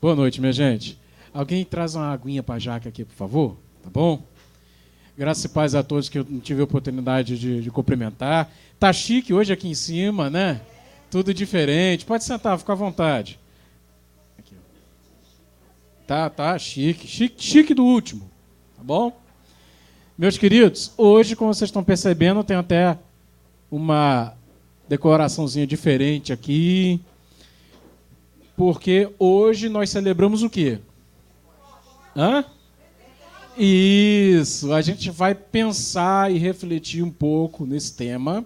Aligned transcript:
Boa 0.00 0.16
noite, 0.16 0.40
minha 0.40 0.52
gente. 0.52 0.98
Alguém 1.30 1.62
traz 1.62 1.94
uma 1.94 2.10
aguinha 2.10 2.42
para 2.42 2.54
a 2.54 2.58
Jaque 2.58 2.88
aqui, 2.88 3.04
por 3.04 3.14
favor? 3.14 3.56
Tá 3.82 3.90
bom? 3.90 4.22
Graças 5.14 5.44
e 5.44 5.48
paz 5.50 5.74
a 5.74 5.82
todos 5.82 6.08
que 6.08 6.18
eu 6.18 6.26
não 6.26 6.40
tive 6.40 6.62
a 6.62 6.64
oportunidade 6.64 7.38
de, 7.38 7.60
de 7.60 7.70
cumprimentar. 7.70 8.50
Tá 8.78 8.94
chique 8.94 9.34
hoje 9.34 9.52
aqui 9.52 9.68
em 9.68 9.74
cima, 9.74 10.30
né? 10.30 10.62
Tudo 11.10 11.34
diferente. 11.34 12.06
Pode 12.06 12.24
sentar, 12.24 12.58
fica 12.58 12.72
à 12.72 12.76
vontade. 12.76 13.38
Aqui. 14.38 14.54
Tá, 16.06 16.30
tá, 16.30 16.58
chique. 16.58 17.06
Chique, 17.06 17.42
chique 17.42 17.74
do 17.74 17.84
último. 17.84 18.22
Tá 18.78 18.82
bom? 18.82 19.14
Meus 20.16 20.38
queridos, 20.38 20.94
hoje, 20.96 21.36
como 21.36 21.52
vocês 21.52 21.68
estão 21.68 21.84
percebendo, 21.84 22.42
tem 22.42 22.56
até 22.56 22.96
uma 23.70 24.32
decoraçãozinha 24.88 25.66
diferente 25.66 26.32
aqui. 26.32 27.02
Porque 28.60 29.08
hoje 29.18 29.70
nós 29.70 29.88
celebramos 29.88 30.42
o 30.42 30.50
quê? 30.50 30.80
Hã? 32.14 32.44
Isso, 33.56 34.70
a 34.74 34.82
gente 34.82 35.10
vai 35.10 35.34
pensar 35.34 36.30
e 36.30 36.36
refletir 36.36 37.02
um 37.02 37.10
pouco 37.10 37.64
nesse 37.64 37.96
tema, 37.96 38.44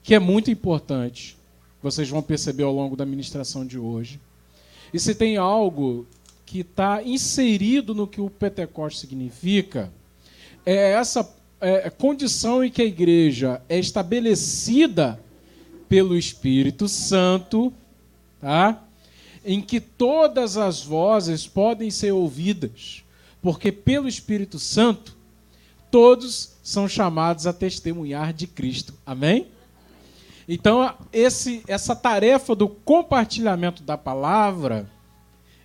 que 0.00 0.14
é 0.14 0.20
muito 0.20 0.48
importante. 0.48 1.36
Vocês 1.82 2.08
vão 2.08 2.22
perceber 2.22 2.62
ao 2.62 2.72
longo 2.72 2.94
da 2.94 3.04
ministração 3.04 3.66
de 3.66 3.76
hoje. 3.76 4.20
E 4.94 5.00
se 5.00 5.12
tem 5.12 5.36
algo 5.36 6.06
que 6.46 6.60
está 6.60 7.02
inserido 7.02 7.96
no 7.96 8.06
que 8.06 8.20
o 8.20 8.30
Pentecoste 8.30 9.00
significa, 9.00 9.92
é 10.64 10.92
essa 10.92 11.28
é, 11.60 11.90
condição 11.90 12.62
em 12.62 12.70
que 12.70 12.80
a 12.80 12.86
igreja 12.86 13.60
é 13.68 13.76
estabelecida 13.76 15.20
pelo 15.88 16.16
Espírito 16.16 16.86
Santo, 16.86 17.72
tá? 18.40 18.84
Em 19.44 19.60
que 19.60 19.80
todas 19.80 20.56
as 20.56 20.82
vozes 20.82 21.46
podem 21.46 21.90
ser 21.90 22.12
ouvidas 22.12 23.02
porque 23.42 23.72
pelo 23.72 24.08
Espírito 24.08 24.58
Santo 24.58 25.16
todos 25.90 26.52
são 26.62 26.88
chamados 26.88 27.46
a 27.46 27.52
testemunhar 27.52 28.32
de 28.32 28.46
Cristo. 28.46 28.94
Amém? 29.04 29.48
Então, 30.48 30.94
esse, 31.12 31.62
essa 31.66 31.96
tarefa 31.96 32.54
do 32.54 32.68
compartilhamento 32.68 33.82
da 33.82 33.96
palavra, 33.96 34.88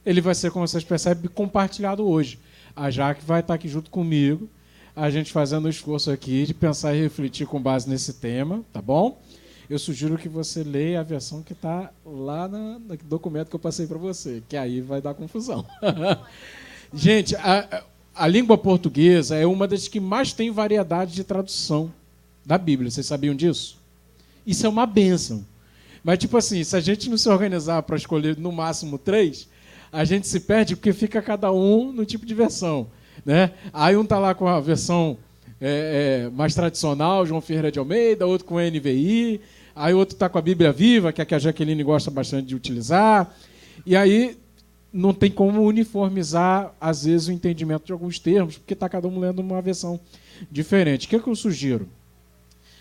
ele 0.05 0.21
vai 0.21 0.33
ser, 0.33 0.51
como 0.51 0.67
vocês 0.67 0.83
percebem, 0.83 1.29
compartilhado 1.29 2.07
hoje. 2.07 2.39
A 2.75 2.89
Jaque 2.89 3.23
vai 3.23 3.39
estar 3.41 3.53
aqui 3.53 3.67
junto 3.67 3.89
comigo, 3.89 4.49
a 4.95 5.09
gente 5.09 5.31
fazendo 5.31 5.65
o 5.65 5.69
esforço 5.69 6.11
aqui 6.11 6.45
de 6.45 6.53
pensar 6.53 6.95
e 6.95 7.01
refletir 7.01 7.45
com 7.47 7.61
base 7.61 7.89
nesse 7.89 8.13
tema, 8.13 8.63
tá 8.71 8.81
bom? 8.81 9.21
Eu 9.69 9.79
sugiro 9.79 10.17
que 10.17 10.29
você 10.29 10.63
leia 10.63 10.99
a 10.99 11.03
versão 11.03 11.41
que 11.41 11.53
está 11.53 11.91
lá 12.05 12.47
no 12.47 12.79
documento 13.03 13.49
que 13.49 13.55
eu 13.55 13.59
passei 13.59 13.87
para 13.87 13.97
você, 13.97 14.43
que 14.47 14.55
aí 14.55 14.79
vai 14.79 15.01
dar 15.01 15.13
confusão. 15.13 15.65
Gente, 16.93 17.35
a, 17.35 17.83
a 18.13 18.27
língua 18.27 18.57
portuguesa 18.57 19.35
é 19.35 19.45
uma 19.45 19.67
das 19.67 19.87
que 19.87 19.99
mais 19.99 20.33
tem 20.33 20.51
variedade 20.51 21.13
de 21.13 21.23
tradução 21.23 21.91
da 22.45 22.57
Bíblia. 22.57 22.91
Vocês 22.91 23.07
sabiam 23.07 23.35
disso? 23.35 23.77
Isso 24.45 24.65
é 24.65 24.69
uma 24.69 24.85
benção. 24.85 25.43
Mas, 26.03 26.19
tipo 26.19 26.37
assim, 26.37 26.63
se 26.63 26.75
a 26.75 26.79
gente 26.79 27.09
não 27.09 27.17
se 27.17 27.27
organizar 27.27 27.81
para 27.81 27.95
escolher 27.95 28.37
no 28.37 28.51
máximo 28.51 28.99
três, 28.99 29.49
a 29.91 30.05
gente 30.05 30.27
se 30.27 30.39
perde 30.39 30.75
porque 30.75 30.93
fica 30.93 31.21
cada 31.21 31.51
um 31.51 31.91
no 31.91 32.05
tipo 32.05 32.25
de 32.25 32.35
versão. 32.35 32.87
Né? 33.25 33.51
Aí 33.73 33.97
um 33.97 34.05
tá 34.05 34.19
lá 34.19 34.35
com 34.35 34.47
a 34.47 34.59
versão 34.59 35.17
é, 35.59 36.25
é, 36.27 36.29
mais 36.29 36.53
tradicional, 36.53 37.25
João 37.25 37.41
Ferreira 37.41 37.71
de 37.71 37.79
Almeida, 37.79 38.27
outro 38.27 38.45
com 38.45 38.59
NVI, 38.59 39.41
aí 39.75 39.93
outro 39.93 40.15
está 40.15 40.29
com 40.29 40.37
a 40.37 40.41
Bíblia 40.41 40.71
Viva, 40.71 41.11
que 41.11 41.21
é 41.21 41.23
a 41.23 41.25
que 41.25 41.35
a 41.35 41.39
Jaqueline 41.39 41.83
gosta 41.83 42.09
bastante 42.09 42.47
de 42.47 42.55
utilizar. 42.55 43.35
E 43.85 43.95
aí 43.95 44.37
não 44.91 45.13
tem 45.13 45.29
como 45.29 45.61
uniformizar, 45.61 46.73
às 46.79 47.03
vezes, 47.03 47.27
o 47.27 47.31
entendimento 47.31 47.85
de 47.85 47.91
alguns 47.91 48.17
termos, 48.17 48.57
porque 48.57 48.73
está 48.73 48.87
cada 48.87 49.07
um 49.07 49.19
lendo 49.19 49.39
uma 49.39 49.61
versão 49.61 49.99
diferente. 50.49 51.05
O 51.05 51.09
que, 51.09 51.17
é 51.17 51.19
que 51.19 51.27
eu 51.27 51.35
sugiro? 51.35 51.89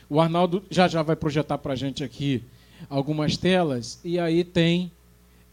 O 0.08 0.20
Arnaldo 0.20 0.62
já 0.70 0.86
já 0.86 1.02
vai 1.02 1.16
projetar 1.16 1.58
para 1.58 1.72
a 1.72 1.76
gente 1.76 2.04
aqui 2.04 2.44
algumas 2.88 3.36
telas, 3.36 3.98
e 4.04 4.18
aí 4.18 4.44
tem 4.44 4.92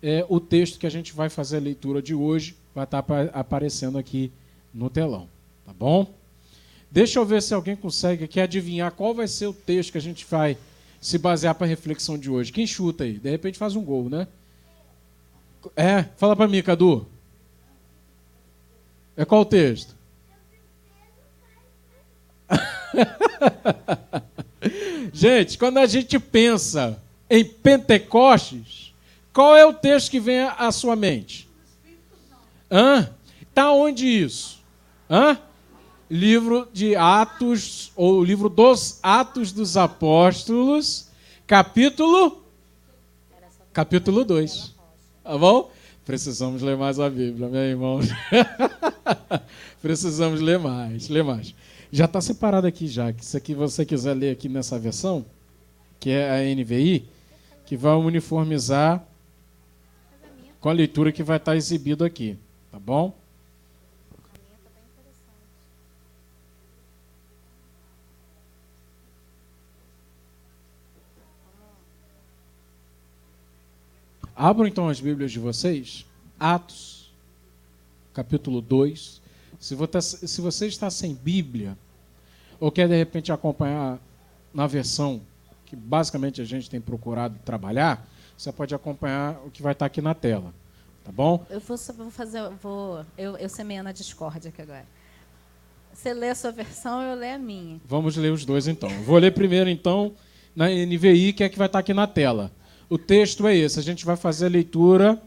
é, 0.04 0.24
o 0.30 0.40
texto 0.40 0.78
que 0.78 0.86
a 0.86 0.90
gente 0.92 1.14
vai 1.14 1.30
fazer 1.30 1.58
a 1.58 1.62
leitura 1.62 2.02
de 2.02 2.14
hoje, 2.14 2.56
vai 2.76 2.84
estar 2.84 3.02
tá 3.02 3.30
aparecendo 3.34 3.98
aqui 3.98 4.32
no 4.72 4.90
telão. 4.90 5.28
Tá 5.66 5.74
bom? 5.74 6.14
Deixa 6.92 7.18
eu 7.18 7.26
ver 7.26 7.42
se 7.42 7.54
alguém 7.54 7.76
consegue 7.76 8.26
aqui 8.26 8.40
adivinhar 8.40 8.92
qual 8.92 9.16
vai 9.16 9.28
ser 9.28 9.48
o 9.48 9.54
texto 9.54 9.94
que 9.94 9.98
a 9.98 10.02
gente 10.02 10.26
vai 10.30 10.58
se 11.02 11.18
basear 11.18 11.56
para 11.56 11.66
a 11.66 11.70
reflexão 11.70 12.18
de 12.18 12.30
hoje. 12.30 12.52
Quem 12.52 12.68
chuta 12.68 13.04
aí? 13.04 13.18
De 13.18 13.30
repente 13.30 13.58
faz 13.58 13.76
um 13.76 13.84
gol, 13.84 14.08
né? 14.08 14.28
É, 15.76 16.04
fala 16.16 16.36
para 16.36 16.48
mim, 16.48 16.62
Cadu. 16.62 17.08
É 19.18 19.26
qual 19.26 19.42
o 19.42 19.46
texto? 19.46 19.96
gente, 25.12 25.58
quando 25.58 25.80
a 25.80 25.88
gente 25.88 26.20
pensa 26.20 27.02
em 27.30 27.44
Pentecostes, 27.44 28.94
qual 29.34 29.58
é 29.58 29.66
o 29.66 29.74
texto 29.74 30.12
que 30.12 30.20
vem 30.20 30.42
à 30.42 30.72
sua 30.72 30.96
mente? 30.96 31.50
Hã? 32.70 33.10
Tá 33.54 33.72
onde 33.72 34.06
isso? 34.06 34.62
Hã? 35.10 35.40
Livro 36.12 36.68
de 36.74 36.94
Atos, 36.94 37.90
ou 37.96 38.22
livro 38.22 38.50
dos 38.50 39.00
Atos 39.02 39.54
dos 39.54 39.78
Apóstolos, 39.78 41.08
capítulo 41.48 42.44
capítulo 43.72 44.26
2. 44.26 44.76
Tá 45.24 45.38
bom? 45.38 45.72
Precisamos 46.04 46.62
ler 46.62 46.76
mais 46.76 47.00
a 47.00 47.10
Bíblia, 47.10 47.48
meu 47.48 47.62
irmão. 47.62 48.00
Precisamos 49.82 50.42
ler 50.42 50.60
mais, 50.60 51.08
ler 51.08 51.24
mais. 51.24 51.56
Já 51.90 52.04
está 52.04 52.20
separado 52.20 52.68
aqui 52.68 52.90
já, 52.90 53.14
que 53.14 53.26
se 53.26 53.38
aqui 53.38 53.56
você 53.56 53.86
quiser 53.86 54.14
ler 54.14 54.32
aqui 54.32 54.50
nessa 54.50 54.78
versão, 54.78 55.26
que 55.98 56.10
é 56.10 56.30
a 56.30 56.56
NVI, 56.56 57.08
que 57.66 57.78
vai 57.78 57.96
uniformizar 57.96 59.02
com 60.60 60.68
a 60.68 60.74
leitura 60.74 61.10
que 61.10 61.24
vai 61.24 61.38
estar 61.38 61.56
exibido 61.56 62.04
aqui, 62.04 62.38
tá 62.70 62.78
bom? 62.78 63.21
Abram 74.42 74.66
então 74.66 74.90
as 74.90 75.00
Bíblias 75.00 75.32
de 75.32 75.38
vocês, 75.38 76.04
Atos, 76.40 77.14
capítulo 78.12 78.60
2. 78.60 79.22
Se 79.60 79.76
você, 79.76 80.02
se 80.02 80.42
você 80.42 80.66
está 80.66 80.90
sem 80.90 81.14
Bíblia, 81.14 81.78
ou 82.60 82.72
quer 82.72 82.88
de 82.88 82.98
repente 82.98 83.32
acompanhar 83.32 84.00
na 84.52 84.66
versão 84.66 85.22
que 85.64 85.76
basicamente 85.76 86.42
a 86.42 86.44
gente 86.44 86.68
tem 86.72 86.82
procurado 86.82 87.38
trabalhar, 87.46 88.04
você 88.36 88.52
pode 88.52 88.74
acompanhar 88.74 89.40
o 89.46 89.52
que 89.52 89.62
vai 89.62 89.74
estar 89.74 89.86
aqui 89.86 90.02
na 90.02 90.16
tela. 90.16 90.52
Tá 91.04 91.12
bom? 91.12 91.46
Eu 91.48 91.60
vou, 91.60 91.78
vou 91.96 92.10
fazer, 92.10 92.42
vou, 92.64 93.06
eu, 93.16 93.38
eu 93.38 93.48
semeio 93.48 93.84
na 93.84 93.92
discórdia 93.92 94.50
aqui 94.50 94.64
agora. 94.64 94.88
Você 95.94 96.16
lê 96.16 96.30
a 96.30 96.36
sua 96.36 96.52
versão, 96.52 97.00
eu 97.04 97.16
leio 97.16 97.36
a 97.36 97.38
minha. 97.38 97.80
Vamos 97.86 98.18
ler 98.18 98.32
os 98.32 98.44
dois 98.44 98.68
então. 98.68 98.90
Vou 99.04 99.20
ler 99.20 99.36
primeiro 99.36 99.70
então 99.70 100.16
na 100.56 100.68
NVI, 100.68 101.32
que 101.32 101.44
é 101.44 101.50
que 101.50 101.60
vai 101.60 101.68
estar 101.68 101.78
aqui 101.78 101.94
na 101.94 102.08
tela. 102.08 102.52
O 102.92 102.98
texto 102.98 103.48
é 103.48 103.56
esse. 103.56 103.80
A 103.80 103.82
gente 103.82 104.06
vai 104.06 104.18
fazer 104.18 104.48
a 104.48 104.50
leitura. 104.50 105.18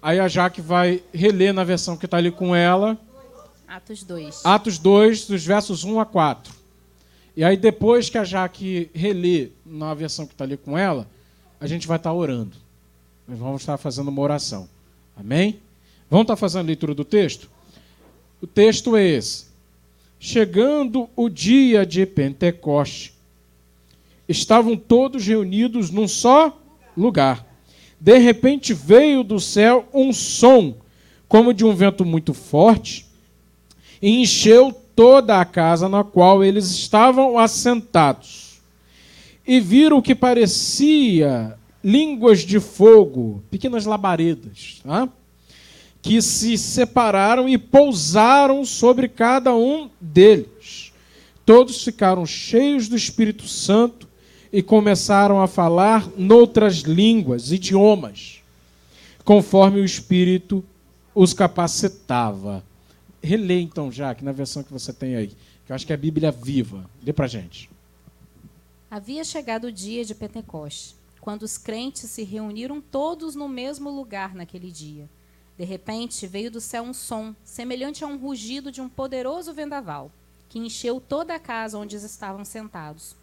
Aí 0.00 0.20
a 0.20 0.28
Jaque 0.28 0.60
vai 0.60 1.02
reler 1.12 1.52
na 1.52 1.64
versão 1.64 1.96
que 1.96 2.04
está 2.04 2.18
ali 2.18 2.30
com 2.30 2.54
ela. 2.54 2.96
Atos 3.66 4.04
2. 4.04 4.46
Atos 4.46 4.78
2, 4.78 5.26
dos 5.26 5.44
versos 5.44 5.82
1 5.82 5.98
a 5.98 6.06
4. 6.06 6.54
E 7.36 7.42
aí, 7.42 7.56
depois 7.56 8.08
que 8.08 8.16
a 8.16 8.22
Jaque 8.22 8.92
relê 8.94 9.50
na 9.66 9.92
versão 9.92 10.24
que 10.24 10.34
está 10.34 10.44
ali 10.44 10.56
com 10.56 10.78
ela, 10.78 11.08
a 11.60 11.66
gente 11.66 11.84
vai 11.84 11.96
estar 11.96 12.10
tá 12.10 12.14
orando. 12.14 12.56
Nós 13.26 13.40
vamos 13.40 13.62
estar 13.62 13.76
fazendo 13.76 14.06
uma 14.06 14.22
oração. 14.22 14.68
Amém? 15.16 15.58
Vamos 16.08 16.26
estar 16.26 16.36
fazendo 16.36 16.60
a 16.60 16.66
leitura 16.66 16.94
do 16.94 17.04
texto? 17.04 17.50
O 18.40 18.46
texto 18.46 18.94
é 18.94 19.04
esse. 19.04 19.46
Chegando 20.20 21.10
o 21.16 21.28
dia 21.28 21.84
de 21.84 22.06
Pentecoste, 22.06 23.14
estavam 24.28 24.76
todos 24.76 25.26
reunidos 25.26 25.90
num 25.90 26.06
só 26.06 26.56
lugar. 26.98 27.46
De 28.00 28.18
repente 28.18 28.74
veio 28.74 29.22
do 29.22 29.40
céu 29.40 29.88
um 29.92 30.12
som, 30.12 30.74
como 31.28 31.54
de 31.54 31.64
um 31.64 31.74
vento 31.74 32.04
muito 32.04 32.32
forte, 32.34 33.06
e 34.00 34.20
encheu 34.20 34.72
toda 34.94 35.40
a 35.40 35.44
casa 35.44 35.88
na 35.88 36.02
qual 36.02 36.42
eles 36.42 36.70
estavam 36.70 37.38
assentados. 37.38 38.60
E 39.46 39.60
viram 39.60 39.98
o 39.98 40.02
que 40.02 40.14
parecia 40.14 41.56
línguas 41.82 42.40
de 42.40 42.60
fogo, 42.60 43.42
pequenas 43.50 43.84
labaredas, 43.84 44.80
tá? 44.82 45.08
que 46.02 46.22
se 46.22 46.56
separaram 46.56 47.48
e 47.48 47.58
pousaram 47.58 48.64
sobre 48.64 49.08
cada 49.08 49.54
um 49.54 49.90
deles. 50.00 50.92
Todos 51.44 51.84
ficaram 51.84 52.24
cheios 52.24 52.88
do 52.88 52.96
Espírito 52.96 53.46
Santo 53.46 54.07
e 54.52 54.62
começaram 54.62 55.40
a 55.40 55.46
falar 55.46 56.08
noutras 56.16 56.76
línguas, 56.76 57.52
idiomas, 57.52 58.42
conforme 59.24 59.80
o 59.80 59.84
Espírito 59.84 60.64
os 61.14 61.32
capacitava. 61.34 62.64
Relê 63.22 63.60
então, 63.60 63.90
já, 63.90 64.14
que 64.14 64.24
na 64.24 64.32
versão 64.32 64.62
que 64.62 64.72
você 64.72 64.92
tem 64.92 65.16
aí, 65.16 65.32
que 65.66 65.72
eu 65.72 65.76
acho 65.76 65.86
que 65.86 65.92
é 65.92 65.94
a 65.94 65.98
Bíblia 65.98 66.30
viva. 66.30 66.88
Dê 67.02 67.12
pra 67.12 67.26
gente. 67.26 67.68
Havia 68.90 69.22
chegado 69.22 69.64
o 69.64 69.72
dia 69.72 70.04
de 70.04 70.14
Pentecoste, 70.14 70.96
quando 71.20 71.42
os 71.42 71.58
crentes 71.58 72.08
se 72.08 72.22
reuniram 72.22 72.80
todos 72.80 73.34
no 73.34 73.48
mesmo 73.48 73.90
lugar 73.90 74.34
naquele 74.34 74.70
dia. 74.70 75.08
De 75.58 75.64
repente, 75.64 76.26
veio 76.26 76.50
do 76.50 76.60
céu 76.60 76.84
um 76.84 76.94
som, 76.94 77.34
semelhante 77.44 78.04
a 78.04 78.06
um 78.06 78.16
rugido 78.16 78.72
de 78.72 78.80
um 78.80 78.88
poderoso 78.88 79.52
vendaval, 79.52 80.10
que 80.48 80.58
encheu 80.58 81.00
toda 81.00 81.34
a 81.34 81.38
casa 81.38 81.76
onde 81.76 81.96
eles 81.96 82.04
estavam 82.04 82.44
sentados. 82.44 83.14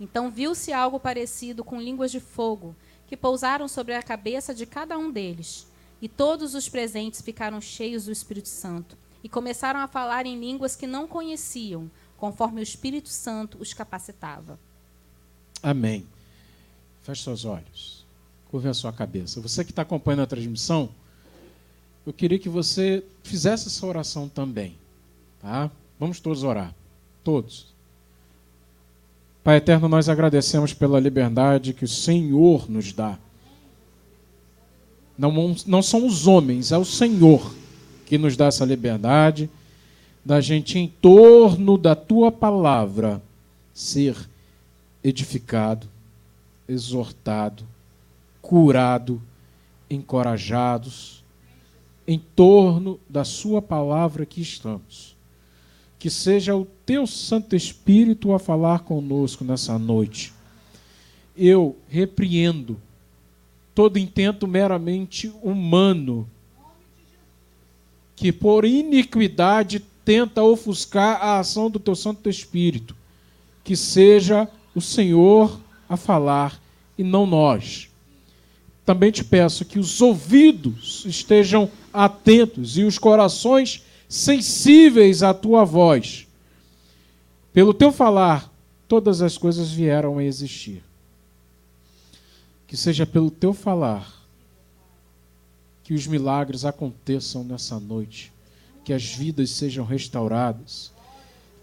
Então 0.00 0.30
viu-se 0.30 0.72
algo 0.72 0.98
parecido 0.98 1.62
com 1.62 1.80
línguas 1.80 2.10
de 2.10 2.18
fogo, 2.18 2.74
que 3.06 3.16
pousaram 3.16 3.68
sobre 3.68 3.94
a 3.94 4.02
cabeça 4.02 4.54
de 4.54 4.64
cada 4.64 4.96
um 4.96 5.12
deles. 5.12 5.66
E 6.00 6.08
todos 6.08 6.54
os 6.54 6.68
presentes 6.68 7.20
ficaram 7.20 7.60
cheios 7.60 8.06
do 8.06 8.12
Espírito 8.12 8.48
Santo 8.48 8.96
e 9.22 9.28
começaram 9.28 9.80
a 9.80 9.86
falar 9.86 10.24
em 10.24 10.40
línguas 10.40 10.74
que 10.74 10.86
não 10.86 11.06
conheciam, 11.06 11.90
conforme 12.16 12.60
o 12.60 12.62
Espírito 12.62 13.10
Santo 13.10 13.58
os 13.60 13.74
capacitava. 13.74 14.58
Amém. 15.62 16.06
Feche 17.02 17.24
seus 17.24 17.44
olhos. 17.44 18.06
Curve 18.50 18.68
a 18.68 18.74
sua 18.74 18.92
cabeça. 18.92 19.40
Você 19.40 19.62
que 19.62 19.70
está 19.70 19.82
acompanhando 19.82 20.22
a 20.22 20.26
transmissão, 20.26 20.88
eu 22.06 22.12
queria 22.12 22.38
que 22.38 22.48
você 22.48 23.04
fizesse 23.22 23.68
essa 23.68 23.86
oração 23.86 24.28
também. 24.28 24.78
Tá? 25.40 25.70
Vamos 25.98 26.18
todos 26.18 26.42
orar. 26.42 26.74
Todos. 27.22 27.74
Pai 29.42 29.56
eterno, 29.56 29.88
nós 29.88 30.08
agradecemos 30.08 30.74
pela 30.74 31.00
liberdade 31.00 31.72
que 31.72 31.84
o 31.84 31.88
Senhor 31.88 32.70
nos 32.70 32.92
dá. 32.92 33.18
Não, 35.16 35.56
não 35.66 35.82
são 35.82 36.06
os 36.06 36.26
homens, 36.26 36.72
é 36.72 36.78
o 36.78 36.84
Senhor 36.84 37.54
que 38.06 38.18
nos 38.18 38.36
dá 38.36 38.46
essa 38.46 38.64
liberdade 38.64 39.48
da 40.24 40.40
gente, 40.40 40.78
em 40.78 40.88
torno 40.88 41.78
da 41.78 41.94
tua 41.94 42.30
palavra, 42.30 43.22
ser 43.72 44.16
edificado, 45.02 45.88
exortado, 46.68 47.64
curado, 48.42 49.22
encorajados, 49.88 51.24
em 52.06 52.18
torno 52.18 53.00
da 53.08 53.24
Sua 53.24 53.62
palavra 53.62 54.26
que 54.26 54.40
estamos. 54.40 55.16
Que 56.00 56.10
seja 56.10 56.56
o 56.56 56.64
Teu 56.84 57.06
Santo 57.06 57.54
Espírito 57.54 58.32
a 58.32 58.40
falar 58.40 58.80
conosco 58.80 59.44
nessa 59.44 59.78
noite. 59.78 60.32
Eu 61.36 61.76
repreendo 61.88 62.76
todo 63.72 64.00
intento 64.00 64.48
meramente 64.48 65.32
humano 65.42 66.28
que 68.16 68.32
por 68.32 68.64
iniquidade 68.64 69.80
tenta 70.04 70.42
ofuscar 70.42 71.22
a 71.22 71.38
ação 71.38 71.70
do 71.70 71.78
Teu 71.78 71.94
Santo 71.94 72.28
Espírito. 72.28 72.96
Que 73.62 73.76
seja 73.76 74.48
o 74.74 74.80
Senhor 74.80 75.60
a 75.88 75.96
falar 75.96 76.60
e 76.98 77.04
não 77.04 77.26
nós. 77.26 77.88
Também 78.84 79.10
te 79.10 79.22
peço 79.22 79.64
que 79.64 79.78
os 79.78 80.00
ouvidos 80.00 81.04
estejam 81.06 81.70
atentos 81.92 82.76
e 82.76 82.84
os 82.84 82.98
corações 82.98 83.84
sensíveis 84.10 85.22
à 85.22 85.32
tua 85.32 85.64
voz. 85.64 86.26
Pelo 87.52 87.72
teu 87.72 87.92
falar, 87.92 88.52
todas 88.88 89.22
as 89.22 89.38
coisas 89.38 89.70
vieram 89.70 90.18
a 90.18 90.24
existir. 90.24 90.82
Que 92.66 92.76
seja 92.76 93.06
pelo 93.06 93.30
teu 93.30 93.54
falar 93.54 94.12
que 95.84 95.94
os 95.94 96.06
milagres 96.06 96.64
aconteçam 96.64 97.44
nessa 97.44 97.78
noite, 97.78 98.32
que 98.84 98.92
as 98.92 99.04
vidas 99.04 99.50
sejam 99.50 99.84
restauradas, 99.84 100.92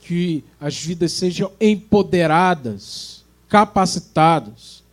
que 0.02 0.44
as 0.60 0.78
vidas 0.78 1.12
sejam 1.14 1.52
empoderadas, 1.60 3.24
capacitadas 3.50 4.84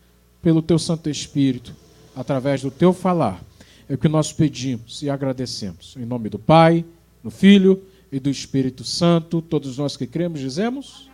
pelo 0.42 0.60
teu 0.60 0.78
Santo 0.78 1.08
Espírito, 1.08 1.74
através 2.16 2.62
do 2.62 2.70
teu 2.70 2.92
falar. 2.92 3.42
É 3.88 3.94
o 3.94 3.98
que 3.98 4.08
nós 4.08 4.32
pedimos 4.32 5.02
e 5.02 5.10
agradecemos. 5.10 5.96
Em 5.96 6.04
nome 6.04 6.28
do 6.28 6.38
Pai, 6.38 6.84
do 7.24 7.30
Filho 7.30 7.82
e 8.12 8.20
do 8.20 8.30
Espírito 8.30 8.84
Santo, 8.84 9.42
todos 9.42 9.78
nós 9.78 9.96
que 9.96 10.06
cremos 10.06 10.38
dizemos 10.38 11.10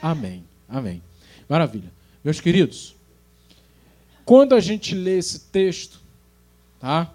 amém. 0.00 0.44
Amém. 0.68 1.02
Maravilha. 1.48 1.92
Meus 2.22 2.40
queridos, 2.40 2.94
quando 4.24 4.54
a 4.54 4.60
gente 4.60 4.94
lê 4.94 5.18
esse 5.18 5.40
texto, 5.40 6.00
tá? 6.78 7.12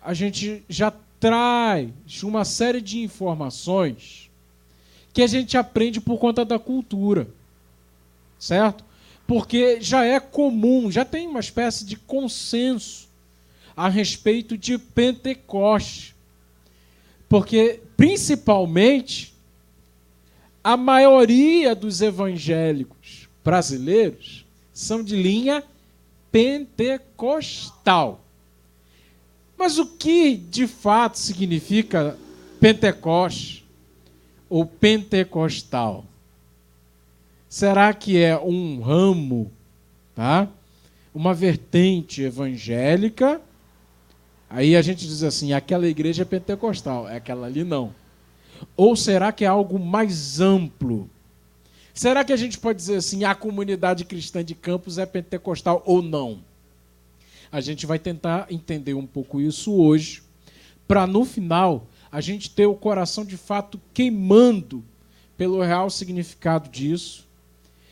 A 0.00 0.14
gente 0.14 0.62
já 0.68 0.92
traz 1.18 2.22
uma 2.22 2.44
série 2.44 2.80
de 2.80 3.00
informações 3.00 4.30
que 5.12 5.22
a 5.22 5.26
gente 5.26 5.56
aprende 5.56 6.00
por 6.00 6.18
conta 6.18 6.44
da 6.44 6.58
cultura. 6.58 7.26
Certo? 8.38 8.84
porque 9.32 9.80
já 9.80 10.04
é 10.04 10.20
comum, 10.20 10.90
já 10.90 11.06
tem 11.06 11.26
uma 11.26 11.40
espécie 11.40 11.86
de 11.86 11.96
consenso 11.96 13.08
a 13.76 13.88
respeito 13.88 14.58
de 14.58 14.76
Pentecoste. 14.76 16.14
Porque, 17.32 17.80
principalmente, 17.96 19.32
a 20.62 20.76
maioria 20.76 21.74
dos 21.74 22.02
evangélicos 22.02 23.26
brasileiros 23.42 24.44
são 24.70 25.02
de 25.02 25.16
linha 25.16 25.64
pentecostal. 26.30 28.20
Mas 29.56 29.78
o 29.78 29.86
que 29.86 30.36
de 30.36 30.66
fato 30.66 31.18
significa 31.18 32.18
Pentecoste 32.60 33.64
ou 34.46 34.66
pentecostal? 34.66 36.04
Será 37.48 37.94
que 37.94 38.18
é 38.18 38.38
um 38.38 38.82
ramo, 38.82 39.50
tá? 40.14 40.46
Uma 41.14 41.32
vertente 41.32 42.20
evangélica? 42.20 43.40
Aí 44.54 44.76
a 44.76 44.82
gente 44.82 45.06
diz 45.06 45.22
assim, 45.22 45.54
aquela 45.54 45.88
igreja 45.88 46.22
é 46.22 46.26
pentecostal, 46.26 47.08
é 47.08 47.16
aquela 47.16 47.46
ali 47.46 47.64
não. 47.64 47.94
Ou 48.76 48.94
será 48.94 49.32
que 49.32 49.46
é 49.46 49.48
algo 49.48 49.78
mais 49.78 50.40
amplo? 50.42 51.08
Será 51.94 52.22
que 52.22 52.34
a 52.34 52.36
gente 52.36 52.58
pode 52.58 52.76
dizer 52.76 52.96
assim, 52.96 53.24
a 53.24 53.34
comunidade 53.34 54.04
cristã 54.04 54.44
de 54.44 54.54
Campos 54.54 54.98
é 54.98 55.06
pentecostal 55.06 55.82
ou 55.86 56.02
não? 56.02 56.44
A 57.50 57.62
gente 57.62 57.86
vai 57.86 57.98
tentar 57.98 58.46
entender 58.50 58.92
um 58.92 59.06
pouco 59.06 59.40
isso 59.40 59.72
hoje, 59.72 60.22
para 60.86 61.06
no 61.06 61.24
final 61.24 61.86
a 62.10 62.20
gente 62.20 62.50
ter 62.50 62.66
o 62.66 62.74
coração 62.74 63.24
de 63.24 63.38
fato 63.38 63.80
queimando 63.94 64.84
pelo 65.34 65.62
real 65.62 65.88
significado 65.88 66.68
disso 66.68 67.26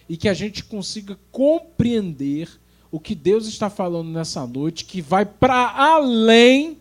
e 0.07 0.15
que 0.15 0.29
a 0.29 0.35
gente 0.35 0.63
consiga 0.63 1.19
compreender 1.33 2.51
o 2.91 2.99
que 2.99 3.15
Deus 3.15 3.47
está 3.47 3.71
falando 3.71 4.11
nessa 4.11 4.47
noite, 4.47 4.85
que 4.85 5.01
vai 5.01 5.25
para 5.25 5.71
além 5.71 6.79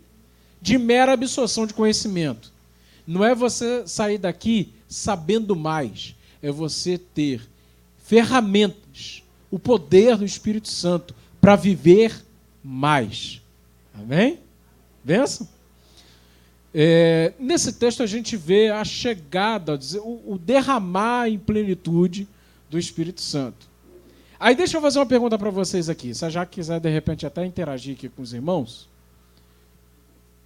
de 0.62 0.78
mera 0.78 1.14
absorção 1.14 1.66
de 1.66 1.74
conhecimento. 1.74 2.52
Não 3.06 3.24
é 3.24 3.34
você 3.34 3.88
sair 3.88 4.18
daqui 4.18 4.74
sabendo 4.88 5.56
mais, 5.56 6.16
é 6.42 6.52
você 6.52 6.98
ter 6.98 7.42
ferramentas, 7.98 9.24
o 9.52 9.60
poder 9.60 10.18
do 10.18 10.26
Espírito 10.26 10.68
Santo 10.68 11.14
para 11.40 11.56
viver 11.56 12.24
mais. 12.64 13.42
Amém? 13.94 14.40
Benção? 15.04 15.48
É, 16.74 17.34
nesse 17.40 17.74
texto 17.74 18.04
a 18.04 18.06
gente 18.06 18.38
vê 18.38 18.70
a 18.70 18.84
chegada, 18.84 19.80
o, 20.04 20.38
derramar 20.38 21.28
em 21.28 21.38
plenitude 21.38 22.28
do 22.70 22.78
Espírito 22.78 23.22
Santo. 23.22 23.69
Aí 24.40 24.56
deixa 24.56 24.78
eu 24.78 24.82
fazer 24.82 25.00
uma 25.00 25.06
pergunta 25.06 25.38
para 25.38 25.50
vocês 25.50 25.90
aqui. 25.90 26.16
Se 26.16 26.30
já 26.30 26.46
quiser 26.46 26.80
de 26.80 26.90
repente 26.90 27.26
até 27.26 27.46
interagir 27.46 27.96
aqui 27.96 28.08
com 28.08 28.22
os 28.22 28.34
irmãos, 28.34 28.88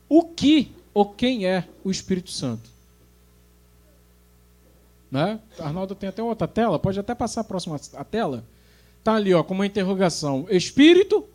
o 0.09 0.23
que 0.23 0.71
ou 0.93 1.05
quem 1.05 1.45
é 1.45 1.67
o 1.83 1.91
Espírito 1.91 2.31
Santo? 2.31 2.69
Né? 5.12 5.39
Arnaldo 5.59 5.93
tem 5.93 6.09
até 6.09 6.23
outra 6.23 6.47
tela, 6.47 6.79
pode 6.79 7.00
até 7.00 7.13
passar 7.13 7.41
a 7.41 7.43
próxima 7.43 7.79
a 7.93 8.03
tela. 8.03 8.43
Tá 9.03 9.13
ali, 9.13 9.31
ó, 9.31 9.43
com 9.43 9.53
uma 9.53 9.65
interrogação. 9.65 10.47
Espírito 10.50 11.27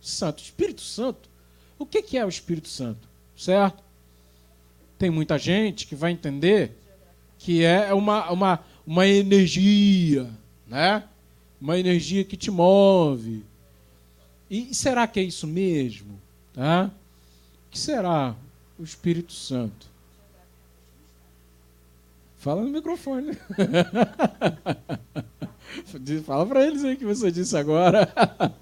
Santo. 0.00 0.42
Espírito 0.42 0.82
Santo. 0.82 1.28
O 1.76 1.84
que, 1.84 2.02
que 2.02 2.16
é 2.16 2.24
o 2.24 2.28
Espírito 2.28 2.68
Santo? 2.68 3.08
Certo? 3.36 3.82
Tem 4.96 5.10
muita 5.10 5.38
gente 5.38 5.88
que 5.88 5.96
vai 5.96 6.12
entender 6.12 6.76
que 7.38 7.64
é 7.64 7.92
uma, 7.92 8.30
uma, 8.30 8.60
uma 8.86 9.06
energia, 9.08 10.30
né? 10.68 11.02
Uma 11.60 11.78
energia 11.78 12.24
que 12.24 12.36
te 12.36 12.50
move. 12.50 13.44
E 14.50 14.74
será 14.74 15.06
que 15.06 15.20
é 15.20 15.22
isso 15.22 15.46
mesmo? 15.46 16.18
Tá? 16.54 16.90
O 17.66 17.70
que 17.70 17.78
será 17.78 18.34
o 18.78 18.82
Espírito 18.82 19.32
Santo? 19.32 19.88
Fala 22.38 22.62
no 22.62 22.70
microfone. 22.70 23.36
Fala 26.24 26.46
para 26.46 26.66
eles 26.66 26.84
aí 26.84 26.96
que 26.96 27.04
você 27.04 27.30
disse 27.30 27.56
agora. 27.56 28.12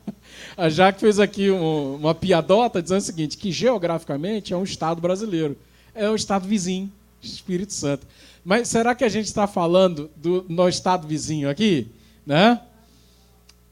A 0.57 0.69
Jaque 0.69 1.01
fez 1.01 1.21
aqui 1.21 1.51
um, 1.51 1.95
uma 1.95 2.15
piadota 2.15 2.83
dizendo 2.83 2.99
o 2.99 3.05
seguinte, 3.05 3.37
que 3.37 3.53
geograficamente 3.53 4.53
é 4.53 4.57
um 4.57 4.65
estado 4.65 5.01
brasileiro. 5.01 5.57
É 5.95 6.11
um 6.11 6.15
estado 6.15 6.47
vizinho, 6.47 6.93
Espírito 7.23 7.73
Santo. 7.73 8.07
Mas 8.45 8.69
será 8.69 8.95
que 8.95 9.05
a 9.05 9.09
gente 9.09 9.27
está 9.27 9.47
falando 9.47 10.11
do 10.17 10.45
nosso 10.49 10.71
estado 10.71 11.07
vizinho 11.07 11.49
aqui? 11.49 11.87
Né? 12.27 12.61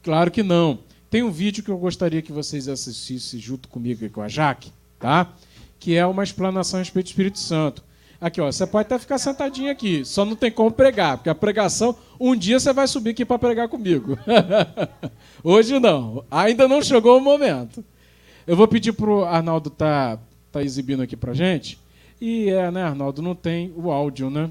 Claro 0.03 0.31
que 0.31 0.43
não. 0.43 0.79
Tem 1.09 1.23
um 1.23 1.31
vídeo 1.31 1.63
que 1.63 1.71
eu 1.71 1.77
gostaria 1.77 2.21
que 2.21 2.31
vocês 2.31 2.67
assistissem 2.67 3.39
junto 3.39 3.67
comigo 3.69 4.03
e 4.03 4.09
com 4.09 4.21
a 4.21 4.27
Jaque, 4.27 4.71
tá? 4.99 5.33
que 5.79 5.95
é 5.95 6.05
uma 6.05 6.23
explanação 6.23 6.79
a 6.79 6.83
respeito 6.83 7.05
do 7.05 7.09
Espírito 7.09 7.39
Santo. 7.39 7.83
Aqui, 8.19 8.41
ó, 8.41 8.51
você 8.51 8.65
pode 8.65 8.87
até 8.87 8.97
ficar 8.97 9.19
sentadinho 9.19 9.71
aqui, 9.71 10.03
só 10.03 10.25
não 10.25 10.35
tem 10.35 10.51
como 10.51 10.71
pregar, 10.71 11.17
porque 11.17 11.29
a 11.29 11.35
pregação, 11.35 11.95
um 12.19 12.35
dia 12.35 12.59
você 12.59 12.73
vai 12.73 12.87
subir 12.87 13.11
aqui 13.11 13.23
para 13.23 13.37
pregar 13.37 13.69
comigo. 13.69 14.17
Hoje 15.43 15.79
não, 15.79 16.25
ainda 16.31 16.67
não 16.67 16.81
chegou 16.81 17.17
o 17.17 17.21
momento. 17.21 17.85
Eu 18.47 18.55
vou 18.55 18.67
pedir 18.67 18.93
para 18.93 19.09
o 19.09 19.23
Arnaldo 19.23 19.69
tá, 19.69 20.17
tá 20.51 20.63
exibindo 20.63 21.03
aqui 21.03 21.15
para 21.15 21.33
gente. 21.33 21.77
E 22.19 22.49
é, 22.49 22.71
né, 22.71 22.83
Arnaldo, 22.83 23.21
não 23.21 23.35
tem 23.35 23.71
o 23.75 23.91
áudio, 23.91 24.31
né? 24.31 24.49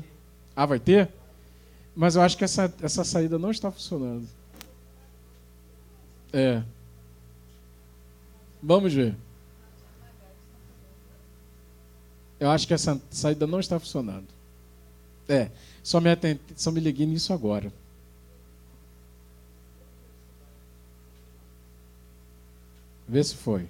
Ah, 0.55 0.67
vai 0.67 0.79
ter? 0.79 1.09
Mas 1.95 2.15
eu 2.15 2.23
acho 2.23 2.37
que 2.37 2.45
essa, 2.45 2.73
essa 2.81 3.03
saída 3.03 3.37
não 3.37 3.51
está 3.51 3.71
funcionando. 3.71 4.29
É. 6.33 6.63
Vamos 8.63 8.93
ver. 8.93 9.15
Eu 12.39 12.51
acho 12.51 12.67
que 12.67 12.75
essa 12.75 13.01
saída 13.11 13.47
não 13.47 13.61
está 13.61 13.79
funcionando. 13.79 14.27
É, 15.29 15.51
só 15.83 16.01
me, 16.01 16.11
atente, 16.11 16.41
só 16.57 16.71
me 16.71 16.81
liguei 16.81 17.07
nisso 17.07 17.33
agora. 17.33 17.73
Vê 23.09 23.23
se 23.23 23.35
foi. 23.35 23.69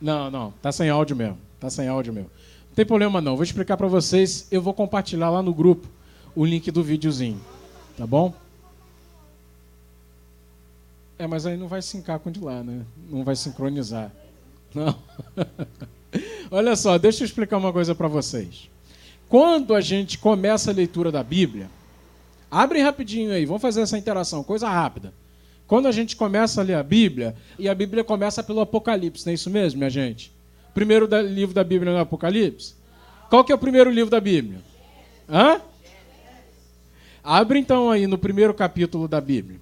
Não, 0.00 0.30
não, 0.30 0.52
tá 0.62 0.70
sem 0.70 0.88
áudio 0.88 1.16
mesmo. 1.16 1.38
Tá 1.58 1.70
sem 1.70 1.88
áudio 1.88 2.12
mesmo. 2.12 2.30
Tem 2.76 2.84
problema 2.84 3.22
não. 3.22 3.34
Vou 3.36 3.42
explicar 3.42 3.78
para 3.78 3.86
vocês. 3.88 4.46
Eu 4.50 4.60
vou 4.60 4.74
compartilhar 4.74 5.30
lá 5.30 5.42
no 5.42 5.54
grupo 5.54 5.88
o 6.34 6.44
link 6.44 6.70
do 6.70 6.84
videozinho. 6.84 7.40
Tá 7.96 8.06
bom? 8.06 8.34
É, 11.18 11.26
mas 11.26 11.46
aí 11.46 11.56
não 11.56 11.68
vai 11.68 11.80
sincar 11.80 12.18
com 12.18 12.30
de 12.30 12.38
lá, 12.38 12.62
né? 12.62 12.84
Não 13.08 13.24
vai 13.24 13.34
sincronizar. 13.34 14.12
Não. 14.74 14.94
Olha 16.52 16.76
só, 16.76 16.98
deixa 16.98 17.22
eu 17.22 17.24
explicar 17.24 17.56
uma 17.56 17.72
coisa 17.72 17.94
para 17.94 18.08
vocês. 18.08 18.68
Quando 19.26 19.74
a 19.74 19.80
gente 19.80 20.18
começa 20.18 20.70
a 20.70 20.74
leitura 20.74 21.10
da 21.10 21.22
Bíblia, 21.22 21.70
abre 22.50 22.82
rapidinho 22.82 23.32
aí, 23.32 23.46
vamos 23.46 23.62
fazer 23.62 23.80
essa 23.80 23.96
interação, 23.96 24.44
coisa 24.44 24.68
rápida. 24.68 25.14
Quando 25.66 25.88
a 25.88 25.92
gente 25.92 26.14
começa 26.14 26.60
a 26.60 26.64
ler 26.64 26.74
a 26.74 26.82
Bíblia, 26.82 27.34
e 27.58 27.70
a 27.70 27.74
Bíblia 27.74 28.04
começa 28.04 28.42
pelo 28.42 28.60
Apocalipse, 28.60 29.24
não 29.24 29.32
é 29.32 29.34
isso 29.34 29.48
mesmo, 29.48 29.78
minha 29.78 29.90
gente? 29.90 30.35
Primeiro 30.76 31.08
da, 31.08 31.22
livro 31.22 31.54
da 31.54 31.64
Bíblia 31.64 31.90
não 31.90 31.98
é 31.98 32.02
o 32.02 32.04
Apocalipse? 32.04 32.74
Qual 33.30 33.42
que 33.42 33.50
é 33.50 33.54
o 33.54 33.58
primeiro 33.58 33.88
livro 33.88 34.10
da 34.10 34.20
Bíblia? 34.20 34.60
Hã? 35.26 35.58
Abre 37.24 37.58
então 37.58 37.90
aí 37.90 38.06
no 38.06 38.18
primeiro 38.18 38.52
capítulo 38.52 39.08
da 39.08 39.18
Bíblia. 39.18 39.58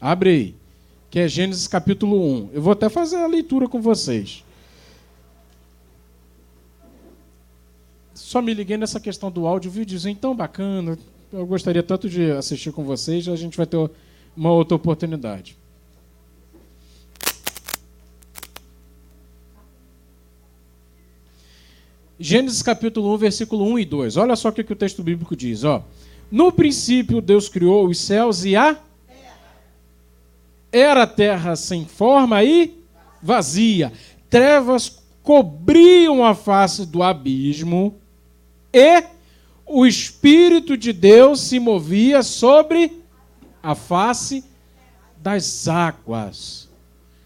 Abre 0.00 0.30
aí 0.30 0.54
que 1.08 1.20
é 1.20 1.28
Gênesis 1.28 1.68
capítulo 1.68 2.20
1. 2.20 2.50
Eu 2.54 2.60
vou 2.60 2.72
até 2.72 2.88
fazer 2.88 3.18
a 3.18 3.26
leitura 3.28 3.68
com 3.68 3.80
vocês. 3.80 4.44
Só 8.12 8.42
me 8.42 8.52
liguei 8.52 8.76
nessa 8.76 8.98
questão 8.98 9.30
do 9.30 9.46
áudio, 9.46 9.70
o 9.70 9.72
videozinho 9.72 10.16
tão 10.16 10.34
bacana. 10.34 10.98
Eu 11.32 11.46
gostaria 11.46 11.84
tanto 11.84 12.08
de 12.08 12.32
assistir 12.32 12.72
com 12.72 12.82
vocês, 12.82 13.28
a 13.28 13.36
gente 13.36 13.56
vai 13.56 13.66
ter 13.66 13.78
uma 14.36 14.50
outra 14.50 14.74
oportunidade. 14.74 15.56
Gênesis 22.22 22.62
capítulo 22.62 23.12
1, 23.14 23.16
versículo 23.16 23.64
1 23.64 23.80
e 23.80 23.84
2. 23.84 24.16
Olha 24.16 24.36
só 24.36 24.50
o 24.50 24.52
que, 24.52 24.62
que 24.62 24.72
o 24.72 24.76
texto 24.76 25.02
bíblico 25.02 25.34
diz. 25.34 25.64
Ó. 25.64 25.82
No 26.30 26.52
princípio, 26.52 27.20
Deus 27.20 27.48
criou 27.48 27.88
os 27.88 27.98
céus 27.98 28.44
e 28.44 28.54
a 28.54 28.78
era 30.70 31.04
terra 31.04 31.56
sem 31.56 31.84
forma 31.84 32.44
e 32.44 32.78
vazia. 33.20 33.92
Trevas 34.30 35.02
cobriam 35.20 36.24
a 36.24 36.32
face 36.32 36.86
do 36.86 37.02
abismo 37.02 37.96
e 38.72 39.02
o 39.66 39.84
Espírito 39.84 40.76
de 40.76 40.92
Deus 40.92 41.40
se 41.40 41.58
movia 41.58 42.22
sobre 42.22 43.02
a 43.60 43.74
face 43.74 44.44
das 45.16 45.66
águas. 45.66 46.70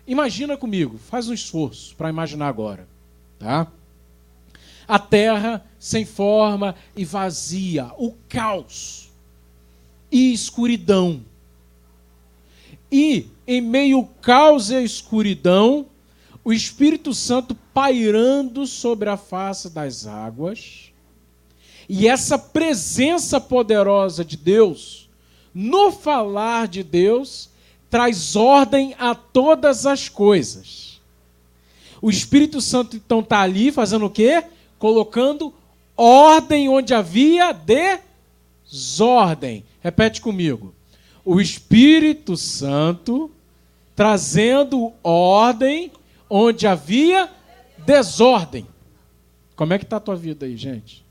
Imagina 0.06 0.56
comigo, 0.56 0.96
faz 0.96 1.28
um 1.28 1.34
esforço 1.34 1.94
para 1.96 2.08
imaginar 2.08 2.48
agora, 2.48 2.88
tá? 3.38 3.70
A 4.86 4.98
terra 4.98 5.64
sem 5.78 6.04
forma 6.04 6.74
e 6.96 7.04
vazia, 7.04 7.90
o 7.98 8.12
caos 8.28 9.10
e 10.10 10.32
escuridão. 10.32 11.22
E 12.90 13.26
em 13.46 13.60
meio 13.60 13.98
ao 13.98 14.04
caos 14.04 14.70
e 14.70 14.76
à 14.76 14.82
escuridão, 14.82 15.86
o 16.44 16.52
Espírito 16.52 17.12
Santo 17.12 17.54
pairando 17.74 18.66
sobre 18.66 19.08
a 19.08 19.16
face 19.16 19.68
das 19.68 20.06
águas. 20.06 20.92
E 21.88 22.08
essa 22.08 22.38
presença 22.38 23.40
poderosa 23.40 24.24
de 24.24 24.36
Deus, 24.36 25.08
no 25.54 25.90
falar 25.90 26.68
de 26.68 26.82
Deus, 26.82 27.48
traz 27.90 28.34
ordem 28.36 28.94
a 28.98 29.14
todas 29.14 29.86
as 29.86 30.08
coisas. 30.08 31.00
O 32.00 32.10
Espírito 32.10 32.60
Santo 32.60 32.96
então 32.96 33.20
está 33.20 33.40
ali 33.40 33.72
fazendo 33.72 34.06
o 34.06 34.10
quê? 34.10 34.44
Colocando 34.78 35.52
ordem 35.96 36.68
onde 36.68 36.92
havia 36.92 37.52
desordem. 38.66 39.64
Repete 39.80 40.20
comigo. 40.20 40.74
O 41.24 41.40
Espírito 41.40 42.36
Santo 42.36 43.30
trazendo 43.94 44.92
ordem 45.02 45.90
onde 46.28 46.66
havia 46.66 47.30
desordem. 47.78 48.66
Como 49.54 49.72
é 49.72 49.78
que 49.78 49.84
está 49.84 49.96
a 49.96 50.00
tua 50.00 50.16
vida 50.16 50.44
aí, 50.44 50.56
gente? 50.56 51.04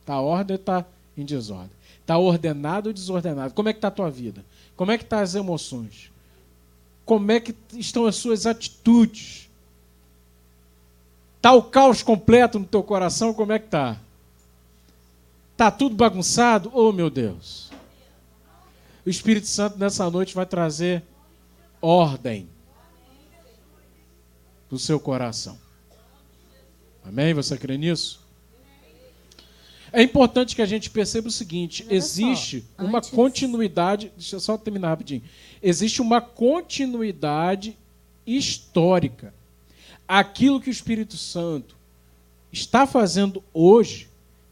Está 0.00 0.20
ordem 0.20 0.56
ou 0.56 0.60
está 0.60 0.84
em 1.16 1.24
desordem? 1.24 1.70
Está 2.00 2.18
ordenado 2.18 2.88
ou 2.88 2.92
desordenado? 2.92 3.54
Como 3.54 3.68
é 3.68 3.72
que 3.72 3.78
está 3.78 3.88
a 3.88 3.92
tua 3.92 4.10
vida? 4.10 4.44
Como 4.76 4.90
é 4.90 4.98
que 4.98 5.04
estão 5.04 5.18
tá 5.18 5.22
as 5.22 5.34
emoções? 5.34 6.10
Como 7.04 7.30
é 7.30 7.38
que 7.38 7.54
estão 7.74 8.06
as 8.06 8.16
suas 8.16 8.46
atitudes? 8.46 9.49
Está 11.40 11.54
o 11.54 11.62
caos 11.62 12.02
completo 12.02 12.58
no 12.58 12.66
teu 12.66 12.82
coração? 12.82 13.32
Como 13.32 13.50
é 13.50 13.58
que 13.58 13.64
está? 13.64 13.98
Está 15.52 15.70
tudo 15.70 15.96
bagunçado? 15.96 16.70
Oh, 16.74 16.92
meu 16.92 17.08
Deus. 17.08 17.70
O 19.06 19.08
Espírito 19.08 19.46
Santo 19.46 19.78
nessa 19.78 20.10
noite 20.10 20.34
vai 20.34 20.44
trazer 20.44 21.02
ordem 21.80 22.46
do 24.68 24.78
seu 24.78 25.00
coração. 25.00 25.58
Amém? 27.02 27.32
Você 27.32 27.56
crê 27.56 27.78
nisso? 27.78 28.20
É 29.90 30.02
importante 30.02 30.54
que 30.54 30.60
a 30.60 30.66
gente 30.66 30.90
perceba 30.90 31.28
o 31.28 31.32
seguinte: 31.32 31.86
existe 31.88 32.66
só, 32.76 32.84
uma 32.84 32.98
antes... 32.98 33.08
continuidade. 33.08 34.12
Deixa 34.14 34.36
eu 34.36 34.40
só 34.40 34.58
terminar 34.58 34.90
rapidinho. 34.90 35.22
Existe 35.62 36.02
uma 36.02 36.20
continuidade 36.20 37.78
histórica. 38.26 39.32
Aquilo 40.12 40.60
que 40.60 40.68
o 40.68 40.72
Espírito 40.72 41.16
Santo 41.16 41.76
está 42.52 42.86
fazendo 42.86 43.42
hoje, 43.54 44.10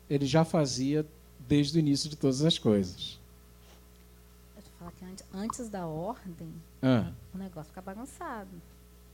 ele 0.09 0.27
já 0.27 0.45
fazia 0.45 1.05
desde 1.41 1.77
o 1.77 1.81
início 1.81 2.09
de 2.09 2.17
todas 2.17 2.45
as 2.45 2.59
coisas. 2.59 3.19
Eu 4.57 4.63
falar 4.79 4.93
que 4.93 5.05
antes 5.35 5.69
da 5.69 5.87
ordem, 5.87 6.53
ah. 6.83 7.11
O 7.35 7.39
negócio 7.39 7.71
fica 7.71 7.83
bagunçado. 7.83 8.51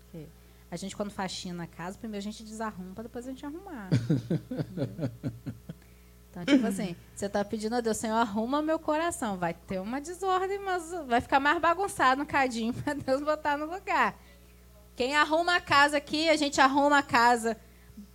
Porque 0.01 0.27
a 0.71 0.77
gente, 0.77 0.95
quando 0.95 1.11
faxina 1.11 1.55
na 1.55 1.67
casa, 1.67 1.99
primeiro 1.99 2.23
a 2.23 2.31
gente 2.31 2.45
desarruma 2.45 3.03
depois 3.03 3.27
a 3.27 3.31
gente 3.31 3.47
arrumar. 3.47 3.89
então, 6.31 6.45
tipo 6.45 6.67
assim, 6.67 6.95
você 7.15 7.27
está 7.27 7.45
pedindo 7.45 7.77
a 7.77 7.81
Deus, 7.81 7.97
Senhor, 7.97 8.17
arruma 8.17 8.61
meu 8.61 8.79
coração. 8.79 9.39
Vai 9.39 9.55
ter 9.55 9.81
uma 9.81 10.01
desordem, 10.01 10.59
mas 10.59 10.91
vai 11.07 11.21
ficar 11.21 11.39
mais 11.41 11.61
bagunçado 11.61 12.21
no 12.21 12.27
cadinho 12.27 12.75
para 12.83 12.95
Deus 12.95 13.23
botar 13.23 13.57
no 13.57 13.67
lugar. 13.67 14.19
Quem 14.97 15.15
arruma 15.15 15.57
a 15.57 15.61
casa 15.61 15.97
aqui, 15.97 16.29
a 16.29 16.37
gente 16.37 16.61
arruma 16.61 16.99
a 16.99 17.03
casa 17.03 17.57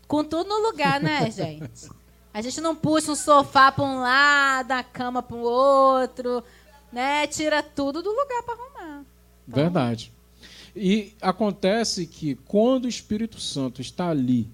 com 0.07 0.23
tudo 0.23 0.47
no 0.47 0.61
lugar, 0.69 1.01
né, 1.01 1.29
gente? 1.31 1.89
A 2.33 2.41
gente 2.41 2.61
não 2.61 2.75
puxa 2.75 3.11
um 3.11 3.15
sofá 3.15 3.71
para 3.71 3.83
um 3.83 3.99
lado, 3.99 4.71
a 4.71 4.83
cama 4.83 5.21
para 5.21 5.35
o 5.35 5.41
outro, 5.41 6.43
né? 6.91 7.27
Tira 7.27 7.61
tudo 7.61 8.01
do 8.01 8.09
lugar 8.09 8.43
para 8.43 8.53
arrumar. 8.53 9.05
Então, 9.47 9.63
Verdade. 9.63 10.11
E 10.75 11.13
acontece 11.21 12.05
que 12.05 12.35
quando 12.35 12.85
o 12.85 12.89
Espírito 12.89 13.39
Santo 13.39 13.81
está 13.81 14.09
ali 14.09 14.47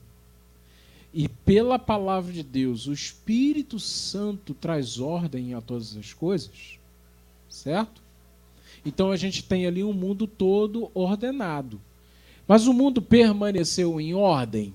e 1.13 1.27
pela 1.29 1.77
palavra 1.77 2.31
de 2.31 2.43
Deus, 2.43 2.87
o 2.87 2.93
Espírito 2.93 3.79
Santo 3.79 4.53
traz 4.53 4.99
ordem 4.99 5.53
a 5.53 5.61
todas 5.61 5.95
as 5.95 6.13
coisas, 6.13 6.79
certo? 7.49 8.01
Então 8.85 9.11
a 9.11 9.17
gente 9.17 9.43
tem 9.43 9.65
ali 9.65 9.83
um 9.83 9.93
mundo 9.93 10.27
todo 10.27 10.89
ordenado. 10.93 11.79
Mas 12.47 12.67
o 12.67 12.73
mundo 12.73 13.01
permaneceu 13.01 13.99
em 13.99 14.13
ordem? 14.13 14.73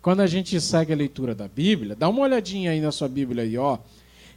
Quando 0.00 0.20
a 0.20 0.26
gente 0.26 0.58
segue 0.60 0.92
a 0.92 0.96
leitura 0.96 1.34
da 1.34 1.46
Bíblia, 1.46 1.94
dá 1.94 2.08
uma 2.08 2.22
olhadinha 2.22 2.70
aí 2.70 2.80
na 2.80 2.90
sua 2.90 3.08
Bíblia 3.08 3.44
aí, 3.44 3.58
ó. 3.58 3.78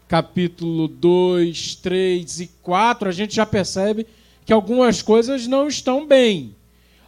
Capítulo 0.08 0.88
2, 0.88 1.76
3 1.76 2.40
e 2.42 2.48
4, 2.62 3.08
a 3.08 3.12
gente 3.12 3.36
já 3.36 3.46
percebe 3.46 4.06
que 4.46 4.52
algumas 4.52 5.02
coisas 5.02 5.48
não 5.48 5.68
estão 5.68 6.06
bem. 6.06 6.54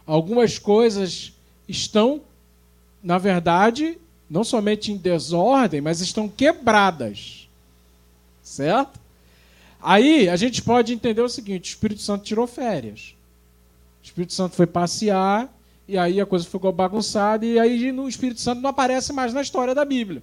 Algumas 0.06 0.58
coisas 0.58 1.32
estão, 1.68 2.22
na 3.02 3.18
verdade, 3.18 3.98
não 4.30 4.42
somente 4.44 4.90
em 4.90 4.96
desordem, 4.96 5.80
mas 5.80 6.00
estão 6.00 6.28
quebradas. 6.28 7.48
Certo? 8.42 8.98
Aí 9.82 10.28
a 10.28 10.36
gente 10.36 10.62
pode 10.62 10.92
entender 10.94 11.20
o 11.20 11.28
seguinte: 11.28 11.68
o 11.68 11.72
Espírito 11.72 12.00
Santo 12.00 12.24
tirou 12.24 12.46
férias. 12.46 13.15
Espírito 14.06 14.32
Santo 14.32 14.54
foi 14.54 14.66
passear, 14.66 15.52
e 15.88 15.98
aí 15.98 16.20
a 16.20 16.26
coisa 16.26 16.44
ficou 16.46 16.72
bagunçada, 16.72 17.44
e 17.44 17.58
aí 17.58 17.90
o 17.92 18.08
Espírito 18.08 18.40
Santo 18.40 18.60
não 18.60 18.70
aparece 18.70 19.12
mais 19.12 19.34
na 19.34 19.42
história 19.42 19.74
da 19.74 19.84
Bíblia. 19.84 20.22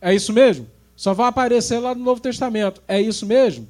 É 0.00 0.14
isso 0.14 0.32
mesmo? 0.32 0.66
Só 0.96 1.12
vai 1.12 1.28
aparecer 1.28 1.78
lá 1.78 1.94
no 1.94 2.02
Novo 2.02 2.20
Testamento. 2.20 2.82
É 2.88 3.00
isso 3.00 3.26
mesmo? 3.26 3.68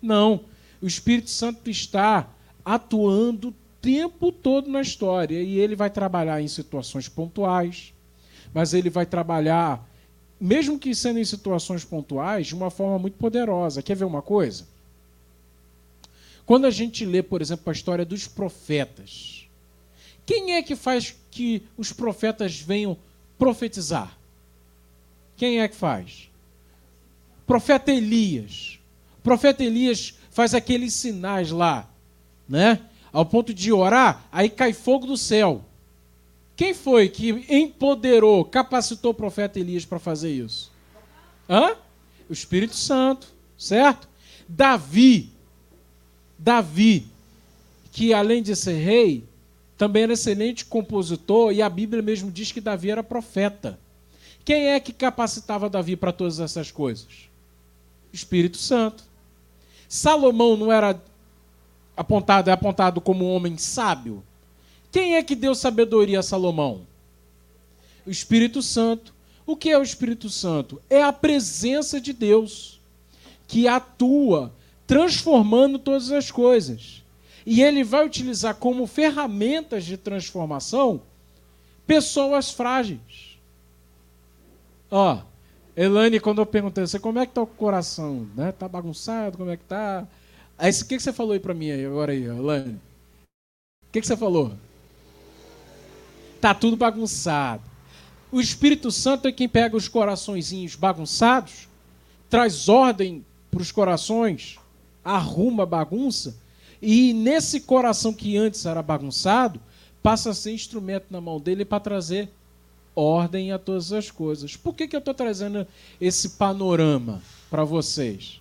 Não. 0.00 0.40
O 0.80 0.86
Espírito 0.86 1.30
Santo 1.30 1.68
está 1.68 2.28
atuando 2.64 3.48
o 3.48 3.54
tempo 3.82 4.30
todo 4.30 4.70
na 4.70 4.80
história, 4.80 5.42
e 5.42 5.58
ele 5.58 5.74
vai 5.74 5.90
trabalhar 5.90 6.40
em 6.40 6.48
situações 6.48 7.08
pontuais, 7.08 7.92
mas 8.54 8.72
ele 8.72 8.88
vai 8.88 9.04
trabalhar, 9.04 9.84
mesmo 10.40 10.78
que 10.78 10.94
sendo 10.94 11.18
em 11.18 11.24
situações 11.24 11.84
pontuais, 11.84 12.46
de 12.46 12.54
uma 12.54 12.70
forma 12.70 12.98
muito 12.98 13.18
poderosa. 13.18 13.82
Quer 13.82 13.96
ver 13.96 14.04
uma 14.04 14.22
coisa? 14.22 14.64
Quando 16.50 16.64
a 16.64 16.70
gente 16.72 17.04
lê, 17.04 17.22
por 17.22 17.40
exemplo, 17.40 17.70
a 17.70 17.72
história 17.72 18.04
dos 18.04 18.26
profetas, 18.26 19.48
quem 20.26 20.54
é 20.54 20.62
que 20.64 20.74
faz 20.74 21.14
que 21.30 21.62
os 21.76 21.92
profetas 21.92 22.58
venham 22.58 22.96
profetizar? 23.38 24.18
Quem 25.36 25.60
é 25.60 25.68
que 25.68 25.76
faz? 25.76 26.28
Profeta 27.46 27.92
Elias. 27.92 28.80
O 29.20 29.22
profeta 29.22 29.62
Elias 29.62 30.18
faz 30.32 30.52
aqueles 30.52 30.92
sinais 30.92 31.52
lá, 31.52 31.88
né? 32.48 32.80
Ao 33.12 33.24
ponto 33.24 33.54
de 33.54 33.72
orar, 33.72 34.26
aí 34.32 34.50
cai 34.50 34.72
fogo 34.72 35.06
do 35.06 35.16
céu. 35.16 35.64
Quem 36.56 36.74
foi 36.74 37.08
que 37.08 37.30
empoderou, 37.48 38.44
capacitou 38.44 39.12
o 39.12 39.14
profeta 39.14 39.60
Elias 39.60 39.84
para 39.84 40.00
fazer 40.00 40.32
isso? 40.32 40.72
Hã? 41.48 41.76
O 42.28 42.32
Espírito 42.32 42.74
Santo, 42.74 43.28
certo? 43.56 44.08
Davi 44.48 45.38
Davi, 46.42 47.06
que 47.92 48.14
além 48.14 48.42
de 48.42 48.56
ser 48.56 48.72
rei, 48.72 49.24
também 49.76 50.04
era 50.04 50.14
excelente 50.14 50.64
compositor, 50.64 51.52
e 51.52 51.60
a 51.60 51.68
Bíblia 51.68 52.02
mesmo 52.02 52.30
diz 52.30 52.50
que 52.50 52.62
Davi 52.62 52.90
era 52.90 53.02
profeta. 53.02 53.78
Quem 54.42 54.68
é 54.68 54.80
que 54.80 54.92
capacitava 54.92 55.68
Davi 55.68 55.96
para 55.96 56.12
todas 56.12 56.40
essas 56.40 56.70
coisas? 56.70 57.28
Espírito 58.10 58.56
Santo. 58.56 59.04
Salomão 59.86 60.56
não 60.56 60.72
era 60.72 60.98
apontado, 61.94 62.48
é 62.48 62.52
apontado 62.54 63.02
como 63.02 63.26
um 63.26 63.34
homem 63.34 63.58
sábio. 63.58 64.24
Quem 64.90 65.16
é 65.16 65.22
que 65.22 65.34
deu 65.34 65.54
sabedoria 65.54 66.20
a 66.20 66.22
Salomão? 66.22 66.86
O 68.06 68.10
Espírito 68.10 68.62
Santo. 68.62 69.12
O 69.44 69.56
que 69.56 69.68
é 69.68 69.78
o 69.78 69.82
Espírito 69.82 70.30
Santo? 70.30 70.80
É 70.88 71.02
a 71.02 71.12
presença 71.12 72.00
de 72.00 72.14
Deus 72.14 72.80
que 73.46 73.68
atua 73.68 74.52
transformando 74.90 75.78
todas 75.78 76.10
as 76.10 76.32
coisas. 76.32 77.04
E 77.46 77.62
ele 77.62 77.84
vai 77.84 78.04
utilizar 78.04 78.56
como 78.56 78.88
ferramentas 78.88 79.84
de 79.84 79.96
transformação 79.96 81.00
pessoas 81.86 82.50
frágeis. 82.50 83.38
Ó, 84.90 85.20
Elane, 85.76 86.18
quando 86.18 86.40
eu 86.40 86.46
perguntei 86.46 86.84
você 86.84 86.98
como 86.98 87.20
é 87.20 87.26
que 87.26 87.32
tá 87.32 87.40
o 87.40 87.46
coração, 87.46 88.28
né? 88.34 88.50
Tá 88.50 88.66
bagunçado, 88.66 89.38
como 89.38 89.52
é 89.52 89.56
que 89.56 89.62
tá? 89.62 90.08
Aí, 90.58 90.72
o 90.72 90.84
que, 90.84 90.96
que 90.96 91.02
você 91.04 91.12
falou 91.12 91.34
aí 91.34 91.40
para 91.40 91.54
mim 91.54 91.70
aí, 91.70 91.86
agora 91.86 92.10
aí, 92.10 92.24
Elane? 92.24 92.72
O 92.72 93.92
que, 93.92 94.00
que 94.00 94.06
você 94.08 94.16
falou? 94.16 94.54
Tá 96.40 96.52
tudo 96.52 96.76
bagunçado. 96.76 97.62
O 98.32 98.40
Espírito 98.40 98.90
Santo 98.90 99.28
é 99.28 99.32
quem 99.32 99.48
pega 99.48 99.76
os 99.76 99.86
coraçõezinhos 99.86 100.74
bagunçados, 100.74 101.68
traz 102.28 102.68
ordem 102.68 103.24
para 103.52 103.62
os 103.62 103.70
corações, 103.70 104.59
arruma 105.04 105.62
a 105.62 105.66
bagunça, 105.66 106.36
e 106.80 107.12
nesse 107.12 107.60
coração 107.60 108.12
que 108.12 108.36
antes 108.36 108.64
era 108.64 108.82
bagunçado, 108.82 109.60
passa 110.02 110.30
a 110.30 110.34
ser 110.34 110.52
instrumento 110.52 111.06
na 111.10 111.20
mão 111.20 111.38
dele 111.38 111.64
para 111.64 111.80
trazer 111.80 112.30
ordem 112.94 113.52
a 113.52 113.58
todas 113.58 113.92
as 113.92 114.10
coisas. 114.10 114.56
Por 114.56 114.74
que, 114.74 114.88
que 114.88 114.96
eu 114.96 115.00
estou 115.00 115.14
trazendo 115.14 115.66
esse 116.00 116.30
panorama 116.30 117.22
para 117.50 117.64
vocês? 117.64 118.40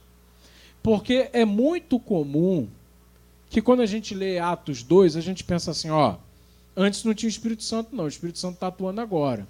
Porque 0.81 1.29
é 1.33 1.45
muito 1.45 1.99
comum 1.99 2.67
que 3.49 3.61
quando 3.61 3.81
a 3.81 3.85
gente 3.85 4.13
lê 4.13 4.39
Atos 4.39 4.83
2, 4.83 5.15
a 5.15 5.21
gente 5.21 5.43
pensa 5.43 5.71
assim, 5.71 5.89
ó, 5.89 6.15
antes 6.75 7.03
não 7.03 7.13
tinha 7.13 7.27
o 7.27 7.31
Espírito 7.31 7.63
Santo, 7.63 7.95
não, 7.95 8.05
o 8.05 8.07
Espírito 8.09 8.39
Santo 8.39 8.55
está 8.55 8.67
atuando 8.67 9.01
agora. 9.01 9.47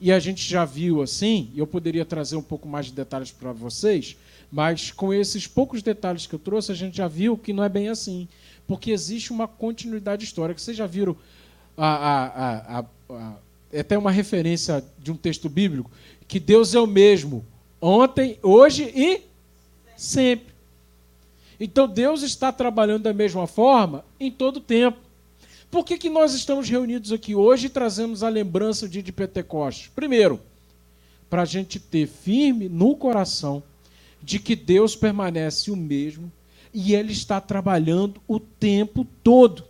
E 0.00 0.12
a 0.12 0.18
gente 0.18 0.48
já 0.48 0.64
viu 0.64 1.02
assim, 1.02 1.50
e 1.54 1.58
eu 1.58 1.66
poderia 1.66 2.04
trazer 2.04 2.36
um 2.36 2.42
pouco 2.42 2.68
mais 2.68 2.86
de 2.86 2.92
detalhes 2.92 3.30
para 3.30 3.52
vocês, 3.52 4.16
mas 4.52 4.90
com 4.90 5.14
esses 5.14 5.46
poucos 5.46 5.82
detalhes 5.82 6.26
que 6.26 6.34
eu 6.34 6.38
trouxe, 6.38 6.70
a 6.70 6.74
gente 6.74 6.98
já 6.98 7.08
viu 7.08 7.38
que 7.38 7.54
não 7.54 7.64
é 7.64 7.70
bem 7.70 7.88
assim. 7.88 8.28
Porque 8.66 8.90
existe 8.90 9.32
uma 9.32 9.48
continuidade 9.48 10.24
histórica. 10.24 10.60
Vocês 10.60 10.76
já 10.76 10.86
viram 10.86 11.16
a, 11.74 11.86
a, 11.86 12.84
a, 13.08 13.34
é 13.72 13.80
até 13.80 13.96
uma 13.96 14.10
referência 14.10 14.84
de 14.98 15.10
um 15.10 15.16
texto 15.16 15.48
bíblico 15.48 15.90
que 16.28 16.38
Deus 16.38 16.74
é 16.74 16.80
o 16.80 16.86
mesmo 16.86 17.46
ontem, 17.80 18.38
hoje 18.42 18.92
e 18.94 19.22
sempre. 19.96 20.52
Então 21.58 21.88
Deus 21.88 22.22
está 22.22 22.52
trabalhando 22.52 23.04
da 23.04 23.14
mesma 23.14 23.46
forma 23.46 24.04
em 24.20 24.30
todo 24.30 24.58
o 24.58 24.60
tempo. 24.60 24.98
Por 25.70 25.86
que, 25.86 25.96
que 25.96 26.10
nós 26.10 26.34
estamos 26.34 26.68
reunidos 26.68 27.10
aqui 27.10 27.34
hoje 27.34 27.68
e 27.68 27.70
trazemos 27.70 28.22
a 28.22 28.28
lembrança 28.28 28.86
do 28.86 28.92
dia 28.92 29.02
de 29.02 29.12
Pentecostes? 29.12 29.90
Primeiro, 29.94 30.38
para 31.30 31.42
a 31.42 31.46
gente 31.46 31.80
ter 31.80 32.06
firme 32.06 32.68
no 32.68 32.94
coração 32.94 33.62
de 34.22 34.38
que 34.38 34.54
Deus 34.54 34.94
permanece 34.94 35.70
o 35.70 35.76
mesmo 35.76 36.30
e 36.72 36.94
Ele 36.94 37.12
está 37.12 37.40
trabalhando 37.40 38.20
o 38.26 38.38
tempo 38.38 39.06
todo. 39.22 39.64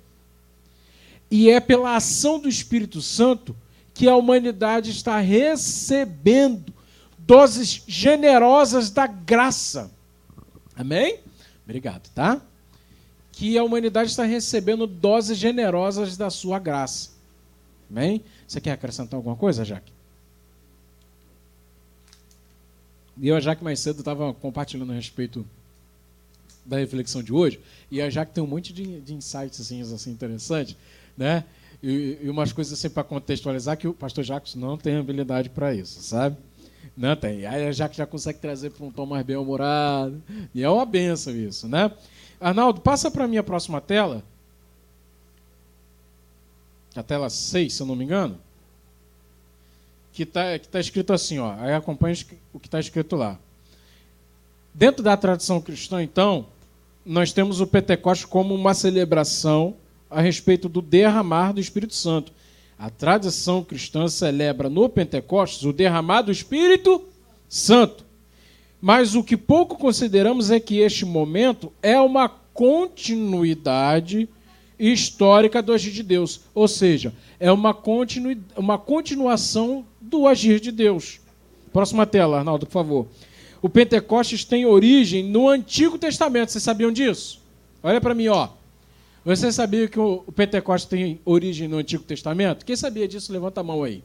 E 1.30 1.50
é 1.50 1.58
pela 1.60 1.96
ação 1.96 2.38
do 2.38 2.48
Espírito 2.48 3.00
Santo 3.00 3.56
que 3.94 4.08
a 4.08 4.16
humanidade 4.16 4.90
está 4.90 5.18
recebendo 5.18 6.72
doses 7.18 7.84
generosas 7.86 8.90
da 8.90 9.06
graça. 9.06 9.90
Amém? 10.76 11.20
Obrigado, 11.64 12.08
tá? 12.14 12.40
Que 13.32 13.56
a 13.56 13.64
humanidade 13.64 14.10
está 14.10 14.24
recebendo 14.24 14.86
doses 14.86 15.38
generosas 15.38 16.16
da 16.16 16.30
sua 16.30 16.58
graça. 16.58 17.10
Amém? 17.90 18.22
Você 18.46 18.60
quer 18.60 18.72
acrescentar 18.72 19.16
alguma 19.16 19.36
coisa, 19.36 19.64
Jaque? 19.64 19.92
E 23.16 23.28
eu, 23.28 23.36
a 23.36 23.40
Jaque, 23.40 23.62
mais 23.62 23.80
cedo, 23.80 23.98
estava 24.00 24.32
compartilhando 24.34 24.92
a 24.92 24.94
respeito 24.94 25.44
da 26.64 26.78
reflexão 26.78 27.22
de 27.22 27.32
hoje, 27.32 27.60
e 27.90 28.00
a 28.00 28.08
Jaque 28.08 28.32
tem 28.32 28.42
um 28.42 28.46
monte 28.46 28.72
de, 28.72 29.00
de 29.00 29.14
insights 29.14 29.60
assim, 29.60 29.80
assim 29.82 30.10
interessantes, 30.10 30.76
né? 31.16 31.44
E, 31.82 32.18
e 32.22 32.30
umas 32.30 32.52
coisas 32.52 32.72
assim 32.72 32.88
para 32.88 33.02
contextualizar 33.02 33.76
que 33.76 33.88
o 33.88 33.92
pastor 33.92 34.22
Jacques 34.22 34.54
não 34.54 34.78
tem 34.78 34.96
habilidade 34.96 35.50
para 35.50 35.74
isso, 35.74 36.00
sabe? 36.00 36.36
Não 36.96 37.16
tem. 37.16 37.44
Aí 37.44 37.66
a 37.66 37.72
Jaque 37.72 37.96
já 37.96 38.06
consegue 38.06 38.38
trazer 38.38 38.70
para 38.70 38.86
um 38.86 38.90
tom 38.90 39.06
mais 39.06 39.24
bem-humorado. 39.26 40.22
E 40.54 40.62
é 40.62 40.70
uma 40.70 40.86
benção 40.86 41.34
isso, 41.34 41.66
né? 41.66 41.90
Arnaldo, 42.40 42.80
passa 42.80 43.10
para 43.10 43.26
mim 43.26 43.38
a 43.38 43.42
próxima 43.42 43.80
tela. 43.80 44.22
A 46.94 47.02
tela 47.02 47.28
6, 47.28 47.72
se 47.72 47.82
eu 47.82 47.86
não 47.86 47.96
me 47.96 48.04
engano 48.04 48.38
que 50.12 50.24
está 50.24 50.58
que 50.58 50.68
tá 50.68 50.78
escrito 50.78 51.12
assim, 51.12 51.38
ó, 51.38 51.54
aí 51.58 51.72
acompanha 51.72 52.14
o 52.52 52.60
que 52.60 52.66
está 52.66 52.78
escrito 52.78 53.16
lá. 53.16 53.38
Dentro 54.74 55.02
da 55.02 55.16
tradição 55.16 55.60
cristã, 55.60 56.02
então, 56.02 56.46
nós 57.04 57.32
temos 57.32 57.60
o 57.60 57.66
Pentecostes 57.66 58.24
como 58.24 58.54
uma 58.54 58.74
celebração 58.74 59.76
a 60.10 60.20
respeito 60.20 60.68
do 60.68 60.80
derramar 60.80 61.52
do 61.52 61.60
Espírito 61.60 61.94
Santo. 61.94 62.32
A 62.78 62.90
tradição 62.90 63.62
cristã 63.62 64.08
celebra 64.08 64.68
no 64.68 64.88
Pentecostes 64.88 65.64
o 65.64 65.72
derramar 65.72 66.22
do 66.22 66.32
Espírito 66.32 67.04
Santo. 67.48 68.04
Mas 68.80 69.14
o 69.14 69.22
que 69.22 69.36
pouco 69.36 69.76
consideramos 69.76 70.50
é 70.50 70.58
que 70.58 70.78
este 70.78 71.04
momento 71.04 71.72
é 71.82 72.00
uma 72.00 72.28
continuidade 72.28 74.28
histórica 74.78 75.62
do 75.62 75.72
agir 75.72 75.92
de 75.92 76.02
Deus. 76.02 76.40
Ou 76.54 76.66
seja, 76.66 77.14
é 77.38 77.52
uma, 77.52 77.76
uma 78.56 78.78
continuação 78.78 79.84
do 80.12 80.28
agir 80.28 80.60
de 80.60 80.70
Deus. 80.70 81.20
Próxima 81.72 82.06
tela, 82.06 82.38
Arnaldo, 82.38 82.66
por 82.66 82.72
favor. 82.72 83.06
O 83.60 83.68
Pentecostes 83.68 84.44
tem 84.44 84.66
origem 84.66 85.24
no 85.24 85.48
Antigo 85.48 85.98
Testamento. 85.98 86.52
Vocês 86.52 86.62
sabiam 86.62 86.92
disso? 86.92 87.40
Olha 87.82 88.00
para 88.00 88.14
mim, 88.14 88.28
ó. 88.28 88.50
Você 89.24 89.50
sabia 89.50 89.88
que 89.88 89.98
o 89.98 90.20
Pentecostes 90.34 90.88
tem 90.88 91.20
origem 91.24 91.68
no 91.68 91.78
Antigo 91.78 92.02
Testamento? 92.02 92.64
Quem 92.66 92.76
sabia 92.76 93.08
disso, 93.08 93.32
levanta 93.32 93.60
a 93.60 93.64
mão 93.64 93.82
aí. 93.82 94.02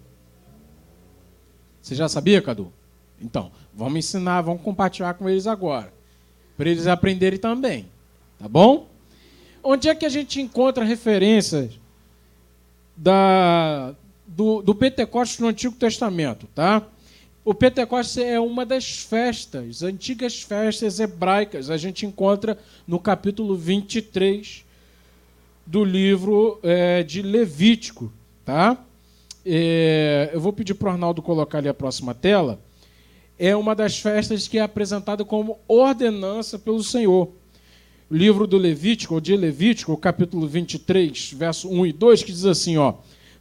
Você 1.82 1.96
já 1.96 2.08
sabia, 2.08 2.42
Cadu? 2.42 2.72
Então, 3.20 3.52
vamos 3.74 3.98
ensinar, 3.98 4.42
vamos 4.42 4.62
compartilhar 4.62 5.16
com 5.16 5.28
eles 5.28 5.48
agora. 5.48 5.92
Para 6.56 6.70
eles 6.70 6.88
aprenderem 6.88 7.40
também. 7.40 7.88
Tá 8.38 8.48
bom? 8.48 8.88
Onde 9.64 9.90
é 9.90 9.96
que 9.96 10.06
a 10.06 10.10
gente 10.10 10.40
encontra 10.40 10.84
referências 10.84 11.80
da, 12.96 13.96
do, 14.38 14.62
do 14.62 14.76
Pentecostes 14.76 15.40
no 15.40 15.48
Antigo 15.48 15.74
Testamento? 15.74 16.46
Tá? 16.54 16.84
O 17.44 17.56
Pentecostes 17.56 18.18
é 18.18 18.40
uma 18.40 18.64
das 18.64 18.88
festas, 18.88 19.82
antigas 19.82 20.44
festas 20.44 21.00
hebraicas. 21.00 21.72
A 21.72 21.78
gente 21.78 22.06
encontra 22.06 22.56
no 22.88 23.00
capítulo 23.00 23.56
23 23.56 24.64
do 25.66 25.84
livro 25.84 26.60
é, 26.62 27.02
de 27.02 27.24
Levítico. 27.24 28.14
Tá? 28.46 28.78
É, 29.44 30.30
eu 30.32 30.40
vou 30.40 30.54
pedir 30.54 30.76
para 30.76 30.90
o 30.90 30.92
Arnaldo 30.92 31.24
colocar 31.24 31.58
ali 31.58 31.68
a 31.68 31.74
próxima 31.74 32.14
tela. 32.14 32.62
É 33.40 33.56
uma 33.56 33.74
das 33.74 33.98
festas 33.98 34.48
que 34.48 34.60
é 34.60 34.62
apresentada 34.62 35.26
como 35.26 35.58
ordenança 35.68 36.60
pelo 36.60 36.84
Senhor 36.84 37.32
livro 38.10 38.48
do 38.48 38.58
Levítico, 38.58 39.16
ou 39.16 39.20
de 39.20 39.36
Levítico, 39.36 39.98
capítulo 39.98 40.48
23, 40.48 41.34
verso 41.34 41.70
1 41.70 41.88
e 41.88 41.92
2, 41.92 42.24
que 42.24 42.32
diz 42.32 42.46
assim, 42.46 42.78
ó. 42.78 42.94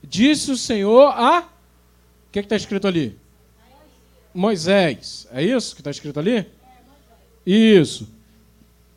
Disse 0.09 0.51
o 0.51 0.57
Senhor 0.57 1.09
a... 1.09 1.41
O 1.41 2.33
que 2.33 2.39
é 2.39 2.43
está 2.43 2.57
escrito 2.57 2.87
ali? 2.87 3.17
Moisés. 4.35 5.27
É 5.33 5.43
isso 5.43 5.75
que 5.75 5.81
está 5.81 5.91
escrito 5.91 6.21
ali? 6.21 6.47
Isso. 7.47 8.09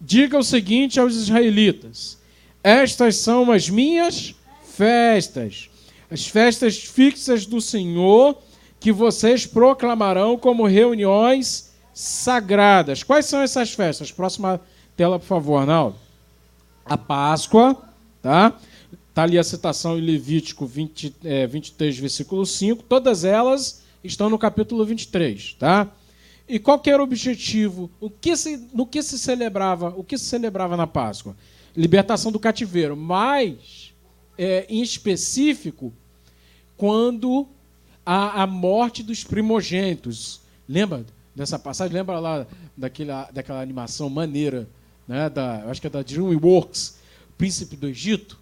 Diga 0.02 0.38
o 0.38 0.44
seguinte 0.44 1.00
aos 1.00 1.16
israelitas: 1.16 2.18
Estas 2.64 3.16
são 3.16 3.52
as 3.52 3.70
minhas 3.70 4.36
festas, 4.64 5.70
as 6.10 6.28
festas 6.28 6.78
fixas 6.78 7.46
do 7.46 7.62
Senhor, 7.62 8.38
que 8.80 8.92
vocês 8.92 9.46
proclamarão 9.46 10.38
como 10.38 10.66
reuniões 10.66 11.72
sagradas. 11.94 13.04
Quais 13.04 13.26
são 13.26 13.42
essas 13.42 13.74
festas? 13.74 14.12
Próxima 14.12 14.60
Tela, 14.96 15.20
por 15.20 15.26
favor, 15.26 15.58
Arnaldo. 15.58 15.96
A 16.86 16.98
Páscoa, 16.98 17.78
tá? 18.22 18.54
Está 19.20 19.26
ali 19.26 19.38
a 19.38 19.44
citação 19.44 19.98
em 19.98 20.02
Levítico 20.02 20.66
20, 20.66 21.14
é, 21.26 21.46
23, 21.46 21.98
versículo 21.98 22.46
5. 22.46 22.84
Todas 22.84 23.26
elas 23.26 23.84
estão 24.02 24.30
no 24.30 24.40
capítulo 24.40 24.86
23, 24.86 25.58
tá? 25.60 25.92
E 26.48 26.58
qual 26.58 26.82
era 26.86 27.02
o 27.02 27.04
objetivo? 27.04 27.92
O 28.00 28.10
que 28.10 28.34
se, 28.38 28.70
no 28.74 28.86
que 28.86 29.04
se 29.04 29.20
celebrava? 29.20 29.90
O 29.90 30.06
que 30.06 30.18
se 30.18 30.24
celebrava 30.24 30.78
na 30.78 30.88
Páscoa? 30.88 31.36
Libertação 31.76 32.32
do 32.32 32.40
cativeiro, 32.40 32.96
mas 32.96 33.94
é, 34.38 34.66
em 34.70 34.82
específico 34.82 35.92
quando 36.78 37.46
a, 38.06 38.44
a 38.44 38.48
morte 38.48 39.04
dos 39.04 39.26
primogênitos. 39.26 40.40
Lembra 40.66 41.06
dessa 41.36 41.60
passagem? 41.60 41.94
Lembra 41.94 42.20
lá 42.20 42.48
daquela, 42.78 43.30
daquela 43.34 43.62
animação 43.62 44.10
maneira 44.10 44.66
né, 45.06 45.30
da, 45.30 45.66
acho 45.66 45.82
que 45.82 45.88
é 45.88 45.90
da 45.90 46.02
DreamWorks, 46.02 47.00
Príncipe 47.38 47.76
do 47.76 47.90
Egito, 47.90 48.39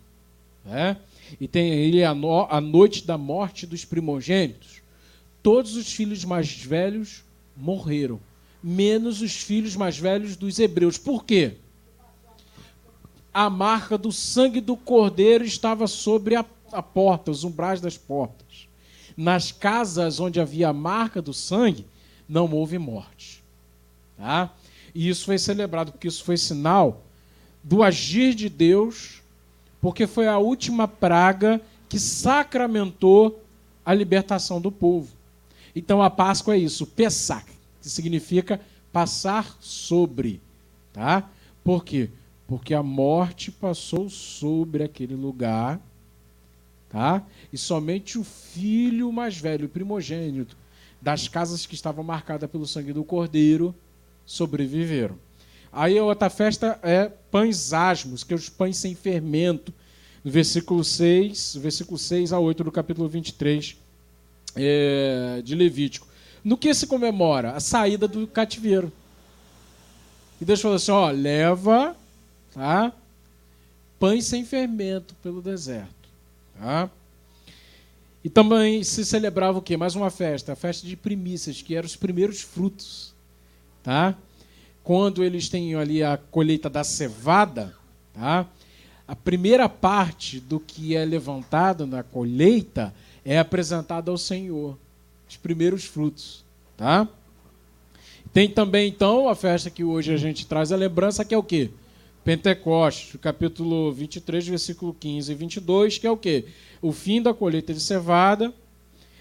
né? 0.68 0.98
e 1.40 1.48
tem 1.48 1.70
ele 1.70 2.04
a, 2.04 2.14
no, 2.14 2.46
a 2.50 2.62
noite 2.62 3.06
da 3.06 3.18
morte 3.18 3.66
dos 3.66 3.84
primogênitos. 3.84 4.82
Todos 5.42 5.76
os 5.76 5.92
filhos 5.92 6.24
mais 6.24 6.52
velhos 6.52 7.24
morreram, 7.56 8.20
menos 8.62 9.22
os 9.22 9.34
filhos 9.34 9.76
mais 9.76 9.98
velhos 9.98 10.36
dos 10.36 10.60
hebreus. 10.60 10.98
Por 10.98 11.24
quê? 11.24 11.56
A 13.34 13.50
marca 13.50 13.98
do 13.98 14.12
sangue 14.12 14.60
do 14.60 14.76
cordeiro 14.76 15.44
estava 15.44 15.88
sobre 15.88 16.36
a, 16.36 16.46
a 16.72 16.82
porta, 16.84 17.32
os 17.32 17.44
umbrais 17.44 17.80
das 17.80 17.98
portas. 17.98 18.68
Nas 19.16 19.52
casas 19.52 20.20
onde 20.20 20.40
havia 20.40 20.70
a 20.70 20.74
marca 20.74 21.22
do 21.22 21.34
sangue, 21.34 21.86
não 22.28 22.52
houve 22.52 22.78
morte. 22.78 23.44
Tá? 24.18 24.54
E 24.94 25.08
isso 25.08 25.26
foi 25.26 25.38
celebrado, 25.38 25.92
porque 25.92 26.08
isso 26.08 26.24
foi 26.24 26.38
sinal 26.38 27.04
do 27.64 27.84
agir 27.84 28.34
de 28.34 28.50
Deus, 28.50 29.22
porque 29.82 30.08
foi 30.08 30.28
a 30.28 30.38
última 30.38 30.88
praga 30.88 31.62
que 31.88 32.00
sacramentou 32.00 33.44
a 33.86 33.94
libertação 33.94 34.60
do 34.60 34.72
povo. 34.72 35.16
Então 35.76 36.02
a 36.02 36.10
Páscoa 36.10 36.56
é 36.56 36.58
isso, 36.58 36.86
Pesach, 36.86 37.46
que 37.82 37.90
significa 37.90 38.60
passar 38.92 39.58
sobre, 39.60 40.42
tá? 40.92 41.30
Por 41.64 41.86
quê? 41.86 42.10
Porque 42.48 42.74
a 42.74 42.82
morte 42.82 43.52
passou 43.52 44.10
sobre 44.10 44.84
aquele 44.84 45.16
lugar, 45.16 45.80
tá? 46.90 47.24
E 47.52 47.58
somente 47.58 48.18
o 48.18 48.24
filho 48.24 49.12
mais 49.12 49.38
velho, 49.38 49.68
o 49.68 49.70
primogênito, 49.70 50.58
das 51.02 51.28
casas 51.28 51.66
que 51.66 51.76
estavam 51.76 52.04
marcadas 52.04 52.50
pelo 52.50 52.66
sangue 52.66 52.92
do 52.92 53.04
cordeiro, 53.04 53.76
sobreviveram. 54.26 55.18
Aí 55.78 55.96
a 55.96 56.04
outra 56.04 56.28
festa 56.28 56.80
é 56.82 57.08
pães 57.30 57.72
asmos, 57.72 58.24
que 58.24 58.34
é 58.34 58.36
os 58.36 58.50
pães 58.50 58.78
sem 58.78 58.96
fermento. 58.96 59.72
No 60.24 60.32
versículo 60.32 60.84
6, 60.84 61.58
versículo 61.58 62.00
6 62.00 62.34
a 62.34 62.40
8 62.40 62.64
do 62.64 62.72
capítulo 62.72 63.08
23 63.08 63.78
é, 64.56 65.40
de 65.46 65.54
Levítico. 65.54 66.08
No 66.44 66.58
que 66.58 66.74
se 66.74 66.88
comemora? 66.88 67.52
A 67.52 67.60
saída 67.60 68.08
do 68.08 68.26
cativeiro. 68.26 68.92
E 70.42 70.46
Deus 70.46 70.60
falou 70.60 70.78
assim: 70.78 70.92
ó, 70.92 71.12
leva 71.12 71.96
tá, 72.56 72.92
pães 74.00 74.26
sem 74.26 74.44
fermento 74.44 75.14
pelo 75.22 75.44
deserto. 75.44 76.10
Tá? 76.60 76.90
E 78.24 78.32
também 78.32 78.84
se 78.84 79.06
celebrava 79.06 79.60
o 79.60 79.62
quê? 79.62 79.78
Mais 79.78 79.94
uma 79.94 80.10
festa, 80.10 80.54
a 80.54 80.56
festa 80.56 80.88
de 80.88 80.96
primícias, 80.98 81.62
que 81.62 81.76
eram 81.76 81.86
os 81.86 81.96
primeiros 81.96 82.42
frutos 82.42 83.16
tá? 83.88 84.18
Quando 84.88 85.22
eles 85.22 85.50
têm 85.50 85.76
ali 85.76 86.02
a 86.02 86.16
colheita 86.16 86.70
da 86.70 86.82
cevada, 86.82 87.76
tá? 88.14 88.48
A 89.06 89.14
primeira 89.14 89.68
parte 89.68 90.40
do 90.40 90.62
que 90.62 90.96
é 90.96 91.04
levantado 91.04 91.86
na 91.86 92.04
colheita 92.04 92.96
é 93.26 93.38
apresentada 93.38 94.10
ao 94.10 94.18
Senhor, 94.18 94.80
os 95.28 95.36
primeiros 95.36 95.84
frutos, 95.84 96.46
tá? 96.78 97.06
Tem 98.32 98.50
também 98.50 98.88
então 98.88 99.28
a 99.28 99.36
festa 99.36 99.70
que 99.70 99.84
hoje 99.84 100.14
a 100.14 100.18
gente 100.18 100.48
traz 100.48 100.72
a 100.72 100.78
lembrança 100.78 101.26
que 101.26 101.36
é 101.36 101.38
o 101.38 101.44
quê? 101.44 101.70
Pentecostes, 102.24 103.20
capítulo 103.20 103.92
23, 103.92 104.48
versículo 104.48 104.96
15 104.98 105.30
e 105.30 105.36
22, 105.36 105.98
que 105.98 106.08
é 106.08 106.12
o 106.12 106.16
quê? 106.16 106.46
O 106.82 106.94
fim 106.94 107.22
da 107.22 107.34
colheita 107.34 107.74
de 107.74 107.82
cevada 107.82 108.54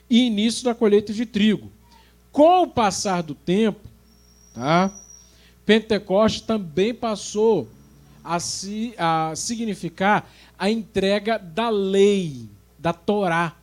e 0.08 0.28
início 0.28 0.62
da 0.62 0.76
colheita 0.76 1.12
de 1.12 1.26
trigo. 1.26 1.72
Com 2.30 2.62
o 2.62 2.68
passar 2.68 3.20
do 3.20 3.34
tempo, 3.34 3.80
Tá? 4.56 4.90
Pentecostes 5.66 6.42
também 6.42 6.94
passou 6.94 7.68
a, 8.22 8.38
si, 8.38 8.94
a 8.96 9.32
significar 9.34 10.30
a 10.56 10.70
entrega 10.70 11.38
da 11.38 11.68
lei, 11.68 12.48
da 12.78 12.92
Torá, 12.92 13.56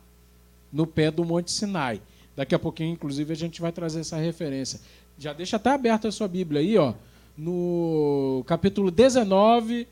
no 0.70 0.86
pé 0.86 1.10
do 1.10 1.24
Monte 1.24 1.50
Sinai. 1.50 2.00
Daqui 2.36 2.54
a 2.54 2.58
pouquinho, 2.58 2.92
inclusive, 2.92 3.32
a 3.32 3.36
gente 3.36 3.60
vai 3.60 3.72
trazer 3.72 4.00
essa 4.00 4.18
referência. 4.18 4.80
Já 5.18 5.32
deixa 5.32 5.56
até 5.56 5.70
aberta 5.70 6.08
a 6.08 6.12
sua 6.12 6.28
Bíblia 6.28 6.60
aí, 6.60 6.76
ó, 6.76 6.92
no 7.36 8.44
capítulo 8.46 8.90
19 8.90 9.88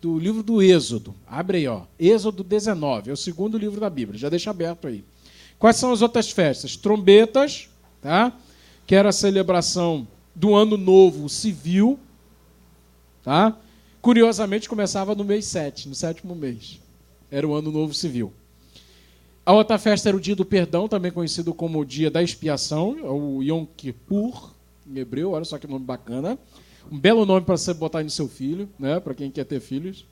do 0.00 0.18
livro 0.18 0.42
do 0.42 0.60
Êxodo. 0.60 1.14
Abre 1.26 1.58
aí, 1.58 1.68
ó. 1.68 1.82
Êxodo 1.98 2.42
19, 2.42 3.10
é 3.10 3.12
o 3.12 3.16
segundo 3.16 3.56
livro 3.56 3.80
da 3.80 3.88
Bíblia. 3.88 4.18
Já 4.18 4.28
deixa 4.28 4.50
aberto 4.50 4.88
aí. 4.88 5.04
Quais 5.58 5.76
são 5.76 5.92
as 5.92 6.02
outras 6.02 6.30
festas? 6.30 6.76
Trombetas, 6.76 7.68
tá? 8.02 8.32
Que 8.86 8.94
era 8.94 9.10
a 9.10 9.12
celebração 9.12 10.06
do 10.36 10.54
ano 10.54 10.76
novo 10.76 11.30
civil, 11.30 11.98
tá? 13.24 13.56
Curiosamente 14.02 14.68
começava 14.68 15.14
no 15.14 15.24
mês 15.24 15.46
7, 15.46 15.88
no 15.88 15.94
sétimo 15.94 16.36
mês. 16.36 16.78
Era 17.30 17.48
o 17.48 17.54
ano 17.54 17.72
novo 17.72 17.94
civil. 17.94 18.32
A 19.44 19.52
outra 19.52 19.78
festa 19.78 20.10
era 20.10 20.16
o 20.16 20.20
dia 20.20 20.36
do 20.36 20.44
perdão, 20.44 20.86
também 20.86 21.10
conhecido 21.10 21.54
como 21.54 21.80
o 21.80 21.84
dia 21.84 22.10
da 22.10 22.22
expiação, 22.22 22.90
o 23.02 23.42
Yom 23.42 23.64
Kippur, 23.64 24.52
em 24.86 24.98
hebreu, 24.98 25.32
olha 25.32 25.44
só 25.44 25.58
que 25.58 25.66
nome 25.66 25.86
bacana. 25.86 26.38
Um 26.92 26.98
belo 26.98 27.24
nome 27.24 27.46
para 27.46 27.56
você 27.56 27.72
botar 27.72 28.02
no 28.02 28.10
seu 28.10 28.28
filho, 28.28 28.68
né? 28.78 29.00
Para 29.00 29.14
quem 29.14 29.30
quer 29.30 29.44
ter 29.44 29.58
filhos. 29.58 30.04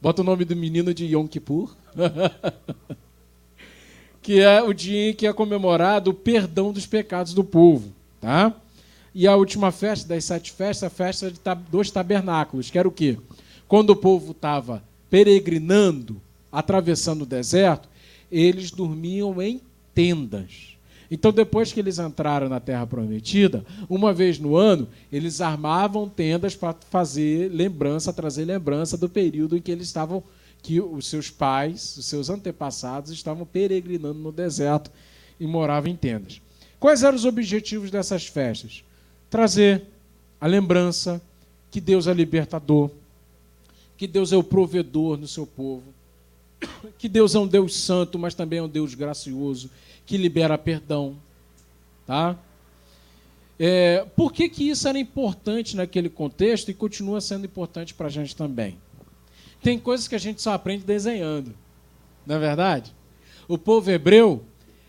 Bota 0.00 0.22
o 0.22 0.24
nome 0.24 0.44
do 0.44 0.56
menino 0.56 0.94
de 0.94 1.06
Yom 1.06 1.26
Kippur. 1.26 1.76
que 4.22 4.40
é 4.40 4.62
o 4.62 4.72
dia 4.72 5.10
em 5.10 5.14
que 5.14 5.26
é 5.26 5.32
comemorado 5.32 6.10
o 6.10 6.14
perdão 6.14 6.72
dos 6.72 6.86
pecados 6.86 7.34
do 7.34 7.42
povo, 7.42 7.92
tá? 8.20 8.54
E 9.14 9.26
a 9.26 9.36
última 9.36 9.70
festa 9.70 10.08
das 10.08 10.24
sete 10.24 10.52
festas, 10.52 10.84
a 10.84 10.90
festa 10.90 11.30
dos 11.70 11.90
tabernáculos, 11.90 12.70
que 12.70 12.78
era 12.78 12.88
o 12.88 12.92
quê? 12.92 13.18
Quando 13.68 13.90
o 13.90 13.96
povo 13.96 14.32
estava 14.32 14.82
peregrinando, 15.10 16.20
atravessando 16.50 17.22
o 17.22 17.26
deserto, 17.26 17.88
eles 18.30 18.70
dormiam 18.70 19.40
em 19.42 19.60
tendas. 19.94 20.72
Então, 21.10 21.30
depois 21.30 21.70
que 21.70 21.78
eles 21.78 21.98
entraram 21.98 22.48
na 22.48 22.58
Terra 22.58 22.86
Prometida, 22.86 23.66
uma 23.86 24.14
vez 24.14 24.38
no 24.38 24.56
ano, 24.56 24.88
eles 25.12 25.42
armavam 25.42 26.08
tendas 26.08 26.56
para 26.56 26.74
fazer 26.88 27.52
lembrança, 27.52 28.14
trazer 28.14 28.46
lembrança 28.46 28.96
do 28.96 29.10
período 29.10 29.54
em 29.54 29.60
que 29.60 29.70
eles 29.70 29.88
estavam, 29.88 30.24
que 30.62 30.80
os 30.80 31.06
seus 31.06 31.28
pais, 31.28 31.98
os 31.98 32.06
seus 32.06 32.30
antepassados 32.30 33.12
estavam 33.12 33.44
peregrinando 33.44 34.18
no 34.18 34.32
deserto 34.32 34.90
e 35.38 35.46
moravam 35.46 35.90
em 35.90 35.96
tendas. 35.96 36.40
Quais 36.80 37.02
eram 37.02 37.14
os 37.14 37.26
objetivos 37.26 37.90
dessas 37.90 38.26
festas? 38.26 38.82
Trazer 39.32 39.84
a 40.38 40.46
lembrança 40.46 41.18
que 41.70 41.80
Deus 41.80 42.06
é 42.06 42.12
libertador, 42.12 42.90
que 43.96 44.06
Deus 44.06 44.30
é 44.30 44.36
o 44.36 44.44
provedor 44.44 45.16
no 45.16 45.26
seu 45.26 45.46
povo, 45.46 45.84
que 46.98 47.08
Deus 47.08 47.34
é 47.34 47.38
um 47.38 47.46
Deus 47.46 47.74
santo, 47.74 48.18
mas 48.18 48.34
também 48.34 48.58
é 48.58 48.62
um 48.62 48.68
Deus 48.68 48.94
gracioso, 48.94 49.70
que 50.04 50.18
libera 50.18 50.58
perdão. 50.58 51.16
Tá? 52.06 52.36
É, 53.58 54.04
por 54.14 54.34
que, 54.34 54.50
que 54.50 54.68
isso 54.68 54.86
era 54.86 54.98
importante 54.98 55.78
naquele 55.78 56.10
contexto 56.10 56.70
e 56.70 56.74
continua 56.74 57.18
sendo 57.22 57.46
importante 57.46 57.94
para 57.94 58.08
a 58.08 58.10
gente 58.10 58.36
também? 58.36 58.76
Tem 59.62 59.78
coisas 59.78 60.06
que 60.06 60.14
a 60.14 60.18
gente 60.18 60.42
só 60.42 60.52
aprende 60.52 60.84
desenhando, 60.84 61.54
não 62.26 62.36
é 62.36 62.38
verdade? 62.38 62.94
O 63.48 63.56
povo 63.56 63.90
hebreu 63.90 64.44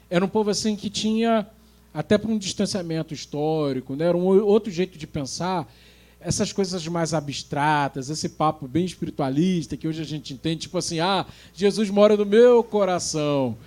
era 0.09 0.25
um 0.25 0.27
povo 0.27 0.49
assim 0.49 0.75
que 0.75 0.89
tinha, 0.89 1.47
até 1.93 2.17
por 2.17 2.29
um 2.29 2.37
distanciamento 2.37 3.13
histórico, 3.13 3.95
né, 3.95 4.05
era 4.05 4.17
um 4.17 4.25
outro 4.25 4.71
jeito 4.71 4.97
de 4.97 5.05
pensar, 5.05 5.71
essas 6.19 6.51
coisas 6.53 6.87
mais 6.87 7.13
abstratas, 7.13 8.09
esse 8.09 8.29
papo 8.29 8.67
bem 8.67 8.85
espiritualista 8.85 9.75
que 9.75 9.87
hoje 9.87 10.01
a 10.01 10.05
gente 10.05 10.33
entende, 10.33 10.61
tipo 10.61 10.77
assim, 10.77 10.99
ah, 10.99 11.25
Jesus 11.53 11.89
mora 11.89 12.15
no 12.15 12.25
meu 12.25 12.63
coração. 12.63 13.57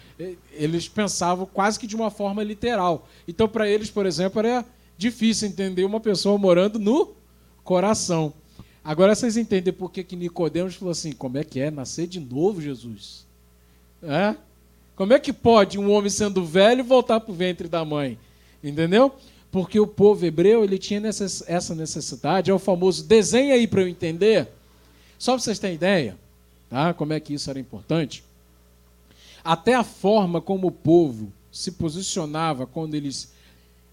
Eles 0.52 0.88
pensavam 0.88 1.46
quase 1.46 1.78
que 1.78 1.86
de 1.86 1.94
uma 1.94 2.10
forma 2.10 2.42
literal. 2.42 3.06
Então, 3.28 3.46
para 3.46 3.68
eles, 3.68 3.90
por 3.90 4.06
exemplo, 4.06 4.40
era 4.40 4.64
difícil 4.96 5.48
entender 5.48 5.84
uma 5.84 6.00
pessoa 6.00 6.38
morando 6.38 6.78
no 6.78 7.14
coração. 7.62 8.32
Agora 8.82 9.14
vocês 9.14 9.36
entendem 9.36 9.72
por 9.72 9.90
que, 9.90 10.02
que 10.02 10.16
Nicodemos 10.16 10.76
falou 10.76 10.92
assim: 10.92 11.12
como 11.12 11.36
é 11.36 11.44
que 11.44 11.60
é 11.60 11.70
nascer 11.70 12.06
de 12.06 12.20
novo, 12.20 12.62
Jesus? 12.62 13.26
É? 14.02 14.36
Como 14.96 15.12
é 15.12 15.20
que 15.20 15.32
pode 15.32 15.78
um 15.78 15.92
homem 15.92 16.10
sendo 16.10 16.44
velho 16.44 16.82
voltar 16.82 17.20
para 17.20 17.30
o 17.30 17.34
ventre 17.34 17.68
da 17.68 17.84
mãe? 17.84 18.18
Entendeu? 18.64 19.14
porque 19.56 19.80
o 19.80 19.86
povo 19.86 20.26
hebreu 20.26 20.64
ele 20.64 20.76
tinha 20.76 21.00
essa 21.08 21.74
necessidade, 21.74 22.50
é 22.50 22.54
o 22.54 22.58
famoso 22.58 23.02
desenha 23.04 23.54
aí 23.54 23.66
para 23.66 23.80
eu 23.80 23.88
entender. 23.88 24.48
Só 25.18 25.32
para 25.32 25.40
vocês 25.40 25.58
terem 25.58 25.76
ideia, 25.76 26.14
tá? 26.68 26.92
como 26.92 27.14
é 27.14 27.20
que 27.20 27.32
isso 27.32 27.48
era 27.48 27.58
importante. 27.58 28.22
Até 29.42 29.74
a 29.74 29.82
forma 29.82 30.42
como 30.42 30.66
o 30.66 30.70
povo 30.70 31.32
se 31.50 31.72
posicionava 31.72 32.66
quando 32.66 32.94
eles 32.94 33.32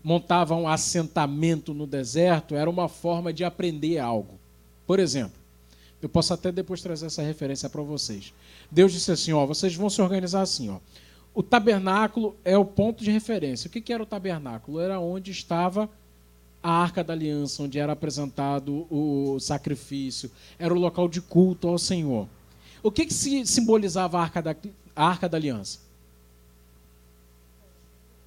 montavam 0.03 0.63
um 0.63 0.67
assentamento 0.67 1.73
no 1.73 1.87
deserto 1.87 2.55
era 2.55 2.69
uma 2.69 2.89
forma 2.89 3.31
de 3.31 3.45
aprender 3.45 3.99
algo. 3.99 4.37
Por 4.85 4.99
exemplo, 4.99 5.39
eu 6.05 6.09
posso 6.09 6.33
até 6.33 6.51
depois 6.51 6.81
trazer 6.81 7.05
essa 7.05 7.21
referência 7.21 7.69
para 7.69 7.81
vocês. 7.81 8.33
Deus 8.69 8.91
disse 8.91 9.11
assim: 9.11 9.33
ó, 9.33 9.45
vocês 9.45 9.75
vão 9.75 9.89
se 9.89 10.01
organizar 10.01 10.41
assim, 10.41 10.69
ó 10.69 10.79
o 11.33 11.41
tabernáculo 11.41 12.35
é 12.45 12.57
o 12.57 12.65
ponto 12.65 13.03
de 13.03 13.09
referência. 13.09 13.67
O 13.67 13.71
que, 13.71 13.91
era 13.91 14.03
o 14.03 14.05
tabernáculo? 14.05 14.79
Era 14.79 14.99
onde 14.99 15.31
estava 15.31 15.89
a 16.61 16.71
arca 16.71 17.03
da 17.03 17.13
aliança, 17.13 17.63
onde 17.63 17.79
era 17.79 17.91
apresentado 17.91 18.87
o 18.89 19.37
sacrifício, 19.39 20.31
era 20.57 20.73
o 20.73 20.79
local 20.79 21.09
de 21.09 21.21
culto 21.21 21.67
ao 21.67 21.77
Senhor. 21.77 22.27
O 22.81 22.91
que, 22.91 23.05
que 23.05 23.13
simbolizava 23.45 24.19
a 24.19 24.21
arca, 24.21 24.41
da, 24.41 24.55
a 24.95 25.07
arca 25.07 25.27
da 25.27 25.37
aliança? 25.37 25.79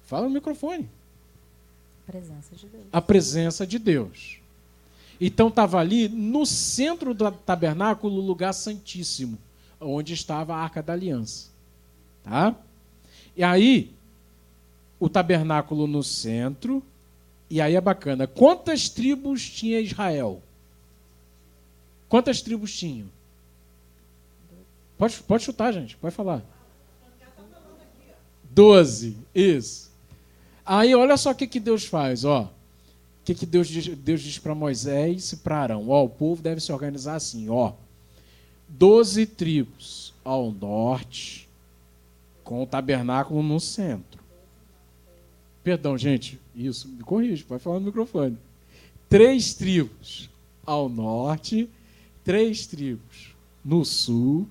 Fala 0.03 0.27
no 0.27 0.33
microfone. 0.33 0.89
A 2.07 2.11
presença 2.11 2.55
de 2.55 2.67
Deus. 2.67 2.85
A 2.91 3.01
presença 3.01 3.67
de 3.67 3.79
Deus. 3.79 4.39
Então 5.19 5.47
estava 5.47 5.79
ali 5.79 6.07
no 6.07 6.45
centro 6.45 7.13
do 7.13 7.31
tabernáculo 7.31 8.15
o 8.15 8.25
lugar 8.25 8.53
santíssimo, 8.53 9.37
onde 9.81 10.13
estava 10.13 10.55
a 10.55 10.59
arca 10.59 10.81
da 10.81 10.93
aliança. 10.93 11.49
Tá? 12.23 12.55
E 13.35 13.43
aí, 13.43 13.93
o 14.99 15.09
tabernáculo 15.09 15.87
no 15.87 16.03
centro, 16.03 16.83
e 17.49 17.61
aí 17.61 17.75
é 17.75 17.81
bacana. 17.81 18.27
Quantas 18.27 18.89
tribos 18.89 19.47
tinha 19.49 19.79
Israel? 19.79 20.41
Quantas 22.09 22.41
tribos 22.41 22.75
tinham? 22.77 23.07
Pode, 24.97 25.15
pode 25.23 25.43
chutar, 25.43 25.71
gente, 25.71 25.95
pode 25.97 26.15
falar. 26.15 26.43
Doze, 28.43 29.15
isso. 29.33 29.91
Aí 30.65 30.93
olha 30.95 31.15
só 31.15 31.31
o 31.31 31.35
que, 31.35 31.47
que 31.47 31.59
Deus 31.59 31.85
faz, 31.85 32.25
ó. 32.25 32.51
Que, 33.27 33.35
que 33.35 33.45
Deus 33.45 33.67
diz, 33.67 33.85
Deus 33.89 34.21
diz 34.21 34.39
para 34.39 34.55
Moisés 34.55 35.33
e 35.33 35.35
para 35.35 35.57
Arão? 35.57 35.89
Ó, 35.89 36.05
o 36.05 36.09
povo 36.09 36.41
deve 36.41 36.61
se 36.61 36.71
organizar 36.71 37.15
assim, 37.15 37.49
ó. 37.49 37.73
Doze 38.69 39.25
tribos 39.25 40.13
ao 40.23 40.49
norte, 40.49 41.45
com 42.41 42.63
o 42.63 42.65
tabernáculo 42.65 43.43
no 43.43 43.59
centro. 43.59 44.23
Perdão, 45.61 45.97
gente, 45.97 46.39
isso, 46.55 46.87
me 46.87 47.03
corrija, 47.03 47.43
pode 47.45 47.61
falar 47.61 47.81
no 47.81 47.87
microfone. 47.87 48.37
Três 49.09 49.53
tribos 49.53 50.29
ao 50.65 50.87
norte, 50.87 51.69
três 52.23 52.65
tribos 52.65 53.35
no 53.61 53.83
sul, 53.83 54.47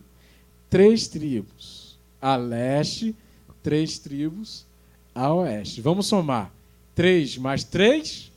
três 0.68 1.08
tribos 1.08 1.98
a 2.20 2.36
leste, 2.36 3.16
três 3.62 3.98
tribos 3.98 4.66
a 5.14 5.32
oeste. 5.32 5.80
Vamos 5.80 6.04
somar. 6.06 6.52
Três 6.94 7.38
mais 7.38 7.64
três? 7.64 8.30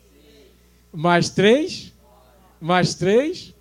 Mais 0.91 1.29
três? 1.29 1.93
Mais 2.59 2.95
três? 2.95 3.53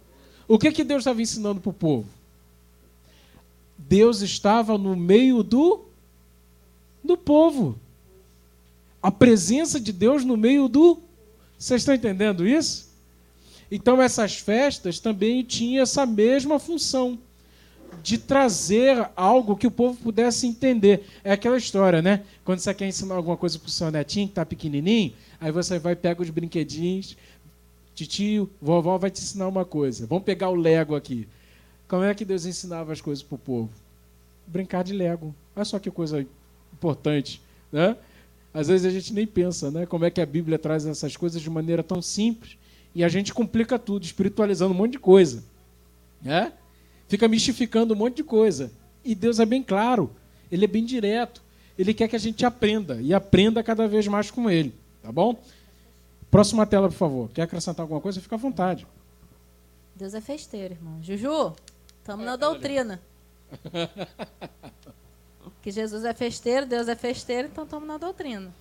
O 0.47 0.59
que, 0.59 0.73
que 0.73 0.85
Deus 0.85 1.01
estava 1.01 1.21
ensinando 1.21 1.61
para 1.61 1.71
o 1.71 1.75
povo? 1.75 2.09
Deus 3.77 4.23
estava 4.23 4.77
no 4.77 4.97
meio 4.97 5.43
do 5.43 5.85
do 7.03 7.17
povo. 7.17 7.79
A 9.03 9.11
presença 9.11 9.81
de 9.81 9.93
Deus 9.93 10.25
no 10.25 10.37
meio 10.37 10.69
do. 10.69 10.99
Vocês 11.59 11.83
estão 11.83 11.95
entendendo 11.95 12.47
isso? 12.47 12.89
Então, 13.71 14.01
essas 14.01 14.37
festas 14.37 14.99
também 14.99 15.43
tinham 15.43 15.83
essa 15.83 16.05
mesma 16.07 16.59
função 16.59 17.19
de 18.03 18.19
trazer 18.19 19.11
algo 19.17 19.57
que 19.57 19.67
o 19.67 19.71
povo 19.71 19.99
pudesse 20.01 20.47
entender. 20.47 21.05
É 21.23 21.33
aquela 21.33 21.57
história, 21.57 22.01
né? 22.01 22.23
Quando 22.45 22.61
você 22.61 22.73
quer 22.73 22.87
ensinar 22.87 23.15
alguma 23.15 23.37
coisa 23.37 23.59
para 23.59 23.69
o 23.69 23.71
seu 23.71 23.91
netinho 23.91 24.27
que 24.27 24.33
está 24.33 24.47
pequenininho, 24.47 25.13
aí 25.41 25.53
você 25.53 25.79
vai 25.79 25.95
pega 25.95 26.23
os 26.23 26.31
brinquedinhos, 26.31 27.17
tio, 27.95 28.49
vovó 28.61 28.97
vai 28.97 29.11
te 29.11 29.21
ensinar 29.21 29.49
uma 29.49 29.65
coisa. 29.65 30.07
Vamos 30.07 30.25
pegar 30.25 30.51
o 30.51 30.55
Lego 30.55 30.95
aqui. 30.95 31.27
Como 31.89 32.05
é 32.05 32.15
que 32.15 32.25
Deus 32.25 32.45
ensinava 32.45 32.93
as 32.93 33.01
coisas 33.01 33.25
para 33.25 33.35
o 33.35 33.39
povo? 33.39 33.71
Brincar 34.47 34.85
de 34.85 34.93
Lego. 34.93 35.35
Olha 35.57 35.65
só 35.65 35.79
que 35.79 35.91
coisa 35.91 36.25
importante, 36.73 37.43
né? 37.73 37.97
Às 38.53 38.69
vezes 38.69 38.87
a 38.87 38.91
gente 38.91 39.13
nem 39.13 39.27
pensa, 39.27 39.71
né? 39.71 39.87
Como 39.87 40.05
é 40.05 40.11
que 40.11 40.21
a 40.21 40.27
Bíblia 40.27 40.59
traz 40.59 40.87
essas 40.87 41.17
coisas 41.17 41.41
de 41.41 41.51
maneira 41.51 41.83
tão 41.83 42.01
simples 42.01 42.57
e 42.95 43.05
a 43.05 43.09
gente 43.09 43.35
complica 43.35 43.79
tudo, 43.79 44.05
espiritualizando 44.05 44.73
um 44.73 44.77
monte 44.77 44.93
de 44.93 44.99
coisa, 44.99 45.45
né? 46.23 46.53
Fica 47.09 47.27
mistificando 47.27 47.95
um 47.95 47.97
monte 47.97 48.17
de 48.17 48.25
coisa. 48.25 48.71
E 49.05 49.15
Deus 49.15 49.41
é 49.41 49.47
bem 49.47 49.63
claro, 49.63 50.11
ele 50.53 50.65
é 50.65 50.69
bem 50.69 50.85
direto. 50.85 51.43
Ele 51.79 51.95
quer 51.95 52.09
que 52.09 52.17
a 52.17 52.19
gente 52.19 52.45
aprenda 52.45 53.01
e 53.01 53.15
aprenda 53.15 53.63
cada 53.63 53.87
vez 53.87 54.07
mais 54.07 54.31
com 54.31 54.51
ele, 54.51 54.75
tá 55.03 55.11
bom? 55.11 55.41
Próxima 56.31 56.67
tela, 56.67 56.89
por 56.89 56.97
favor. 56.97 57.31
Quer 57.31 57.43
acrescentar 57.43 57.85
alguma 57.85 58.01
coisa? 58.01 58.21
Fica 58.21 58.35
à 58.35 58.39
vontade. 58.39 58.87
Deus 59.95 60.13
é 60.13 60.21
festeiro, 60.21 60.75
irmão. 60.75 60.99
Juju, 61.03 61.55
estamos 62.01 62.27
na 62.27 62.37
doutrina. 62.37 63.01
Que 65.63 65.71
Jesus 65.71 66.05
é 66.05 66.15
festeiro, 66.15 66.67
Deus 66.67 66.89
é 66.89 66.95
festeiro, 66.95 67.49
então 67.49 67.65
estamos 67.65 67.87
na 67.87 67.99
doutrina. 67.99 68.55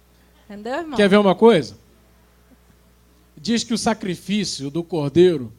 Entendeu, 0.46 0.74
irmão? 0.74 0.98
Quer 0.98 1.08
ver 1.08 1.18
uma 1.18 1.36
coisa? 1.36 1.78
Diz 3.36 3.64
que 3.64 3.74
o 3.74 3.78
sacrifício 3.78 4.72
do 4.72 4.84
cordeiro 4.84 5.52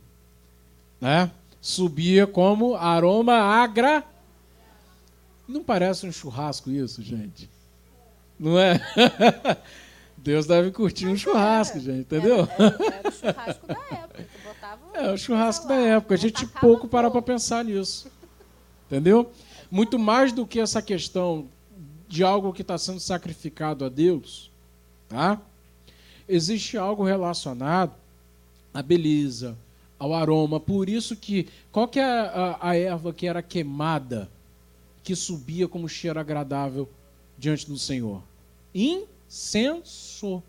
né, 1.01 1.31
subia 1.69 2.27
como 2.27 2.75
aroma 2.75 3.35
agra. 3.35 4.03
Não 5.47 5.63
parece 5.63 6.07
um 6.07 6.13
churrasco 6.13 6.71
isso, 6.71 7.03
gente? 7.03 7.51
Não 8.39 8.59
é? 8.59 8.81
Deus 10.17 10.47
deve 10.47 10.71
curtir 10.71 11.07
um 11.07 11.17
churrasco, 11.17 11.79
gente, 11.79 12.01
entendeu? 12.01 12.49
Era, 12.59 12.77
era, 12.95 13.09
o 13.09 13.13
churrasco 13.13 13.67
da 13.67 13.75
época. 13.75 14.27
é, 14.95 15.13
o 15.13 15.19
churrasco 15.19 15.69
da 15.69 15.75
época. 15.75 16.15
A 16.15 16.19
gente 16.19 16.47
pouco 16.47 16.89
para 16.89 17.11
para 17.11 17.23
pensar 17.23 17.65
nisso. 17.65 18.11
Entendeu? 18.87 19.31
muito 19.71 19.99
mais 19.99 20.33
do 20.33 20.47
que 20.47 20.59
essa 20.59 20.81
questão 20.81 21.47
de 22.09 22.25
algo 22.25 22.55
que 22.55 22.63
está 22.63 22.79
sendo 22.79 23.01
sacrificado 23.01 23.85
a 23.85 23.91
Deus, 23.91 24.51
tá? 25.07 25.39
existe 26.27 26.79
algo 26.79 27.05
relacionado 27.05 27.93
à 28.73 28.81
beleza, 28.81 29.55
ao 29.99 30.15
aroma. 30.15 30.61
Por 30.61 30.89
isso 30.89 31.17
que 31.17 31.49
qual 31.73 31.89
que 31.89 31.99
é 31.99 32.05
a, 32.05 32.59
a, 32.61 32.77
erva 32.77 33.13
que 33.13 33.27
era 33.27 33.43
queimada, 33.43 34.31
que 35.03 35.15
subia 35.17 35.67
como 35.67 35.89
cheiro 35.89 36.21
agradável 36.21 36.89
diante 37.37 37.67
do 37.67 37.79
Senhor? 37.79 38.23
Incenso. 38.75 40.43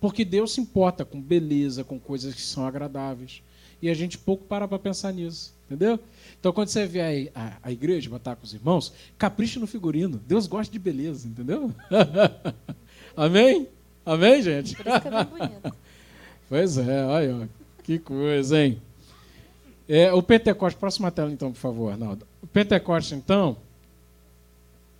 Porque 0.00 0.24
Deus 0.24 0.52
se 0.52 0.60
importa 0.60 1.04
com 1.04 1.20
beleza, 1.20 1.82
com 1.82 1.98
coisas 1.98 2.34
que 2.34 2.40
são 2.40 2.66
agradáveis. 2.66 3.42
E 3.82 3.88
a 3.88 3.94
gente 3.94 4.16
pouco 4.18 4.44
para 4.44 4.68
para 4.68 4.78
pensar 4.78 5.12
nisso. 5.12 5.52
Entendeu? 5.66 5.98
Então, 6.40 6.50
quando 6.52 6.68
você 6.68 6.86
vê 6.86 7.30
a, 7.34 7.40
a, 7.40 7.56
a 7.64 7.72
igreja 7.72 8.08
botar 8.08 8.36
com 8.36 8.44
os 8.44 8.54
irmãos, 8.54 8.92
capricha 9.18 9.60
no 9.60 9.66
figurino. 9.66 10.20
Deus 10.26 10.46
gosta 10.46 10.72
de 10.72 10.78
beleza, 10.78 11.28
entendeu? 11.28 11.74
Amém? 13.14 13.68
Amém, 14.06 14.40
gente? 14.40 14.74
Por 14.76 14.86
isso 14.86 15.00
que 15.00 15.08
é 15.08 15.10
bem 15.10 15.24
bonito. 15.24 15.76
pois 16.48 16.78
é, 16.78 17.04
olha, 17.04 17.48
que 17.88 17.98
coisa, 17.98 18.62
hein? 18.62 18.82
É, 19.88 20.12
o 20.12 20.22
Pentecoste, 20.22 20.78
próxima 20.78 21.10
tela 21.10 21.32
então, 21.32 21.50
por 21.50 21.58
favor, 21.58 21.90
Arnaldo. 21.90 22.26
O 22.42 22.46
Pentecoste, 22.46 23.14
então, 23.14 23.56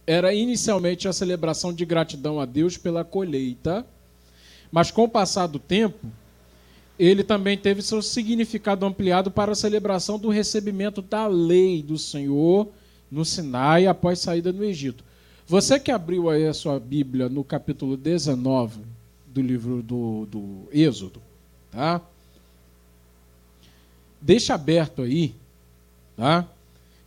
era 0.07 0.33
inicialmente 0.33 1.07
a 1.07 1.13
celebração 1.13 1.71
de 1.71 1.85
gratidão 1.85 2.41
a 2.41 2.47
Deus 2.47 2.79
pela 2.79 3.05
colheita, 3.05 3.85
mas 4.73 4.91
com 4.91 5.05
o 5.05 5.09
passar 5.09 5.49
do 5.49 5.59
tempo, 5.59 6.07
ele 6.99 7.23
também 7.23 7.59
teve 7.59 7.83
seu 7.83 8.01
significado 8.01 8.87
ampliado 8.87 9.31
para 9.31 9.53
a 9.53 9.55
celebração 9.55 10.19
do 10.19 10.31
recebimento 10.31 11.03
da 11.03 11.27
lei 11.27 11.83
do 11.83 11.99
Senhor 11.99 12.69
no 13.11 13.23
Sinai 13.23 13.87
após 13.87 14.19
saída 14.19 14.51
do 14.51 14.65
Egito. 14.65 15.05
Você 15.47 15.79
que 15.79 15.91
abriu 15.91 16.31
aí 16.31 16.47
a 16.47 16.55
sua 16.55 16.81
Bíblia 16.81 17.29
no 17.29 17.45
capítulo 17.45 17.99
19 17.99 18.81
do 19.27 19.43
livro 19.43 19.83
do, 19.83 20.25
do 20.25 20.69
Êxodo, 20.73 21.21
tá? 21.71 22.01
Deixa 24.21 24.55
aberto 24.55 25.03
aí, 25.03 25.35
tá? 26.17 26.47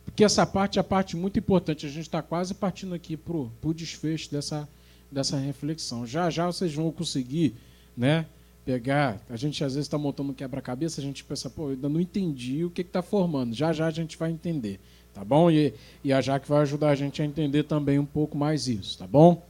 Porque 0.04 0.24
essa 0.24 0.44
parte 0.46 0.78
é 0.78 0.80
a 0.80 0.84
parte 0.84 1.16
muito 1.16 1.38
importante. 1.38 1.86
A 1.86 1.88
gente 1.88 2.02
está 2.02 2.22
quase 2.22 2.54
partindo 2.54 2.94
aqui 2.94 3.16
para 3.16 3.36
o 3.36 3.74
desfecho 3.74 4.30
dessa, 4.30 4.68
dessa 5.10 5.36
reflexão. 5.36 6.06
Já 6.06 6.28
já 6.30 6.46
vocês 6.46 6.74
vão 6.74 6.90
conseguir, 6.90 7.54
né? 7.96 8.26
pegar. 8.64 9.20
A 9.28 9.36
gente 9.36 9.62
às 9.64 9.74
vezes 9.74 9.86
está 9.86 9.98
montando 9.98 10.30
um 10.30 10.34
quebra-cabeça, 10.34 11.00
a 11.00 11.04
gente 11.04 11.24
pensa, 11.24 11.50
pô, 11.50 11.64
eu 11.64 11.70
ainda 11.70 11.88
não 11.88 12.00
entendi 12.00 12.64
o 12.64 12.70
que 12.70 12.82
está 12.82 13.02
formando. 13.02 13.54
Já 13.54 13.72
já 13.72 13.86
a 13.86 13.90
gente 13.90 14.16
vai 14.16 14.30
entender, 14.30 14.78
tá 15.12 15.24
bom? 15.24 15.50
E, 15.50 15.74
e 16.02 16.12
a 16.12 16.20
Jaque 16.20 16.48
vai 16.48 16.62
ajudar 16.62 16.90
a 16.90 16.94
gente 16.94 17.20
a 17.20 17.24
entender 17.24 17.64
também 17.64 17.98
um 17.98 18.06
pouco 18.06 18.36
mais 18.36 18.68
isso, 18.68 18.98
tá 18.98 19.06
bom? 19.06 19.42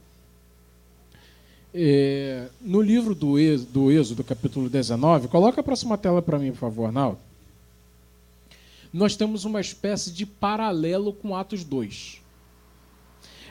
É, 1.73 2.49
no 2.61 2.81
livro 2.81 3.15
do 3.15 3.39
Êxodo, 3.39 3.71
do 3.71 3.91
Êxodo, 3.91 4.23
capítulo 4.23 4.69
19, 4.69 5.27
coloca 5.27 5.59
a 5.59 5.63
próxima 5.63 5.97
tela 5.97 6.21
para 6.21 6.37
mim, 6.37 6.51
por 6.51 6.59
favor, 6.59 6.85
Arnaldo. 6.85 7.17
Nós 8.93 9.15
temos 9.15 9.43
uma 9.43 9.59
espécie 9.59 10.11
de 10.11 10.25
paralelo 10.25 11.11
com 11.11 11.35
Atos 11.35 11.63
2. 11.63 12.21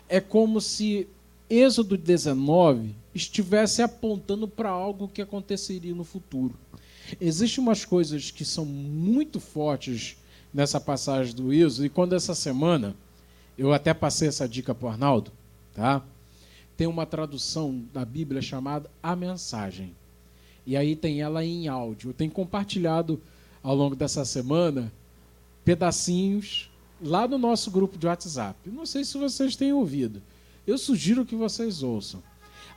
É 0.09 0.21
como 0.21 0.61
se 0.61 1.09
Êxodo 1.51 1.99
19 1.99 2.95
estivesse 3.15 3.83
apontando 3.83 4.47
para 4.47 4.71
algo 4.71 5.09
que 5.09 5.21
aconteceria 5.21 5.95
no 5.95 6.05
futuro. 6.05 6.55
Existem 7.21 7.63
umas 7.63 7.85
coisas 7.85 8.31
que 8.31 8.45
são 8.45 8.65
muito 8.65 9.41
fortes 9.41 10.17
nessa 10.55 10.81
passagem 10.81 11.35
do 11.35 11.53
Êxodo, 11.53 11.87
e 11.87 11.91
quando 11.91 12.15
essa 12.15 12.35
semana, 12.35 12.95
eu 13.59 13.73
até 13.73 13.93
passei 13.93 14.29
essa 14.29 14.49
dica 14.49 14.75
para 14.75 14.87
o 14.87 14.89
Arnaldo, 14.91 15.33
tá? 15.75 16.03
tem 16.77 16.87
uma 16.87 17.07
tradução 17.07 17.85
da 17.93 18.05
Bíblia 18.05 18.43
chamada 18.43 18.91
A 19.03 19.15
Mensagem. 19.15 19.95
E 20.67 20.77
aí 20.77 20.97
tem 20.97 21.21
ela 21.21 21.45
em 21.45 21.69
áudio. 21.69 22.11
Eu 22.11 22.15
tenho 22.15 22.31
compartilhado 22.31 23.21
ao 23.63 23.75
longo 23.75 23.95
dessa 23.95 24.25
semana 24.25 24.93
pedacinhos 25.65 26.71
lá 27.01 27.27
no 27.27 27.39
nosso 27.39 27.71
grupo 27.71 27.99
de 27.99 28.07
WhatsApp. 28.07 28.71
Não 28.71 28.87
sei 28.87 29.05
se 29.05 29.19
vocês 29.19 29.57
têm 29.57 29.73
ouvido. 29.73 30.23
Eu 30.67 30.79
sugiro 30.79 31.25
que 31.25 31.35
vocês 31.35 31.83
ouçam. 31.83 32.23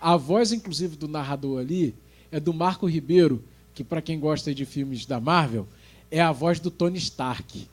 A 0.02 0.18
voz, 0.18 0.52
inclusive, 0.52 0.96
do 0.96 1.08
narrador 1.08 1.60
ali 1.60 1.96
é 2.32 2.40
do 2.40 2.54
Marco 2.54 2.88
Ribeiro, 2.88 3.44
que, 3.74 3.84
para 3.84 4.02
quem 4.02 4.20
gosta 4.20 4.54
de 4.54 4.66
filmes 4.66 5.06
da 5.06 5.20
Marvel, 5.20 5.68
é 6.10 6.22
a 6.22 6.32
voz 6.32 6.60
do 6.60 6.72
Tony 6.72 6.98
Stark. 6.98 7.68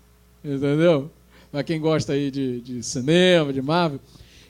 Entendeu? 0.44 1.10
Para 1.50 1.62
quem 1.62 1.80
gosta 1.80 2.12
aí 2.12 2.30
de, 2.30 2.60
de, 2.60 2.82
cinema, 2.82 3.52
de 3.52 3.62
Marvel. 3.62 4.00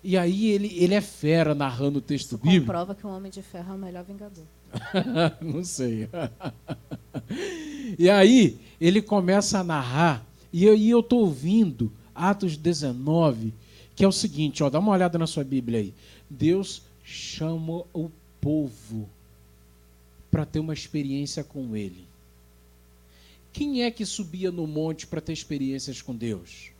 E 0.02 0.16
aí 0.16 0.50
ele, 0.50 0.74
ele 0.76 0.94
é 0.94 1.00
fera 1.00 1.54
narrando 1.54 1.98
o 1.98 2.02
texto 2.02 2.34
Isso 2.34 2.38
bíblico. 2.38 2.66
prova 2.66 2.94
que 2.94 3.06
o 3.06 3.10
Homem 3.10 3.30
de 3.30 3.42
Ferro 3.42 3.72
é 3.72 3.76
o 3.76 3.78
melhor 3.78 4.04
Vingador. 4.04 4.44
Não 5.40 5.64
sei. 5.64 6.08
e 7.98 8.10
aí 8.10 8.58
ele 8.80 9.00
começa 9.00 9.60
a 9.60 9.64
narrar, 9.64 10.26
e 10.52 10.90
eu 10.90 11.00
estou 11.00 11.20
ouvindo 11.20 11.90
Atos 12.14 12.56
19, 12.56 13.54
que 13.96 14.04
é 14.04 14.08
o 14.08 14.12
seguinte, 14.12 14.62
ó, 14.62 14.68
dá 14.68 14.78
uma 14.78 14.92
olhada 14.92 15.18
na 15.18 15.26
sua 15.26 15.44
Bíblia 15.44 15.80
aí. 15.80 15.94
Deus 16.28 16.82
chama 17.02 17.84
o 17.92 18.10
povo 18.40 19.08
para 20.30 20.44
ter 20.44 20.58
uma 20.58 20.74
experiência 20.74 21.42
com 21.42 21.74
Ele. 21.74 22.06
Quem 23.52 23.82
é 23.82 23.90
que 23.90 24.04
subia 24.04 24.50
no 24.50 24.66
monte 24.66 25.06
para 25.06 25.20
ter 25.20 25.32
experiências 25.32 26.00
com 26.00 26.14
Deus? 26.14 26.70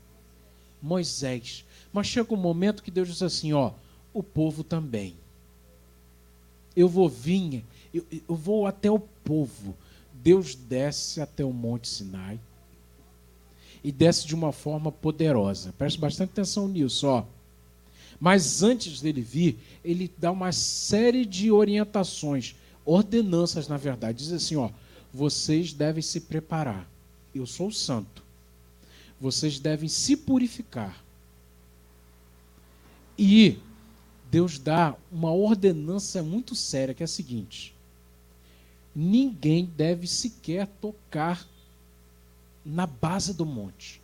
Moisés. 0.81 1.65
Mas 1.93 2.07
chega 2.07 2.33
um 2.33 2.39
momento 2.39 2.83
que 2.83 2.91
Deus 2.91 3.09
diz 3.09 3.23
assim: 3.23 3.53
ó, 3.53 3.73
o 4.13 4.23
povo 4.23 4.65
também. 4.65 5.15
Eu 6.75 6.89
vou 6.89 7.09
vir, 7.09 7.63
eu, 7.93 8.05
eu 8.11 8.35
vou 8.35 8.67
até 8.67 8.91
o 8.91 8.99
povo. 8.99 9.77
Deus 10.15 10.55
desce 10.55 11.21
até 11.21 11.45
o 11.45 11.53
Monte 11.53 11.89
Sinai 11.89 12.41
e 13.83 13.91
desce 13.91 14.27
de 14.27 14.35
uma 14.35 14.53
forma 14.53 14.93
poderosa. 14.93 15.73
Preste 15.77 15.99
bastante 15.99 16.31
atenção 16.31 16.69
nisso, 16.69 17.07
ó. 17.07 17.25
Mas 18.21 18.63
antes 18.63 19.01
dele 19.01 19.21
vir, 19.21 19.59
ele 19.85 20.11
dá 20.17 20.31
uma 20.31 20.53
série 20.53 21.27
de 21.27 21.51
orientações, 21.51 22.55
ordenanças, 22.85 23.67
na 23.67 23.77
verdade. 23.77 24.19
Diz 24.19 24.33
assim, 24.33 24.57
ó, 24.57 24.71
vocês 25.13 25.73
devem 25.73 26.03
se 26.03 26.21
preparar. 26.21 26.89
Eu 27.35 27.47
sou 27.47 27.73
santo. 27.73 28.23
Vocês 29.21 29.59
devem 29.59 29.89
se 29.89 30.17
purificar. 30.17 31.03
E 33.19 33.59
Deus 34.31 34.59
dá 34.59 34.97
uma 35.11 35.33
ordenança 35.33 36.23
muito 36.23 36.55
séria, 36.55 36.95
que 36.95 37.03
é 37.03 37.05
a 37.05 37.09
seguinte: 37.09 37.75
ninguém 38.95 39.65
deve 39.65 40.07
sequer 40.07 40.67
tocar 40.81 41.47
na 42.65 42.87
base 42.87 43.35
do 43.35 43.45
monte. 43.45 44.01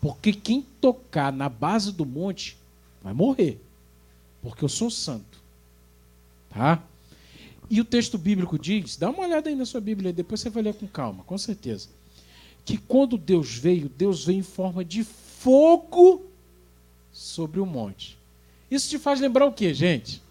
Porque 0.00 0.32
quem 0.32 0.62
tocar 0.80 1.32
na 1.32 1.48
base 1.48 1.92
do 1.92 2.04
monte 2.04 2.56
vai 3.02 3.12
morrer. 3.12 3.60
Porque 4.42 4.64
eu 4.64 4.68
sou 4.68 4.90
santo. 4.90 5.40
Tá? 6.50 6.82
E 7.68 7.80
o 7.80 7.84
texto 7.84 8.16
bíblico 8.16 8.58
diz, 8.58 8.96
dá 8.96 9.10
uma 9.10 9.24
olhada 9.24 9.48
aí 9.48 9.56
na 9.56 9.66
sua 9.66 9.80
Bíblia, 9.80 10.12
depois 10.12 10.40
você 10.40 10.48
vai 10.48 10.62
ler 10.62 10.74
com 10.74 10.86
calma, 10.86 11.24
com 11.24 11.36
certeza. 11.36 11.88
Que 12.64 12.78
quando 12.78 13.18
Deus 13.18 13.56
veio, 13.56 13.88
Deus 13.88 14.24
veio 14.24 14.38
em 14.38 14.42
forma 14.42 14.84
de 14.84 15.02
fogo 15.02 16.24
sobre 17.12 17.60
o 17.60 17.66
monte. 17.66 18.16
Isso 18.70 18.88
te 18.88 18.98
faz 18.98 19.20
lembrar 19.20 19.46
o 19.46 19.52
que, 19.52 19.72
gente? 19.74 20.22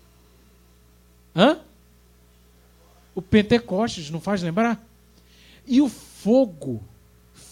Hã? 1.35 1.59
O 3.13 3.21
Pentecostes, 3.21 4.09
não 4.09 4.19
faz 4.19 4.41
lembrar? 4.41 4.85
E 5.67 5.81
o 5.81 5.89
fogo 5.89 6.83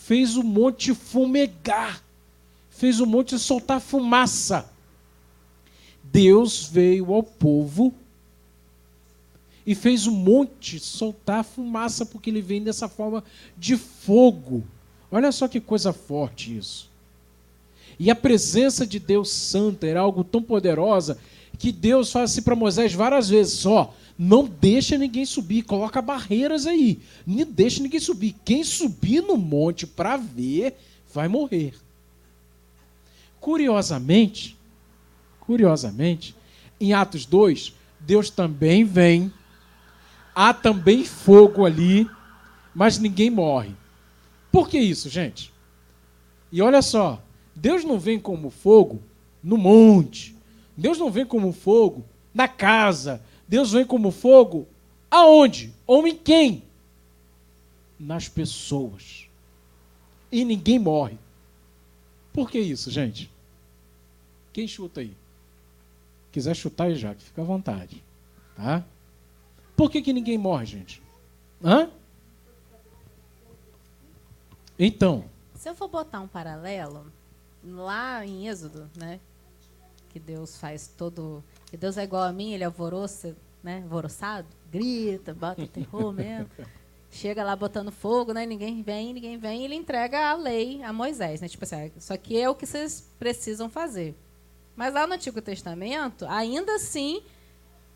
fez 0.06 0.36
o 0.36 0.44
monte 0.44 0.94
fumegar, 0.94 2.04
fez 2.70 3.00
o 3.00 3.06
monte 3.06 3.40
soltar 3.40 3.80
fumaça. 3.80 4.70
Deus 6.04 6.68
veio 6.68 7.14
ao 7.14 7.24
povo 7.24 7.94
e 9.66 9.74
fez 9.74 10.06
o 10.06 10.12
monte 10.12 10.78
soltar 10.78 11.46
fumaça, 11.46 12.06
porque 12.06 12.30
ele 12.30 12.42
vem 12.42 12.62
dessa 12.62 12.90
forma 12.90 13.24
de 13.58 13.78
fogo. 13.78 14.66
Olha 15.10 15.32
só 15.32 15.48
que 15.48 15.62
coisa 15.62 15.94
forte 15.94 16.58
isso. 16.58 16.90
E 17.98 18.12
a 18.12 18.16
presença 18.16 18.86
de 18.86 19.00
Deus 19.00 19.30
Santa 19.30 19.88
era 19.88 20.02
algo 20.02 20.26
tão 20.26 20.44
poderosa 20.44 21.18
que 21.58 21.72
Deus 21.72 22.12
fala 22.12 22.26
assim 22.26 22.42
para 22.42 22.56
Moisés 22.58 22.94
várias 22.94 23.30
vezes: 23.30 23.54
só, 23.54 23.96
não 24.18 24.46
deixa 24.46 24.98
ninguém 24.98 25.26
subir, 25.26 25.64
coloca 25.64 26.02
barreiras 26.02 26.68
aí. 26.68 27.00
Não 27.26 27.46
deixa 27.46 27.82
ninguém 27.82 28.00
subir. 28.00 28.36
Quem 28.46 28.64
subir 28.64 29.22
no 29.22 29.38
monte 29.38 29.88
para 29.88 30.18
ver 30.18 30.76
vai 31.12 31.28
morrer. 31.28 31.74
Curiosamente, 33.40 34.58
curiosamente, 35.40 36.36
em 36.80 36.94
Atos 36.94 37.26
2, 37.26 37.74
Deus 38.00 38.30
também 38.30 38.84
vem, 38.84 39.34
há 40.34 40.54
também 40.54 41.04
fogo 41.04 41.66
ali, 41.66 42.10
mas 42.74 42.98
ninguém 42.98 43.30
morre. 43.30 43.76
Por 44.52 44.70
que 44.70 44.78
isso, 44.78 45.10
gente? 45.10 45.52
E 46.52 46.62
olha 46.62 46.82
só, 46.82 47.22
Deus 47.56 47.84
não 47.84 48.00
vem 48.00 48.20
como 48.20 48.50
fogo 48.50 49.02
no 49.44 49.58
monte. 49.58 50.36
Deus 50.78 50.98
não 50.98 51.12
vem 51.12 51.26
como 51.26 51.52
fogo 51.52 52.06
na 52.34 52.48
casa. 52.48 53.22
Deus 53.48 53.72
vem 53.72 53.86
como 53.86 54.12
fogo 54.12 54.68
aonde? 55.10 55.74
Ou 55.86 56.08
em 56.08 56.16
quem? 56.16 56.64
nas 58.04 58.28
pessoas. 58.28 59.28
E 60.32 60.44
ninguém 60.44 60.78
morre. 60.78 61.18
Por 62.32 62.50
que 62.50 62.60
isso, 62.60 62.92
gente? 62.92 63.32
Quem 64.52 64.68
chuta 64.68 65.02
aí? 65.02 65.16
Quiser 66.32 66.56
chutar 66.56 66.86
aí, 66.86 66.96
Jaque, 66.96 67.24
fica 67.24 67.42
à 67.42 67.46
vontade. 67.46 68.04
Tá? 68.56 68.84
Por 69.76 69.90
que, 69.90 70.02
que 70.02 70.14
ninguém 70.14 70.38
morre, 70.38 70.66
gente? 70.66 71.02
Hã? 71.64 71.90
Então. 74.78 75.26
Se 75.56 75.70
eu 75.70 75.76
for 75.76 75.88
botar 75.88 76.20
um 76.20 76.28
paralelo, 76.28 77.06
lá 77.64 78.26
em 78.26 78.48
Êxodo, 78.48 78.90
né? 78.98 79.20
Que 80.10 80.20
Deus 80.20 80.58
faz 80.58 80.88
todo. 80.88 81.44
Que 81.74 81.78
Deus 81.78 81.98
é 81.98 82.04
igual 82.04 82.22
a 82.22 82.32
mim, 82.32 82.54
ele 82.54 82.62
é 82.62 82.68
alvoroço, 82.68 83.36
né? 83.64 83.82
Alvoroçado, 83.82 84.48
grita, 84.72 85.34
bota 85.34 85.66
terror 85.66 86.14
mesmo. 86.14 86.48
Chega 87.10 87.44
lá 87.44 87.56
botando 87.56 87.92
fogo, 87.92 88.32
né? 88.32 88.46
Ninguém 88.46 88.84
vem, 88.84 89.12
ninguém 89.12 89.40
vem, 89.40 89.62
e 89.62 89.66
ele 89.66 89.74
entrega 89.74 90.30
a 90.30 90.36
lei 90.36 90.84
a 90.84 90.94
Moisés, 90.94 91.42
né? 91.42 91.48
Tipo 91.48 91.64
assim, 91.64 91.92
isso 91.98 92.14
aqui 92.14 92.40
é 92.40 92.48
o 92.48 92.54
que 92.54 92.68
vocês 92.68 93.10
precisam 93.18 93.72
fazer. 93.72 94.16
Mas 94.76 94.94
lá 94.94 95.08
no 95.08 95.16
Antigo 95.16 95.42
Testamento, 95.42 96.28
ainda 96.28 96.76
assim, 96.76 97.24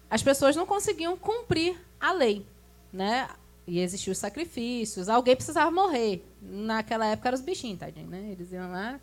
as 0.09 0.23
pessoas 0.23 0.55
não 0.55 0.65
conseguiam 0.65 1.15
cumprir 1.15 1.79
a 1.99 2.11
lei, 2.11 2.43
né? 2.91 3.29
E 3.67 3.79
existiam 3.79 4.11
os 4.11 4.17
sacrifícios, 4.17 5.07
alguém 5.07 5.35
precisava 5.35 5.69
morrer. 5.69 6.25
Naquela 6.41 7.05
época 7.05 7.29
eram 7.29 7.37
os 7.37 7.45
bichinhos, 7.45 7.77
tadinho, 7.77 8.07
né? 8.07 8.29
Eles 8.31 8.51
iam 8.51 8.71
lá 8.71 8.99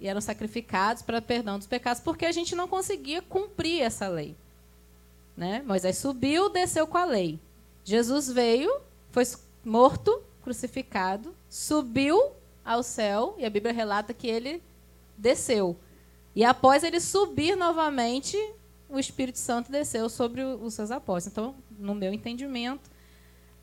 e 0.00 0.08
eram 0.08 0.20
sacrificados 0.20 1.02
para 1.02 1.22
perdão 1.22 1.58
dos 1.58 1.66
pecados, 1.66 2.02
porque 2.02 2.26
a 2.26 2.32
gente 2.32 2.54
não 2.54 2.68
conseguia 2.68 3.22
cumprir 3.22 3.80
essa 3.80 4.08
lei. 4.08 4.36
Né? 5.36 5.62
Moisés 5.66 5.98
subiu, 5.98 6.48
desceu 6.48 6.86
com 6.86 6.98
a 6.98 7.04
lei. 7.04 7.38
Jesus 7.84 8.30
veio, 8.30 8.70
foi 9.10 9.24
morto, 9.64 10.22
crucificado, 10.42 11.34
subiu 11.48 12.32
ao 12.64 12.82
céu, 12.82 13.34
e 13.38 13.44
a 13.44 13.50
Bíblia 13.50 13.72
relata 13.72 14.14
que 14.14 14.26
ele 14.26 14.62
desceu. 15.16 15.76
E 16.34 16.44
após 16.44 16.82
ele 16.82 17.00
subir 17.00 17.56
novamente, 17.56 18.36
o 18.88 18.98
Espírito 18.98 19.38
Santo 19.38 19.70
desceu 19.70 20.08
sobre 20.08 20.42
os 20.42 20.74
seus 20.74 20.90
apóstolos. 20.90 21.32
Então, 21.32 21.54
no 21.78 21.94
meu 21.94 22.12
entendimento, 22.12 22.90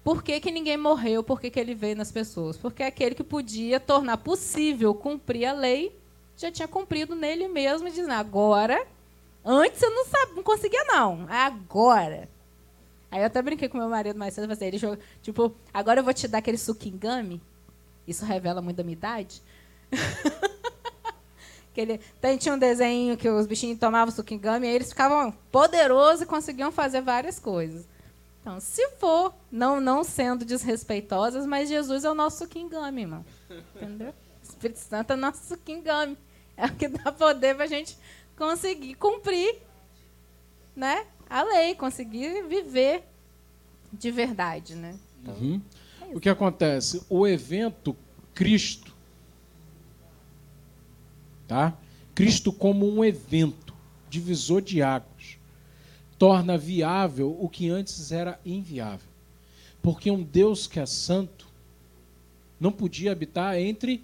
por 0.04 0.24
que, 0.24 0.40
que 0.40 0.52
ninguém 0.52 0.78
morreu? 0.78 1.24
Por 1.24 1.40
que, 1.40 1.50
que 1.50 1.60
ele 1.60 1.76
veio 1.76 1.96
nas 1.96 2.12
pessoas? 2.12 2.58
Porque 2.58 2.82
aquele 2.82 3.14
que 3.14 3.24
podia 3.24 3.80
tornar 3.80 4.18
possível 4.18 4.94
cumprir 4.96 5.46
a 5.46 5.54
lei 5.54 6.01
já 6.42 6.52
tinha 6.52 6.68
cumprido 6.68 7.16
nele 7.16 7.48
mesmo, 7.48 7.89
dizendo: 7.89 8.14
agora, 8.14 8.86
antes 9.46 9.82
eu 9.82 9.92
não, 9.92 10.06
sabia, 10.06 10.36
não 10.36 10.44
conseguia, 10.44 10.84
não. 10.86 11.28
Agora. 11.30 12.28
Aí 13.12 13.20
eu 13.20 13.26
até 13.26 13.42
brinquei 13.42 13.68
com 13.68 13.78
meu 13.78 13.89
marido 13.89 14.18
mais 14.18 14.34
cedo, 14.34 14.52
assim, 14.52 14.66
ele 14.66 14.78
jogou, 14.78 14.98
tipo, 15.22 15.54
agora 15.74 16.00
eu 16.00 16.04
vou 16.04 16.14
te 16.14 16.28
dar 16.28 16.38
aquele 16.38 16.58
suquingame. 16.58 17.42
Isso 18.08 18.26
revela 18.26 18.62
muito 18.62 18.78
da 18.78 18.84
minha 18.84 18.94
idade. 18.94 19.42
que 21.74 21.82
ele, 21.82 22.00
tem, 22.22 22.38
tinha 22.38 22.56
um 22.56 22.58
desenho 22.58 23.18
que 23.18 23.30
os 23.30 23.46
bichinhos 23.46 23.80
tomavam 23.80 24.14
suquingame 24.14 24.66
e 24.66 24.70
aí 24.70 24.76
eles 24.76 24.89
ficavam 24.89 25.32
poderosos 25.52 26.22
e 26.22 26.26
conseguiam 26.26 26.72
fazer 26.72 27.02
várias 27.02 27.38
coisas. 27.38 27.86
Então, 28.42 28.60
se 28.60 28.89
for, 28.92 29.34
não, 29.52 29.80
não 29.80 30.04
sendo 30.04 30.44
desrespeitosas, 30.44 31.46
mas 31.46 31.70
Jesus 31.70 32.04
é 32.04 32.10
o 32.10 32.16
nosso 32.16 32.39
suquingame, 32.39 33.02
irmão. 33.02 33.26
Entendeu? 33.76 34.10
O 34.10 34.44
Espírito 34.44 34.80
Santo 34.80 35.12
é 35.12 35.14
o 35.16 35.20
nosso 35.20 35.46
suquingame. 35.46 36.18
É 36.62 36.68
o 36.70 36.76
que 36.76 36.88
dá 36.88 37.12
poder 37.12 37.55
para 37.55 37.66
a 37.66 37.68
gente 37.68 37.97
conseguir 38.38 38.93
cumprir 38.93 39.55
né, 40.76 41.07
a 41.28 41.41
lei, 41.41 41.74
conseguir 41.74 42.43
viver 42.47 43.03
de 43.91 44.12
verdade. 44.12 44.76
Né? 44.76 44.97
Então, 45.22 45.34
uhum. 45.34 45.62
é 46.01 46.16
o 46.16 46.20
que 46.20 46.30
acontece? 46.30 47.03
O 47.09 47.28
evento 47.28 47.97
Cristo, 48.36 48.95
tá? 51.47 51.76
Cristo 52.14 52.53
como 52.53 52.88
um 52.88 53.03
evento, 53.03 53.74
divisor 54.07 54.62
de 54.62 54.84
águas, 54.84 55.39
torna 56.20 56.57
viável 56.57 57.36
o 57.39 57.49
que 57.49 57.70
antes 57.70 58.12
era 58.12 58.39
inviável. 58.45 59.09
Porque 59.82 60.12
um 60.12 60.22
Deus 60.22 60.68
que 60.68 60.80
é 60.80 60.86
santo 60.86 61.47
não 62.59 62.72
podia 62.72 63.12
habitar 63.12 63.57
entre 63.57 64.03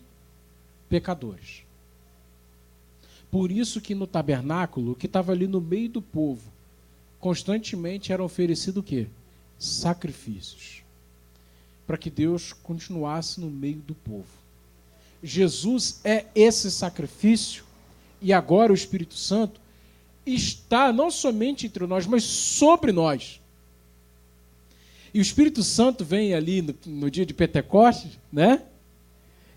pecadores. 0.89 1.66
Por 3.37 3.51
isso 3.51 3.79
que 3.79 3.93
no 3.93 4.07
tabernáculo, 4.07 4.95
que 4.95 5.05
estava 5.05 5.31
ali 5.31 5.45
no 5.45 5.61
meio 5.61 5.89
do 5.89 6.01
povo, 6.01 6.51
constantemente 7.19 8.11
eram 8.11 8.25
oferecidos 8.25 8.81
o 8.81 8.83
quê? 8.83 9.05
Sacrifícios. 9.59 10.81
Para 11.85 11.99
que 11.99 12.09
Deus 12.09 12.51
continuasse 12.51 13.39
no 13.39 13.47
meio 13.47 13.77
do 13.77 13.93
povo. 13.93 14.25
Jesus 15.21 16.01
é 16.03 16.25
esse 16.33 16.71
sacrifício 16.71 17.63
e 18.19 18.33
agora 18.33 18.71
o 18.71 18.75
Espírito 18.75 19.13
Santo 19.13 19.61
está 20.25 20.91
não 20.91 21.11
somente 21.11 21.67
entre 21.67 21.85
nós, 21.85 22.07
mas 22.07 22.23
sobre 22.23 22.91
nós. 22.91 23.39
E 25.13 25.19
o 25.19 25.21
Espírito 25.21 25.61
Santo 25.61 26.03
vem 26.03 26.33
ali 26.33 26.63
no, 26.63 26.73
no 26.87 27.11
dia 27.11 27.23
de 27.23 27.35
Pentecostes, 27.35 28.17
né? 28.33 28.63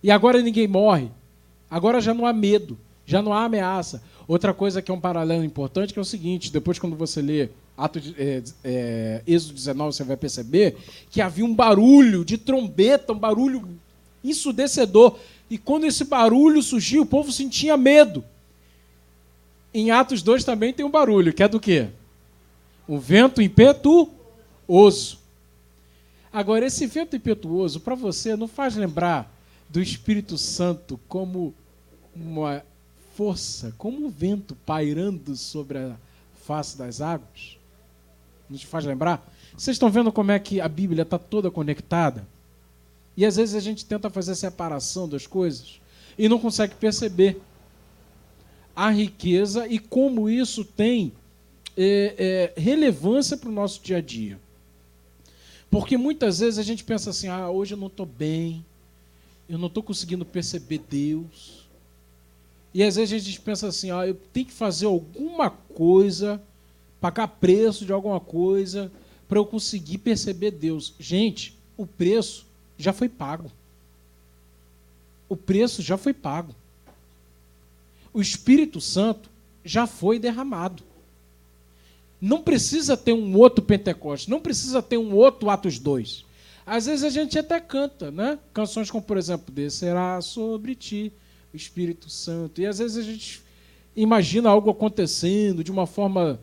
E 0.03 0.11
agora 0.11 0.43
ninguém 0.43 0.69
morre. 0.69 1.11
Agora 1.71 1.99
já 1.99 2.13
não 2.13 2.27
há 2.27 2.33
medo 2.35 2.77
já 3.11 3.21
não 3.21 3.33
há 3.33 3.45
ameaça. 3.45 4.01
Outra 4.29 4.55
coisa 4.55 4.81
que 4.81 4.89
é 4.89 4.95
um 4.95 5.01
paralelo 5.01 5.43
importante 5.43 5.93
que 5.93 5.99
é 5.99 6.03
o 6.03 6.05
seguinte: 6.05 6.53
depois, 6.53 6.79
quando 6.79 6.95
você 6.95 7.21
lê 7.21 7.49
Ato 7.77 8.01
de, 8.01 8.15
é, 8.17 8.43
é, 8.63 9.23
Êxodo 9.27 9.55
19, 9.55 9.93
você 9.93 10.05
vai 10.05 10.17
perceber 10.17 10.77
que 11.11 11.21
havia 11.21 11.45
um 11.45 11.53
barulho 11.53 12.25
de 12.25 12.39
trombeta, 12.39 13.13
um 13.13 13.19
barulho 13.19 13.69
ensudecedor. 14.23 15.19
E 15.51 15.59
quando 15.59 15.87
esse 15.87 16.05
barulho 16.05 16.63
surgiu, 16.63 17.03
o 17.03 17.07
povo 17.07 17.33
sentia 17.33 17.77
medo. 17.77 18.23
Em 19.75 19.91
Atos 19.91 20.23
2 20.23 20.45
também 20.45 20.73
tem 20.73 20.87
um 20.87 20.91
barulho, 20.91 21.33
que 21.33 21.43
é 21.43 21.49
do 21.49 21.59
quê? 21.59 21.89
Um 22.89 22.99
vento 22.99 23.43
impetuoso. 23.43 25.19
Agora, 26.33 26.65
esse 26.65 26.87
vento 26.87 27.17
impetuoso, 27.17 27.81
para 27.81 27.97
você, 27.97 28.37
não 28.37 28.47
faz 28.47 28.77
lembrar 28.77 29.35
do 29.69 29.81
Espírito 29.81 30.39
Santo 30.39 31.01
como 31.09 31.53
uma 32.15 32.63
força, 33.15 33.75
como 33.77 34.07
o 34.07 34.11
vento 34.11 34.55
pairando 34.67 35.37
sobre 35.37 35.79
a 35.79 35.97
face 36.35 36.77
das 36.77 37.01
águas. 37.01 37.59
Nos 38.49 38.63
faz 38.63 38.85
lembrar? 38.85 39.29
Vocês 39.57 39.77
estão 39.77 39.91
vendo 39.91 40.11
como 40.11 40.33
é 40.33 40.39
que 40.39 40.61
a 40.61 40.69
Bíblia 40.69 41.03
está 41.03 41.19
toda 41.19 41.51
conectada? 41.51 42.27
E 43.17 43.27
às 43.27 43.37
vezes 43.37 43.55
a 43.55 43.61
gente 43.61 43.85
tenta 43.85 44.09
fazer 44.09 44.35
separação 44.35 45.09
das 45.09 45.27
coisas 45.27 45.81
e 46.17 46.29
não 46.29 46.39
consegue 46.39 46.75
perceber 46.75 47.41
a 48.75 48.91
riqueza 48.91 49.67
e 49.69 49.79
como 49.79 50.31
isso 50.31 50.65
tem 50.65 51.13
é, 51.77 52.53
é, 52.57 52.61
relevância 52.61 53.37
para 53.37 53.49
o 53.49 53.53
nosso 53.53 53.83
dia 53.83 53.99
a 53.99 54.01
dia. 54.01 54.41
Porque 55.71 55.97
muitas 55.97 56.41
vezes 56.41 56.59
a 56.59 56.63
gente 56.63 56.83
pensa 56.83 57.11
assim: 57.11 57.29
ah, 57.29 57.51
hoje 57.51 57.75
eu 57.75 57.79
não 57.79 57.87
estou 57.87 58.07
bem, 58.07 58.65
eu 59.49 59.59
não 59.59 59.69
estou 59.69 59.83
conseguindo 59.83 60.25
perceber 60.25 60.81
Deus. 60.89 61.60
E 62.73 62.83
às 62.83 62.97
vezes 62.97 63.15
a 63.15 63.19
gente 63.19 63.41
pensa 63.41 63.67
assim, 63.67 63.91
ah, 63.91 64.07
eu 64.07 64.15
tenho 64.33 64.47
que 64.47 64.53
fazer 64.53 64.87
alguma 64.87 65.51
coisa, 65.51 66.41
pagar 67.01 67.27
preço 67.29 67.85
de 67.85 67.93
alguma 67.93 68.21
coisa 68.21 68.91
para 69.29 69.39
eu 69.39 69.47
conseguir 69.47 69.99
perceber 69.99 70.53
Deus. 70.53 70.95
Gente, 70.99 71.57
o 71.77 71.87
preço 71.87 72.47
já 72.79 72.93
foi 72.93 73.09
pago. 73.09 73.51
O 75.29 75.37
preço 75.37 75.83
já 75.83 75.97
foi 75.97 76.13
pago. 76.13 76.55
O 78.13 78.21
Espírito 78.21 78.81
Santo 78.81 79.31
já 79.65 79.87
foi 79.87 80.19
derramado. 80.19 80.83
Não 82.21 82.43
precisa 82.43 82.97
ter 82.97 83.13
um 83.13 83.37
outro 83.37 83.65
Pentecostes, 83.65 84.29
não 84.29 84.41
precisa 84.41 84.83
ter 84.83 84.99
um 84.99 85.15
outro 85.15 85.49
Atos 85.49 85.79
2. 85.79 86.25
Às 86.67 86.87
vezes 86.87 87.05
a 87.05 87.11
gente 87.11 87.39
até 87.39 87.59
canta, 87.59 88.11
né? 88.11 88.39
Canções 88.53 88.91
como, 88.91 89.03
por 89.03 89.17
exemplo, 89.17 89.53
Descerá 89.53 90.21
sobre 90.21 90.75
ti 90.75 91.13
Espírito 91.57 92.09
Santo. 92.09 92.61
E 92.61 92.67
às 92.67 92.79
vezes 92.79 92.97
a 92.97 93.03
gente 93.03 93.43
imagina 93.95 94.49
algo 94.49 94.71
acontecendo 94.71 95.65
de 95.65 95.71
uma 95.71 95.87
forma 95.87 96.41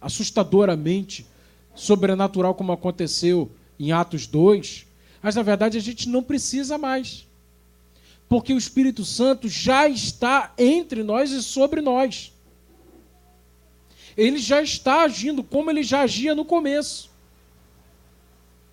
assustadoramente 0.00 1.26
sobrenatural, 1.74 2.54
como 2.54 2.72
aconteceu 2.72 3.50
em 3.78 3.92
Atos 3.92 4.26
2, 4.26 4.86
mas 5.22 5.34
na 5.34 5.42
verdade 5.42 5.78
a 5.78 5.80
gente 5.80 6.08
não 6.08 6.22
precisa 6.22 6.76
mais. 6.76 7.26
Porque 8.28 8.52
o 8.52 8.58
Espírito 8.58 9.04
Santo 9.04 9.48
já 9.48 9.88
está 9.88 10.52
entre 10.56 11.02
nós 11.02 11.30
e 11.32 11.42
sobre 11.42 11.80
nós. 11.80 12.32
Ele 14.16 14.38
já 14.38 14.62
está 14.62 15.02
agindo 15.02 15.42
como 15.42 15.70
ele 15.70 15.82
já 15.82 16.02
agia 16.02 16.34
no 16.34 16.44
começo. 16.44 17.10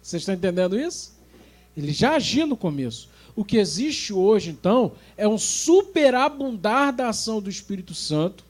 Vocês 0.01 0.21
estão 0.21 0.35
entendendo 0.35 0.79
isso? 0.79 1.13
Ele 1.75 1.91
já 1.91 2.15
agia 2.15 2.45
no 2.45 2.57
começo. 2.57 3.09
O 3.37 3.45
que 3.45 3.57
existe 3.57 4.11
hoje, 4.11 4.49
então, 4.49 4.93
é 5.15 5.27
um 5.27 5.37
superabundar 5.37 6.91
da 6.91 7.09
ação 7.09 7.39
do 7.39 7.51
Espírito 7.51 7.93
Santo, 7.93 8.43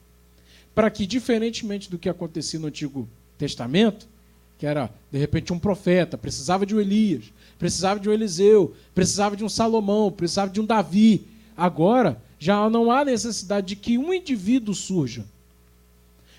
para 0.74 0.90
que, 0.90 1.04
diferentemente 1.04 1.90
do 1.90 1.98
que 1.98 2.08
acontecia 2.08 2.58
no 2.58 2.68
Antigo 2.68 3.06
Testamento, 3.36 4.08
que 4.56 4.64
era, 4.64 4.90
de 5.12 5.18
repente, 5.18 5.52
um 5.52 5.58
profeta, 5.58 6.16
precisava 6.16 6.64
de 6.64 6.74
um 6.74 6.80
Elias, 6.80 7.24
precisava 7.58 8.00
de 8.00 8.08
um 8.08 8.12
Eliseu, 8.12 8.74
precisava 8.94 9.36
de 9.36 9.44
um 9.44 9.48
Salomão, 9.50 10.10
precisava 10.10 10.50
de 10.50 10.58
um 10.58 10.64
Davi. 10.64 11.26
Agora, 11.54 12.18
já 12.38 12.70
não 12.70 12.90
há 12.90 13.04
necessidade 13.04 13.66
de 13.66 13.76
que 13.76 13.98
um 13.98 14.14
indivíduo 14.14 14.74
surja. 14.74 15.26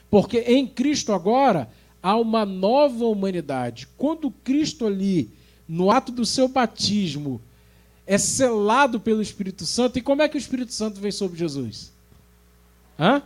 Porque 0.10 0.40
em 0.40 0.66
Cristo 0.66 1.14
agora 1.14 1.70
há 2.02 2.18
uma 2.18 2.48
nova 2.48 3.06
humanidade. 3.06 3.88
Quando 3.96 4.32
Cristo 4.44 4.88
ali, 4.88 5.30
no 5.68 5.92
ato 5.92 6.12
do 6.12 6.26
seu 6.26 6.48
batismo, 6.48 7.40
é 8.10 8.18
selado 8.18 9.00
pelo 9.00 9.22
Espírito 9.22 9.68
Santo, 9.68 10.00
e 10.00 10.02
como 10.02 10.24
é 10.24 10.28
que 10.28 10.36
o 10.36 10.40
Espírito 10.40 10.74
Santo 10.74 11.00
vem 11.00 11.12
sobre 11.12 11.38
Jesus? 11.38 11.94
Hã? 12.98 13.22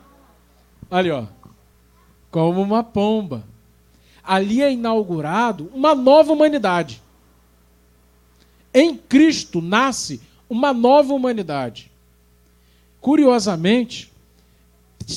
Ali, 0.91 1.09
ó. 1.09 1.25
Como 2.29 2.61
uma 2.61 2.83
pomba 2.83 3.45
ali 4.21 4.61
é 4.61 4.73
inaugurado 4.73 5.71
uma 5.73 5.95
nova 5.95 6.33
humanidade. 6.33 7.01
Em 8.73 8.97
Cristo 8.97 9.61
nasce 9.61 10.19
uma 10.49 10.73
nova 10.73 11.13
humanidade. 11.13 11.89
Curiosamente, 12.99 14.11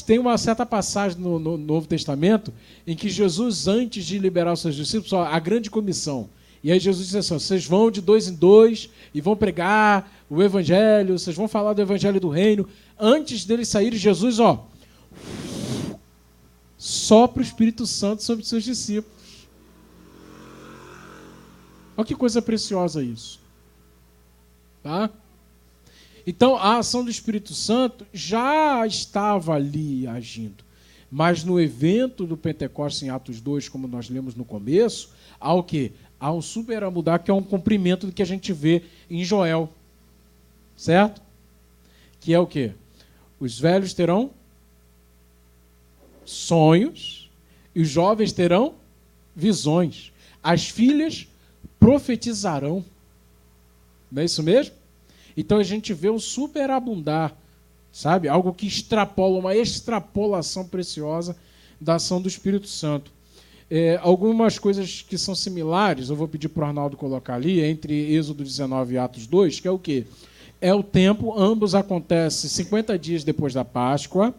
tem 0.07 0.21
uma 0.21 0.39
certa 0.39 0.65
passagem 0.65 1.19
no, 1.19 1.41
no, 1.41 1.59
Novo 1.59 1.89
Testamento 1.89 2.55
em 2.87 2.95
que 2.95 3.09
Jesus, 3.09 3.67
antes 3.67 4.05
de 4.07 4.17
liberar 4.21 4.53
os 4.53 4.61
seus 4.61 4.77
discípulos, 4.77 5.13
a 5.13 5.39
grande 5.41 5.69
comissão. 5.71 6.29
E 6.63 6.73
aí 6.73 6.81
Jesus 6.81 7.07
diz 7.07 7.17
assim: 7.17 7.35
vocês 7.35 7.67
vão 7.67 7.91
de 7.91 8.01
dois 8.01 8.29
em 8.29 8.35
dois 8.35 8.91
e 9.15 9.21
vão 9.21 9.37
pregar 9.37 10.13
o 10.29 10.43
evangelho, 10.43 11.19
vocês 11.19 11.37
vão 11.37 11.49
falar 11.49 11.73
do 11.73 11.83
evangelho 11.83 12.21
do 12.21 12.29
reino. 12.29 12.69
Antes 12.99 13.45
deles 13.45 13.69
saírem, 13.69 13.99
Jesus, 13.99 14.39
ó, 14.41 14.67
sopra 16.77 17.41
o 17.41 17.45
Espírito 17.45 17.87
Santo 17.87 18.23
sobre 18.23 18.43
os 18.43 18.49
seus 18.49 18.65
discípulos. 18.65 19.17
Olha 21.97 22.07
que 22.07 22.15
coisa 22.15 22.43
preciosa 22.43 23.03
isso. 23.03 23.41
Tá? 24.83 25.11
Então, 26.27 26.57
a 26.57 26.79
ação 26.79 27.05
do 27.05 27.11
Espírito 27.11 27.55
Santo 27.55 28.07
já 28.13 28.87
estava 28.87 29.55
ali 29.55 30.07
agindo. 30.07 30.65
Mas 31.11 31.45
no 31.45 31.61
evento 31.61 32.27
do 32.27 32.37
Pentecostes 32.37 33.03
em 33.03 33.11
Atos 33.11 33.41
2, 33.41 33.69
como 33.69 33.87
nós 33.87 34.11
lemos 34.11 34.35
no 34.35 34.45
começo, 34.45 35.11
há 35.39 35.55
o 35.55 35.63
quê? 35.63 35.93
Há 36.19 36.33
um 36.33 36.41
super 36.41 36.89
mudar 36.91 37.19
que 37.19 37.31
é 37.31 37.35
um 37.35 37.43
cumprimento 37.43 38.07
do 38.07 38.13
que 38.13 38.23
a 38.23 38.27
gente 38.27 38.53
vê 38.53 38.83
em 39.11 39.25
Joel. 39.25 39.71
Certo? 40.77 41.23
Que 42.21 42.33
é 42.33 42.39
o 42.39 42.47
quê? 42.47 42.73
Os 43.39 43.59
velhos 43.59 43.93
terão 43.93 44.31
sonhos 46.25 47.31
e 47.75 47.83
os 47.83 47.89
jovens 47.89 48.33
terão 48.33 48.75
visões. 49.35 50.13
As 50.43 50.69
filhas 50.69 51.29
profetizarão. 51.79 52.85
Não 54.11 54.23
é 54.23 54.25
isso 54.25 54.43
mesmo? 54.43 54.75
Então 55.37 55.59
a 55.59 55.63
gente 55.63 55.93
vê 55.93 56.09
um 56.09 56.19
superabundar, 56.19 57.37
sabe? 57.93 58.29
Algo 58.29 58.55
que 58.55 58.67
extrapola, 58.67 59.39
uma 59.39 59.55
extrapolação 59.55 60.67
preciosa 60.67 61.37
da 61.81 61.97
ação 61.97 62.23
do 62.23 62.29
Espírito 62.29 62.67
Santo. 62.67 63.13
É, 63.69 63.99
algumas 64.01 64.59
coisas 64.59 65.03
que 65.03 65.19
são 65.19 65.35
similares, 65.35 66.09
eu 66.09 66.15
vou 66.15 66.29
pedir 66.29 66.49
para 66.49 66.65
o 66.65 66.67
Arnaldo 66.69 66.97
colocar 66.97 67.35
ali, 67.35 67.61
entre 67.61 68.15
Êxodo 68.15 68.45
19 68.45 68.95
e 68.95 68.99
Atos 68.99 69.27
2, 69.27 69.59
que 69.59 69.67
é 69.67 69.71
o 69.71 69.79
quê? 69.79 70.07
É 70.61 70.73
o 70.73 70.83
tempo, 70.83 71.37
ambos 71.37 71.75
acontecem 71.75 72.49
50 72.49 72.99
dias 72.99 73.25
depois 73.25 73.53
da 73.53 73.65
Páscoa. 73.65 74.35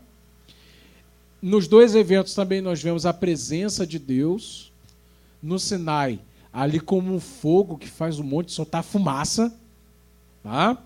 Nos 1.41 1.67
dois 1.67 1.93
eventos 1.93 2.33
também 2.33 2.61
nós 2.61 2.81
vemos 2.81 3.05
a 3.05 3.13
presença 3.13 3.85
de 3.85 3.99
Deus. 3.99 4.71
No 5.43 5.59
Sinai, 5.59 6.19
ali 6.51 6.79
como 6.79 7.13
um 7.13 7.19
fogo 7.19 7.77
que 7.77 7.87
faz 7.87 8.17
um 8.17 8.23
monte 8.23 8.51
soltar 8.51 8.83
fumaça. 8.83 9.53
Tá? 10.41 10.77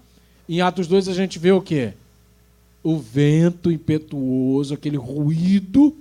Em 0.50 0.60
Atos 0.60 0.88
2 0.88 1.08
a 1.08 1.14
gente 1.14 1.40
vê 1.40 1.52
o 1.52 1.62
quê? 1.62 1.94
O 2.84 2.98
vento 2.98 3.72
impetuoso, 3.72 4.74
aquele 4.74 4.98
ruído 4.98 5.96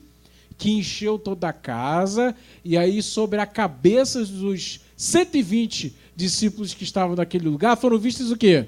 que 0.60 0.70
encheu 0.70 1.18
toda 1.18 1.48
a 1.48 1.52
casa, 1.52 2.36
e 2.64 2.76
aí 2.76 3.02
sobre 3.02 3.40
a 3.40 3.46
cabeça 3.46 4.24
dos 4.24 4.80
120 4.96 5.96
discípulos 6.14 6.74
que 6.74 6.84
estavam 6.84 7.16
naquele 7.16 7.48
lugar 7.48 7.76
foram 7.76 7.98
vistos 7.98 8.30
o 8.30 8.36
quê? 8.36 8.66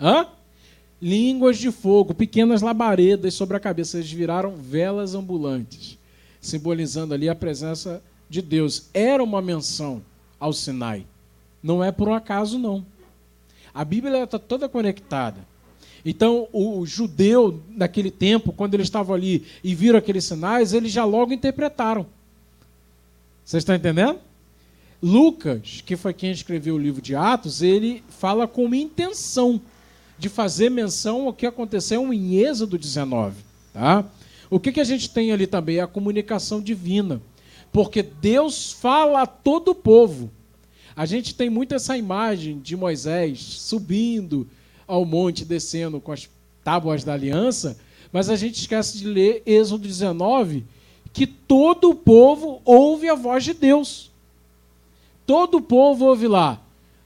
Hã? 0.00 0.28
línguas 1.00 1.58
de 1.58 1.70
fogo, 1.70 2.14
pequenas 2.14 2.62
labaredas 2.62 3.34
sobre 3.34 3.56
a 3.56 3.60
cabeça. 3.60 3.98
Eles 3.98 4.10
viraram 4.10 4.56
velas 4.56 5.14
ambulantes, 5.14 5.98
simbolizando 6.40 7.14
ali 7.14 7.28
a 7.28 7.34
presença 7.34 8.02
de 8.28 8.40
Deus. 8.42 8.88
Era 8.92 9.22
uma 9.22 9.42
menção 9.42 10.02
ao 10.38 10.52
Sinai. 10.52 11.06
Não 11.62 11.82
é 11.82 11.90
por 11.90 12.08
um 12.08 12.14
acaso, 12.14 12.58
não. 12.58 12.84
A 13.74 13.84
Bíblia 13.84 14.24
está 14.24 14.38
toda 14.38 14.68
conectada. 14.68 15.46
Então, 16.08 16.46
o 16.52 16.86
judeu, 16.86 17.60
naquele 17.68 18.12
tempo, 18.12 18.52
quando 18.52 18.74
eles 18.74 18.86
estavam 18.86 19.12
ali 19.12 19.44
e 19.64 19.74
viram 19.74 19.98
aqueles 19.98 20.24
sinais, 20.24 20.72
eles 20.72 20.92
já 20.92 21.04
logo 21.04 21.32
interpretaram. 21.32 22.06
Vocês 23.44 23.62
estão 23.62 23.74
entendendo? 23.74 24.20
Lucas, 25.02 25.82
que 25.84 25.96
foi 25.96 26.14
quem 26.14 26.30
escreveu 26.30 26.76
o 26.76 26.78
livro 26.78 27.02
de 27.02 27.16
Atos, 27.16 27.60
ele 27.60 28.04
fala 28.08 28.46
com 28.46 28.72
intenção 28.72 29.60
de 30.16 30.28
fazer 30.28 30.70
menção 30.70 31.26
ao 31.26 31.32
que 31.32 31.44
aconteceu 31.44 32.12
em 32.14 32.36
Êxodo 32.36 32.78
19. 32.78 33.34
Tá? 33.72 34.04
O 34.48 34.60
que, 34.60 34.70
que 34.70 34.80
a 34.80 34.84
gente 34.84 35.10
tem 35.10 35.32
ali 35.32 35.48
também? 35.48 35.78
É 35.78 35.80
a 35.80 35.88
comunicação 35.88 36.60
divina. 36.60 37.20
Porque 37.72 38.00
Deus 38.00 38.70
fala 38.70 39.22
a 39.22 39.26
todo 39.26 39.72
o 39.72 39.74
povo. 39.74 40.30
A 40.94 41.04
gente 41.04 41.34
tem 41.34 41.50
muito 41.50 41.74
essa 41.74 41.98
imagem 41.98 42.60
de 42.60 42.76
Moisés 42.76 43.40
subindo 43.40 44.46
ao 44.86 45.04
monte, 45.04 45.44
descendo 45.44 46.00
com 46.00 46.12
as 46.12 46.28
tábuas 46.62 47.04
da 47.04 47.12
aliança, 47.12 47.78
mas 48.12 48.28
a 48.28 48.36
gente 48.36 48.60
esquece 48.60 48.98
de 48.98 49.06
ler 49.06 49.42
Êxodo 49.44 49.86
19, 49.86 50.64
que 51.12 51.26
todo 51.26 51.90
o 51.90 51.94
povo 51.94 52.60
ouve 52.64 53.08
a 53.08 53.14
voz 53.14 53.44
de 53.44 53.54
Deus. 53.54 54.10
Todo 55.26 55.58
o 55.58 55.62
povo 55.62 56.06
ouve 56.06 56.28
lá. 56.28 56.60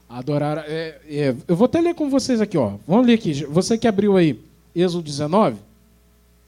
Adorar. 0.07 0.65
É, 0.67 1.01
é, 1.07 1.35
eu 1.47 1.55
vou 1.55 1.65
até 1.65 1.79
ler 1.79 1.95
com 1.95 2.09
vocês 2.09 2.41
aqui, 2.41 2.57
ó. 2.57 2.75
Vamos 2.87 3.07
ler 3.07 3.13
aqui. 3.13 3.45
Você 3.45 3.77
que 3.77 3.87
abriu 3.87 4.17
aí 4.17 4.39
Êxodo 4.75 5.03
19, 5.03 5.57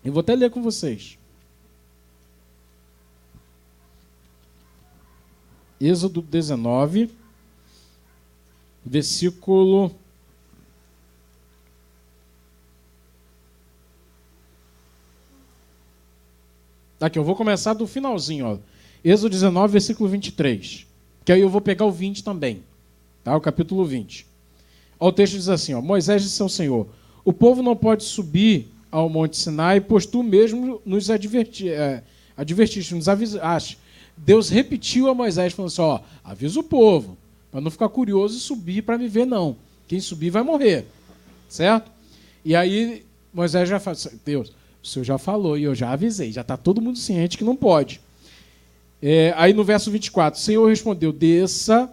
eu 0.03 0.11
vou 0.11 0.21
até 0.21 0.35
ler 0.35 0.51
com 0.51 0.61
vocês. 0.61 1.17
Êxodo 5.79 6.21
19, 6.21 7.09
versículo. 8.85 9.91
Aqui, 17.03 17.19
eu 17.19 17.23
vou 17.25 17.35
começar 17.35 17.73
do 17.73 17.85
finalzinho, 17.85 18.45
ó. 18.45 18.57
Êxodo 19.03 19.31
19, 19.31 19.73
versículo 19.73 20.07
23. 20.07 20.87
Que 21.25 21.33
aí 21.33 21.41
eu 21.41 21.49
vou 21.49 21.59
pegar 21.59 21.83
o 21.83 21.91
20 21.91 22.23
também. 22.23 22.63
Tá? 23.21 23.35
O 23.35 23.41
capítulo 23.41 23.83
20. 23.83 24.25
O 24.97 25.11
texto 25.11 25.33
diz 25.33 25.49
assim: 25.49 25.73
ó, 25.73 25.81
Moisés 25.81 26.23
disse 26.23 26.41
ao 26.41 26.47
Senhor: 26.47 26.87
O 27.25 27.33
povo 27.33 27.61
não 27.61 27.75
pode 27.75 28.05
subir 28.05 28.69
ao 28.89 29.09
Monte 29.09 29.35
Sinai, 29.35 29.81
pois 29.81 30.05
tu 30.05 30.23
mesmo 30.23 30.81
nos 30.85 31.09
adverti, 31.09 31.67
é, 31.67 32.01
advertiste, 32.37 32.95
nos 32.95 33.09
avisaste. 33.09 33.77
Deus 34.15 34.47
repetiu 34.47 35.09
a 35.09 35.13
Moisés, 35.13 35.51
falando 35.51 35.71
assim: 35.71 35.81
ó, 35.81 35.99
avisa 36.23 36.57
o 36.57 36.63
povo, 36.63 37.17
para 37.51 37.59
não 37.59 37.69
ficar 37.69 37.89
curioso 37.89 38.37
e 38.37 38.39
subir 38.39 38.81
para 38.81 38.97
me 38.97 39.09
ver, 39.09 39.25
não. 39.25 39.57
Quem 39.89 39.99
subir 39.99 40.29
vai 40.29 40.41
morrer. 40.41 40.85
Certo? 41.49 41.91
E 42.45 42.55
aí 42.55 43.03
Moisés 43.33 43.67
já 43.67 43.77
fala: 43.77 43.97
Deus, 44.23 44.53
o 44.83 44.87
senhor 44.87 45.05
já 45.05 45.17
falou 45.17 45.57
e 45.57 45.63
eu 45.63 45.73
já 45.73 45.91
avisei, 45.91 46.31
já 46.31 46.41
está 46.41 46.57
todo 46.57 46.81
mundo 46.81 46.97
ciente 46.97 47.37
que 47.37 47.43
não 47.43 47.55
pode. 47.55 48.01
É, 49.01 49.33
aí 49.37 49.53
no 49.53 49.63
verso 49.63 49.89
24, 49.89 50.39
o 50.39 50.43
Senhor 50.43 50.67
respondeu: 50.67 51.11
Desça 51.11 51.89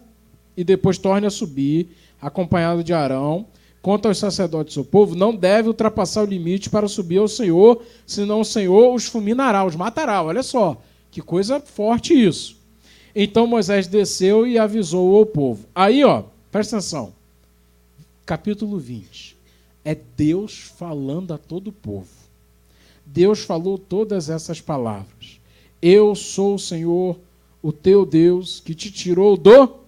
e 0.57 0.63
depois 0.65 0.99
torne 0.99 1.27
a 1.27 1.31
subir, 1.31 1.89
acompanhado 2.21 2.85
de 2.85 2.93
Arão. 2.93 3.47
Quanto 3.83 4.07
aos 4.07 4.19
sacerdotes 4.19 4.77
do 4.77 4.85
povo, 4.85 5.15
não 5.15 5.35
deve 5.35 5.69
ultrapassar 5.69 6.23
o 6.23 6.27
limite 6.27 6.69
para 6.69 6.87
subir 6.87 7.17
ao 7.17 7.27
Senhor, 7.27 7.83
senão 8.07 8.43
o 8.43 8.45
Senhor 8.45 8.95
os 8.95 9.07
fulminará, 9.07 9.65
os 9.65 9.75
matará. 9.75 10.23
Olha 10.23 10.43
só, 10.43 10.81
que 11.11 11.23
coisa 11.23 11.59
forte 11.61 12.13
isso. 12.13 12.59
Então 13.15 13.47
Moisés 13.47 13.87
desceu 13.87 14.47
e 14.47 14.59
avisou 14.59 15.17
ao 15.17 15.25
povo. 15.25 15.65
Aí, 15.75 16.05
ó, 16.05 16.25
presta 16.51 16.77
atenção. 16.77 17.13
Capítulo 18.27 18.79
20. 18.79 19.37
É 19.85 19.97
Deus 20.17 20.71
falando 20.77 21.33
a 21.33 21.39
todo 21.39 21.69
o 21.69 21.73
povo. 21.73 22.20
Deus 23.13 23.41
falou 23.41 23.77
todas 23.77 24.31
essas 24.31 24.61
palavras. 24.61 25.41
Eu 25.83 26.15
sou 26.15 26.55
o 26.55 26.59
Senhor, 26.59 27.19
o 27.61 27.73
teu 27.73 28.07
Deus, 28.07 28.61
que 28.61 28.73
te 28.73 28.91
tirou 28.91 29.37
do 29.37 29.81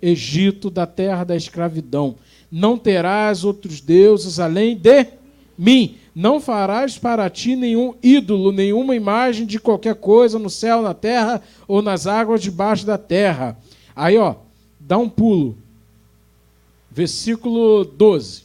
Egito, 0.00 0.68
da 0.68 0.86
terra 0.86 1.24
da 1.24 1.34
escravidão. 1.34 2.16
Não 2.52 2.76
terás 2.76 3.44
outros 3.44 3.80
deuses 3.80 4.38
além 4.38 4.76
de 4.76 5.06
mim. 5.56 5.96
Não 6.14 6.38
farás 6.38 6.98
para 6.98 7.30
ti 7.30 7.56
nenhum 7.56 7.94
ídolo, 8.02 8.52
nenhuma 8.52 8.94
imagem 8.94 9.46
de 9.46 9.58
qualquer 9.58 9.94
coisa 9.94 10.38
no 10.38 10.50
céu, 10.50 10.82
na 10.82 10.92
terra 10.92 11.42
ou 11.66 11.80
nas 11.80 12.06
águas 12.06 12.42
debaixo 12.42 12.84
da 12.84 12.98
terra. 12.98 13.58
Aí, 13.94 14.18
ó, 14.18 14.34
dá 14.78 14.98
um 14.98 15.08
pulo. 15.08 15.56
Versículo 16.90 17.84
12. 17.84 18.44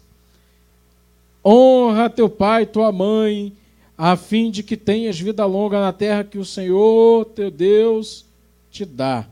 Honra 1.44 2.10
teu 2.10 2.30
pai 2.30 2.64
e 2.64 2.68
tua 2.68 2.92
mãe, 2.92 3.54
a 3.98 4.16
fim 4.16 4.50
de 4.50 4.64
que 4.64 4.76
tenhas 4.76 5.20
vida 5.20 5.46
longa 5.46 5.80
na 5.80 5.94
terra 5.94 6.24
que 6.24 6.38
o 6.38 6.46
Senhor 6.46 7.26
teu 7.26 7.52
Deus 7.52 8.26
te 8.70 8.86
dá. 8.86 9.28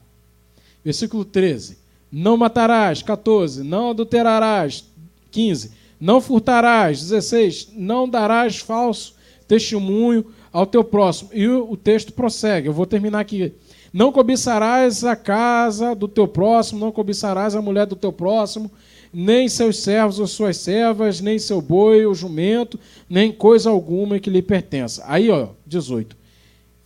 Versículo 0.84 1.26
13. 1.26 1.78
Não 2.12 2.38
matarás. 2.38 3.02
14. 3.02 3.64
Não 3.64 3.92
adulterarás. 3.92 4.86
15. 5.32 5.72
Não 6.00 6.22
furtarás. 6.22 7.02
16. 7.02 7.70
Não 7.76 8.08
darás 8.08 8.58
falso 8.58 9.16
testemunho 9.48 10.26
ao 10.54 10.66
teu 10.66 10.84
próximo. 10.84 11.32
E 11.34 11.48
o, 11.48 11.76
texto 11.76 12.14
prossegue. 12.14 12.68
Eu 12.68 12.74
vou 12.74 12.86
terminar 12.86 13.20
aqui. 13.20 13.54
Não 13.92 14.12
cobiçarás 14.12 15.04
a 15.04 15.16
casa 15.16 15.96
do 15.96 16.08
teu 16.08 16.28
próximo, 16.28 16.80
não 16.80 16.92
cobiçarás 16.92 17.56
a 17.56 17.62
mulher 17.62 17.88
do 17.88 17.96
teu 17.96 18.14
próximo, 18.14 18.70
nem 19.14 19.50
seus 19.50 19.80
servos 19.80 20.20
ou 20.20 20.28
suas 20.28 20.58
servas, 20.58 21.20
nem 21.22 21.40
seu 21.40 21.62
boi 21.62 22.06
ou 22.06 22.14
jumento, 22.14 22.80
nem 23.10 23.32
coisa 23.32 23.70
alguma 23.70 24.20
que 24.20 24.30
lhe 24.30 24.42
pertença. 24.42 25.04
Aí, 25.08 25.30
ó, 25.30 25.50
18. 25.66 26.16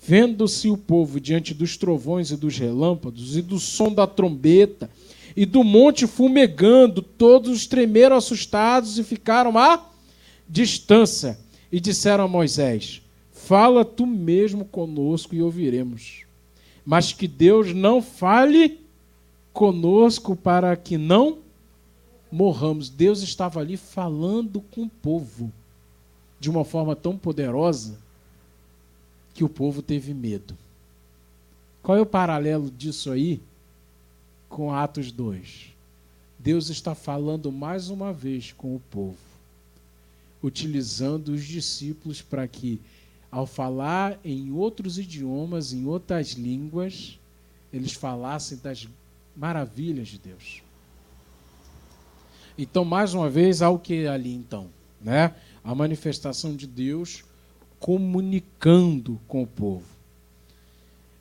Vendo-se 0.06 0.70
o 0.70 0.78
povo 0.78 1.20
diante 1.20 1.54
dos 1.54 1.78
trovões 1.78 2.32
e 2.32 2.38
dos 2.38 2.58
relâmpagos, 2.58 3.38
e 3.38 3.42
do 3.42 3.60
som 3.60 3.94
da 3.94 4.06
trombeta, 4.06 4.90
e 5.36 5.46
do 5.46 5.64
monte 5.64 6.06
fumegando, 6.06 7.02
todos 7.02 7.66
tremeram 7.66 8.16
assustados 8.16 9.00
e 9.00 9.04
ficaram 9.04 9.58
à 9.58 9.84
distância. 10.48 11.40
E 11.72 11.80
disseram 11.80 12.26
a 12.26 12.28
Moisés: 12.28 13.02
Fala 13.32 13.84
tu 13.84 14.06
mesmo 14.06 14.64
conosco 14.64 15.34
e 15.34 15.42
ouviremos. 15.42 16.24
Mas 16.86 17.14
que 17.14 17.28
Deus 17.28 17.74
não 17.74 18.02
fale 18.02 18.80
conosco 19.52 20.36
para 20.36 20.76
que 20.76 20.98
não 20.98 21.43
morramos. 22.34 22.90
Deus 22.90 23.22
estava 23.22 23.60
ali 23.60 23.78
falando 23.78 24.60
com 24.60 24.84
o 24.84 24.90
povo 24.90 25.54
de 26.40 26.50
uma 26.50 26.66
forma 26.66 26.96
tão 26.96 27.16
poderosa 27.16 28.00
que 29.36 29.44
o 29.44 29.50
povo 29.50 29.84
teve 29.84 30.16
medo. 30.16 30.58
Qual 31.84 31.96
é 31.96 32.02
o 32.02 32.06
paralelo 32.08 32.72
disso 32.72 33.12
aí 33.12 33.40
com 34.50 34.74
Atos 34.74 35.12
2? 35.12 35.74
Deus 36.40 36.70
está 36.70 36.96
falando 36.96 37.52
mais 37.52 37.90
uma 37.90 38.12
vez 38.12 38.52
com 38.52 38.76
o 38.76 38.82
povo, 38.92 39.18
utilizando 40.42 41.30
os 41.30 41.46
discípulos 41.46 42.22
para 42.22 42.48
que, 42.48 42.82
ao 43.32 43.46
falar 43.46 44.20
em 44.26 44.52
outros 44.52 44.98
idiomas, 44.98 45.72
em 45.72 45.86
outras 45.86 46.32
línguas, 46.32 47.20
eles 47.72 47.94
falassem 47.94 48.58
das 48.58 48.88
maravilhas 49.36 50.08
de 50.08 50.18
Deus. 50.18 50.64
Então, 52.58 52.86
mais 52.86 53.14
uma 53.14 53.30
vez, 53.30 53.62
há 53.62 53.70
o 53.70 53.80
que 53.80 54.08
ali 54.08 54.34
então? 54.34 54.68
Né? 55.01 55.34
A 55.64 55.74
manifestação 55.74 56.56
de 56.56 56.68
Deus 56.68 57.24
comunicando 57.80 59.20
com 59.28 59.43
o 59.43 59.47
povo. 59.47 59.84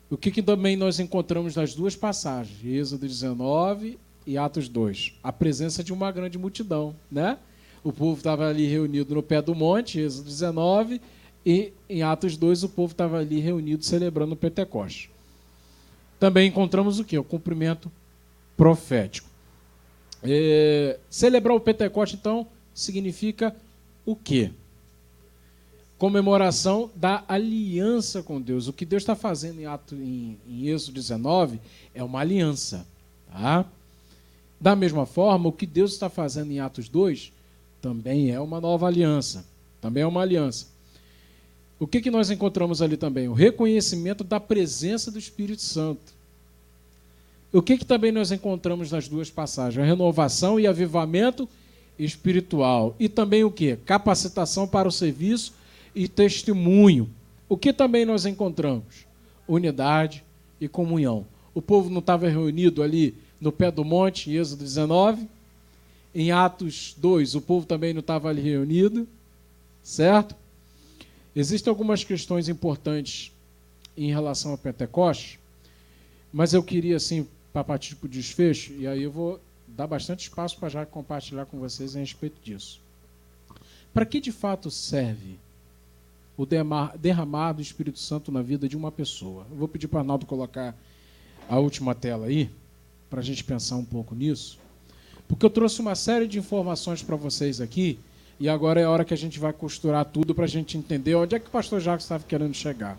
O 0.09 0.17
que, 0.17 0.31
que 0.31 0.43
também 0.43 0.77
nós 0.77 0.99
encontramos 0.99 1.55
nas 1.55 1.73
duas 1.73 1.95
passagens, 1.95 2.63
Êxodo 2.63 3.07
19 3.07 3.97
e 4.27 4.37
Atos 4.37 4.69
2? 4.69 5.13
A 5.23 5.33
presença 5.33 5.83
de 5.83 5.91
uma 5.91 6.11
grande 6.11 6.37
multidão, 6.37 6.95
né? 7.11 7.37
O 7.83 7.91
povo 7.91 8.17
estava 8.17 8.47
ali 8.47 8.67
reunido 8.67 9.15
no 9.15 9.23
pé 9.23 9.41
do 9.41 9.55
monte, 9.55 9.99
Êxodo 9.99 10.29
19, 10.29 11.01
e 11.45 11.73
em 11.89 12.03
Atos 12.03 12.37
2 12.37 12.63
o 12.63 12.69
povo 12.69 12.91
estava 12.91 13.17
ali 13.17 13.39
reunido 13.39 13.83
celebrando 13.83 14.33
o 14.33 14.37
Pentecoste. 14.37 15.09
Também 16.19 16.47
encontramos 16.47 16.99
o 16.99 17.03
que? 17.03 17.17
O 17.17 17.23
cumprimento 17.23 17.91
profético. 18.55 19.32
É, 20.23 20.97
celebrar 21.09 21.55
o 21.55 21.59
Pentecoste, 21.59 22.15
então, 22.15 22.47
significa 22.73 23.55
o 24.05 24.15
quê? 24.15 24.51
comemoração 26.03 26.91
da 26.93 27.23
aliança 27.29 28.21
com 28.21 28.41
Deus. 28.41 28.67
O 28.67 28.73
que 28.73 28.85
Deus 28.85 29.03
está 29.03 29.15
fazendo 29.15 29.61
em, 29.61 29.65
ato, 29.65 29.95
em, 29.95 30.37
em 30.45 30.67
Êxodo 30.67 30.95
19 30.95 31.61
é 31.95 32.03
uma 32.03 32.19
aliança. 32.19 32.85
Tá? 33.31 33.65
Da 34.59 34.75
mesma 34.75 35.05
forma, 35.05 35.47
o 35.47 35.51
que 35.53 35.65
Deus 35.65 35.93
está 35.93 36.09
fazendo 36.09 36.51
em 36.51 36.59
Atos 36.59 36.89
2 36.89 37.31
também 37.81 38.31
é 38.31 38.39
uma 38.41 38.59
nova 38.59 38.85
aliança. 38.85 39.45
Também 39.79 40.03
é 40.03 40.05
uma 40.05 40.21
aliança. 40.21 40.67
O 41.79 41.87
que, 41.87 42.01
que 42.01 42.11
nós 42.11 42.29
encontramos 42.29 42.81
ali 42.81 42.97
também? 42.97 43.29
O 43.29 43.33
reconhecimento 43.33 44.25
da 44.25 44.41
presença 44.41 45.09
do 45.09 45.17
Espírito 45.17 45.61
Santo. 45.61 46.13
O 47.53 47.61
que, 47.61 47.77
que 47.77 47.85
também 47.85 48.11
nós 48.11 48.31
encontramos 48.31 48.91
nas 48.91 49.07
duas 49.07 49.29
passagens? 49.29 49.81
A 49.81 49.87
renovação 49.87 50.59
e 50.59 50.65
avivamento 50.65 51.47
espiritual. 51.99 52.95
E 52.99 53.07
também 53.07 53.43
o 53.43 53.51
que? 53.51 53.75
Capacitação 53.75 54.67
para 54.67 54.87
o 54.87 54.91
serviço 54.91 55.53
e 55.93 56.07
testemunho. 56.07 57.07
O 57.47 57.55
que 57.55 57.71
também 57.71 58.05
nós 58.05 58.25
encontramos? 58.25 59.05
Unidade 59.47 60.23
e 60.59 60.67
comunhão. 60.67 61.27
O 61.53 61.61
povo 61.61 61.91
não 61.91 61.99
estava 61.99 62.27
reunido 62.27 62.81
ali 62.81 63.15
no 63.39 63.51
pé 63.51 63.69
do 63.69 63.85
monte, 63.85 64.31
em 64.31 64.33
Êxodo 64.33 64.63
19. 64.63 65.27
Em 66.15 66.31
Atos 66.31 66.95
2, 66.97 67.35
o 67.35 67.41
povo 67.41 67.67
também 67.67 67.93
não 67.93 67.99
estava 67.99 68.29
ali 68.29 68.41
reunido, 68.41 69.07
certo? 69.83 70.35
Existem 71.35 71.69
algumas 71.69 72.03
questões 72.03 72.49
importantes 72.49 73.31
em 73.95 74.09
relação 74.09 74.51
ao 74.51 74.57
Pentecoste, 74.57 75.39
mas 76.31 76.53
eu 76.53 76.63
queria, 76.63 76.97
assim, 76.97 77.27
para 77.53 77.63
partir 77.63 77.95
para 77.95 78.07
o 78.07 78.09
desfecho, 78.09 78.73
e 78.73 78.87
aí 78.87 79.03
eu 79.03 79.11
vou 79.11 79.39
dar 79.67 79.85
bastante 79.85 80.21
espaço 80.21 80.57
para 80.57 80.69
já 80.69 80.85
compartilhar 80.85 81.45
com 81.45 81.59
vocês 81.59 81.95
a 81.95 81.99
respeito 81.99 82.35
disso. 82.43 82.81
Para 83.93 84.05
que 84.05 84.19
de 84.19 84.31
fato 84.31 84.71
serve 84.71 85.37
o 86.35 86.47
derramar 86.47 87.53
do 87.53 87.61
Espírito 87.61 87.99
Santo 87.99 88.31
na 88.31 88.41
vida 88.41 88.67
de 88.67 88.75
uma 88.75 88.91
pessoa. 88.91 89.45
Eu 89.51 89.57
vou 89.57 89.67
pedir 89.67 89.87
para 89.87 89.97
o 89.97 89.99
Arnaldo 89.99 90.25
colocar 90.25 90.75
a 91.47 91.59
última 91.59 91.93
tela 91.93 92.25
aí, 92.25 92.49
para 93.07 93.19
a 93.19 93.23
gente 93.23 93.43
pensar 93.43 93.75
um 93.75 93.85
pouco 93.85 94.15
nisso, 94.15 94.57
porque 95.27 95.45
eu 95.45 95.49
trouxe 95.49 95.79
uma 95.79 95.93
série 95.93 96.27
de 96.27 96.39
informações 96.39 97.03
para 97.03 97.15
vocês 97.15 97.61
aqui, 97.61 97.99
e 98.39 98.49
agora 98.49 98.81
é 98.81 98.85
a 98.85 98.89
hora 98.89 99.05
que 99.05 99.13
a 99.13 99.17
gente 99.17 99.39
vai 99.39 99.53
costurar 99.53 100.05
tudo 100.05 100.33
para 100.33 100.45
a 100.45 100.47
gente 100.47 100.75
entender 100.75 101.13
onde 101.13 101.35
é 101.35 101.39
que 101.39 101.47
o 101.47 101.51
pastor 101.51 101.79
Jacques 101.79 102.05
estava 102.05 102.23
querendo 102.23 102.55
chegar. 102.55 102.97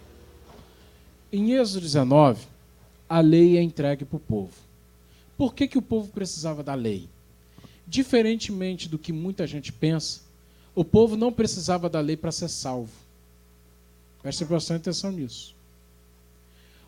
Em 1.33 1.55
Êxodo 1.55 1.81
19, 1.81 2.47
a 3.09 3.21
lei 3.21 3.57
é 3.57 3.63
entregue 3.63 4.05
para 4.05 4.17
o 4.17 4.21
povo. 4.21 4.55
Por 5.37 5.55
que, 5.55 5.67
que 5.67 5.79
o 5.79 5.83
povo 5.83 6.11
precisava 6.11 6.63
da 6.63 6.75
lei? 6.75 7.09
Diferentemente 7.87 8.89
do 8.89 8.99
que 8.99 9.13
muita 9.13 9.47
gente 9.47 9.73
pensa, 9.73 10.21
o 10.75 10.85
povo 10.85 11.17
não 11.17 11.33
precisava 11.33 11.89
da 11.89 12.01
lei 12.01 12.17
para 12.17 12.33
ser 12.33 12.49
salvo. 12.49 12.93
Preste 14.23 14.45
bastante 14.45 14.83
atenção 14.83 15.13
nisso. 15.13 15.55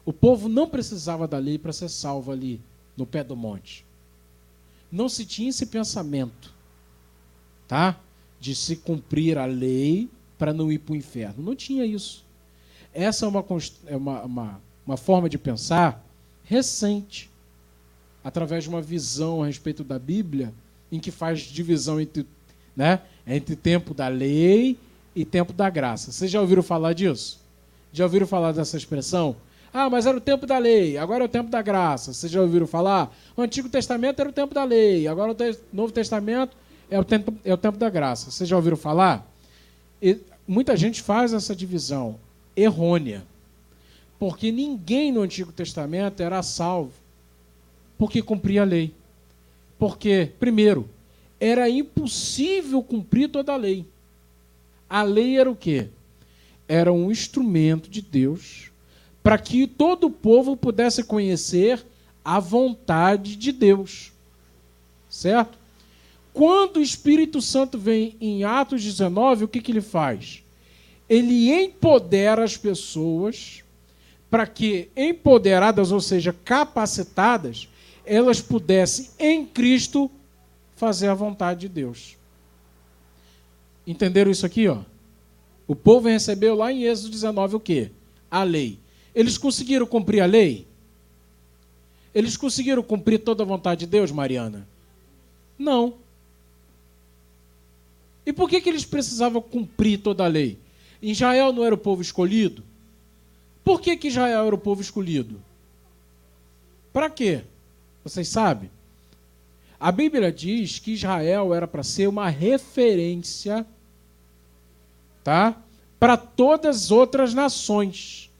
O 0.05 0.13
povo 0.13 0.49
não 0.49 0.69
precisava 0.69 1.27
da 1.27 1.39
lei 1.39 1.59
para 1.59 1.73
ser 1.73 1.89
salvo 1.89 2.31
ali 2.33 2.61
no 2.97 3.05
pé 3.05 3.23
do 3.23 3.37
monte. 3.37 3.85
Não 4.91 5.09
se 5.09 5.27
tinha 5.27 5.51
esse 5.51 5.67
pensamento, 5.67 6.55
tá? 7.67 7.99
De 8.41 8.55
se 8.55 8.77
cumprir 8.77 9.37
a 9.37 9.45
lei 9.45 10.09
para 10.39 10.53
não 10.53 10.71
ir 10.71 10.79
para 10.79 10.93
o 10.93 10.97
inferno. 10.97 11.43
Não 11.43 11.57
tinha 11.57 11.85
isso. 11.85 12.25
Essa 12.95 13.27
é 13.27 13.29
uma, 13.29 13.45
é 13.87 13.97
uma, 13.97 14.23
uma, 14.23 14.61
uma 14.87 14.97
forma 14.97 15.29
de 15.29 15.37
pensar 15.37 16.06
recente, 16.47 17.29
através 18.25 18.65
de 18.65 18.71
uma 18.71 18.81
visão 18.81 19.43
a 19.43 19.47
respeito 19.47 19.85
da 19.85 19.99
Bíblia, 19.99 20.53
em 20.91 20.99
que 20.99 21.11
faz 21.11 21.41
divisão 21.41 22.01
entre, 22.01 22.27
né, 22.75 23.01
entre 23.27 23.55
tempo 23.55 23.93
da 23.93 24.09
lei 24.09 24.79
e 25.15 25.25
tempo 25.25 25.53
da 25.53 25.69
graça. 25.69 26.13
Vocês 26.13 26.31
já 26.31 26.41
ouviram 26.41 26.63
falar 26.63 26.93
disso? 26.93 27.41
Já 27.93 28.05
ouviram 28.05 28.27
falar 28.27 28.53
dessa 28.53 28.77
expressão? 28.77 29.37
Ah, 29.73 29.91
mas 29.91 30.07
era 30.07 30.17
o 30.17 30.21
tempo 30.21 30.47
da 30.47 30.57
lei, 30.59 30.97
agora 30.97 31.25
é 31.25 31.27
o 31.27 31.29
tempo 31.29 31.51
da 31.51 31.61
graça. 31.61 32.13
Vocês 32.13 32.31
já 32.31 32.41
ouviram 32.41 32.67
falar? 32.67 33.15
O 33.37 33.43
Antigo 33.43 33.69
Testamento 33.69 34.21
era 34.21 34.29
o 34.29 34.33
tempo 34.33 34.55
da 34.55 34.65
lei, 34.65 35.07
agora 35.07 35.33
o 35.33 35.37
Novo 35.73 35.93
Testamento 35.93 36.57
é 36.91 36.99
o 36.99 37.05
tempo, 37.05 37.35
é 37.45 37.53
o 37.53 37.59
tempo 37.59 37.77
da 37.77 37.91
graça. 37.91 38.31
Vocês 38.31 38.49
já 38.49 38.57
ouviram 38.57 38.77
falar? 38.77 39.27
E 40.01 40.19
muita 40.47 40.77
gente 40.77 41.03
faz 41.03 41.33
essa 41.33 41.55
divisão 41.55 42.17
errônea. 42.55 43.25
Porque 44.19 44.51
ninguém 44.51 45.13
no 45.13 45.23
Antigo 45.23 45.53
Testamento 45.53 46.23
era 46.23 46.43
salvo 46.43 46.93
porque 47.99 48.23
cumpria 48.23 48.63
a 48.63 48.65
lei. 48.65 48.95
Porque, 49.79 50.33
primeiro, 50.39 50.89
era 51.41 51.69
impossível 51.69 52.83
cumprir 52.83 53.29
toda 53.29 53.53
a 53.53 53.57
lei. 53.57 53.87
A 54.89 55.03
lei 55.03 55.39
era 55.39 55.51
o 55.51 55.57
quê? 55.57 55.89
Era 56.69 56.93
um 56.93 57.11
instrumento 57.11 57.89
de 57.89 58.01
Deus 58.01 58.71
para 59.23 59.39
que 59.39 59.67
todo 59.67 60.07
o 60.07 60.11
povo 60.11 60.57
pudesse 60.57 61.03
conhecer 61.03 61.85
a 62.25 62.39
vontade 62.39 63.37
de 63.37 63.53
Deus. 63.53 64.13
Certo? 65.09 65.59
quando 66.37 66.77
o 66.77 66.83
Espírito 66.83 67.41
Santo 67.41 67.79
vem 67.79 68.15
em 68.21 68.45
Atos 68.45 68.85
19, 68.85 69.45
o 69.45 69.49
que, 69.49 69.59
que 69.59 69.73
ele 69.73 69.81
faz? 69.81 70.43
Ele 71.09 71.51
empodera 71.51 72.45
as 72.45 72.59
pessoas 72.59 73.65
para 74.31 74.47
que, 74.47 74.91
empoderadas, 74.97 75.93
ou 75.93 76.01
seja, 76.01 76.35
capacitadas, 76.45 77.69
elas 78.05 78.41
pudessem, 78.41 79.11
em 79.19 79.47
Cristo, 79.47 80.11
fazer 80.75 81.09
a 81.09 81.15
vontade 81.15 81.61
de 81.61 81.69
Deus. 81.69 82.17
Entenderam 83.87 84.31
isso 84.31 84.45
aqui? 84.45 84.69
Ó? 84.69 84.81
O 85.67 85.75
povo 85.75 86.09
recebeu 86.09 86.55
lá 86.55 86.73
em 86.73 86.85
Êxodo 86.85 87.11
19 87.11 87.57
o 87.57 87.61
quê? 87.61 87.91
A 88.31 88.43
lei. 88.43 88.79
Eles 89.15 89.39
conseguiram 89.39 89.87
cumprir 89.87 90.21
a 90.21 90.27
lei? 90.27 90.67
Eles 92.15 92.37
conseguiram 92.37 92.83
cumprir 92.83 93.19
toda 93.19 93.43
a 93.43 93.47
vontade 93.47 93.81
de 93.81 93.87
Deus, 93.87 94.11
Mariana? 94.11 94.67
Não. 95.59 95.95
E 98.25 98.33
por 98.33 98.49
que, 98.49 98.61
que 98.61 98.69
eles 98.69 98.85
precisavam 98.85 99.41
cumprir 99.41 99.99
toda 99.99 100.25
a 100.25 100.29
lei? 100.29 100.59
Israel 101.01 101.53
não 101.53 101.65
era 101.65 101.75
o 101.75 101.79
povo 101.79 102.03
escolhido? 102.03 102.63
Por 103.67 103.81
que, 103.81 103.97
que 103.97 104.07
Israel 104.07 104.47
era 104.47 104.55
o 104.55 104.59
povo 104.59 104.81
escolhido? 104.81 105.43
Para 106.93 107.11
quê? 107.11 107.43
Vocês 108.05 108.29
sabem? 108.29 108.71
A 109.81 109.91
Bíblia 109.91 110.31
diz 110.31 110.79
que 110.79 110.93
Israel 110.93 111.53
era 111.53 111.67
para 111.67 111.83
ser 111.83 112.07
uma 112.07 112.29
referência, 112.29 113.67
tá? 115.25 115.57
Para 115.99 116.17
todas 116.17 116.77
as 116.77 116.91
outras 116.93 117.35
nações. 117.35 118.31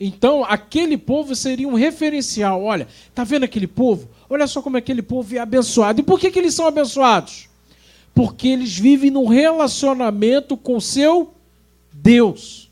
Então, 0.00 0.42
aquele 0.42 0.96
povo 0.96 1.36
seria 1.36 1.68
um 1.68 1.74
referencial. 1.74 2.64
Olha, 2.64 2.88
tá 3.14 3.24
vendo 3.24 3.44
aquele 3.44 3.66
povo? 3.66 4.08
Olha 4.30 4.46
só 4.46 4.62
como 4.62 4.78
aquele 4.78 5.02
povo 5.02 5.36
é 5.36 5.38
abençoado. 5.38 6.00
E 6.00 6.02
por 6.02 6.18
que, 6.18 6.30
que 6.30 6.38
eles 6.38 6.54
são 6.54 6.66
abençoados? 6.66 7.46
Porque 8.14 8.48
eles 8.48 8.74
vivem 8.74 9.10
num 9.10 9.28
relacionamento 9.28 10.56
com 10.56 10.80
seu 10.80 11.34
Deus. 11.92 12.70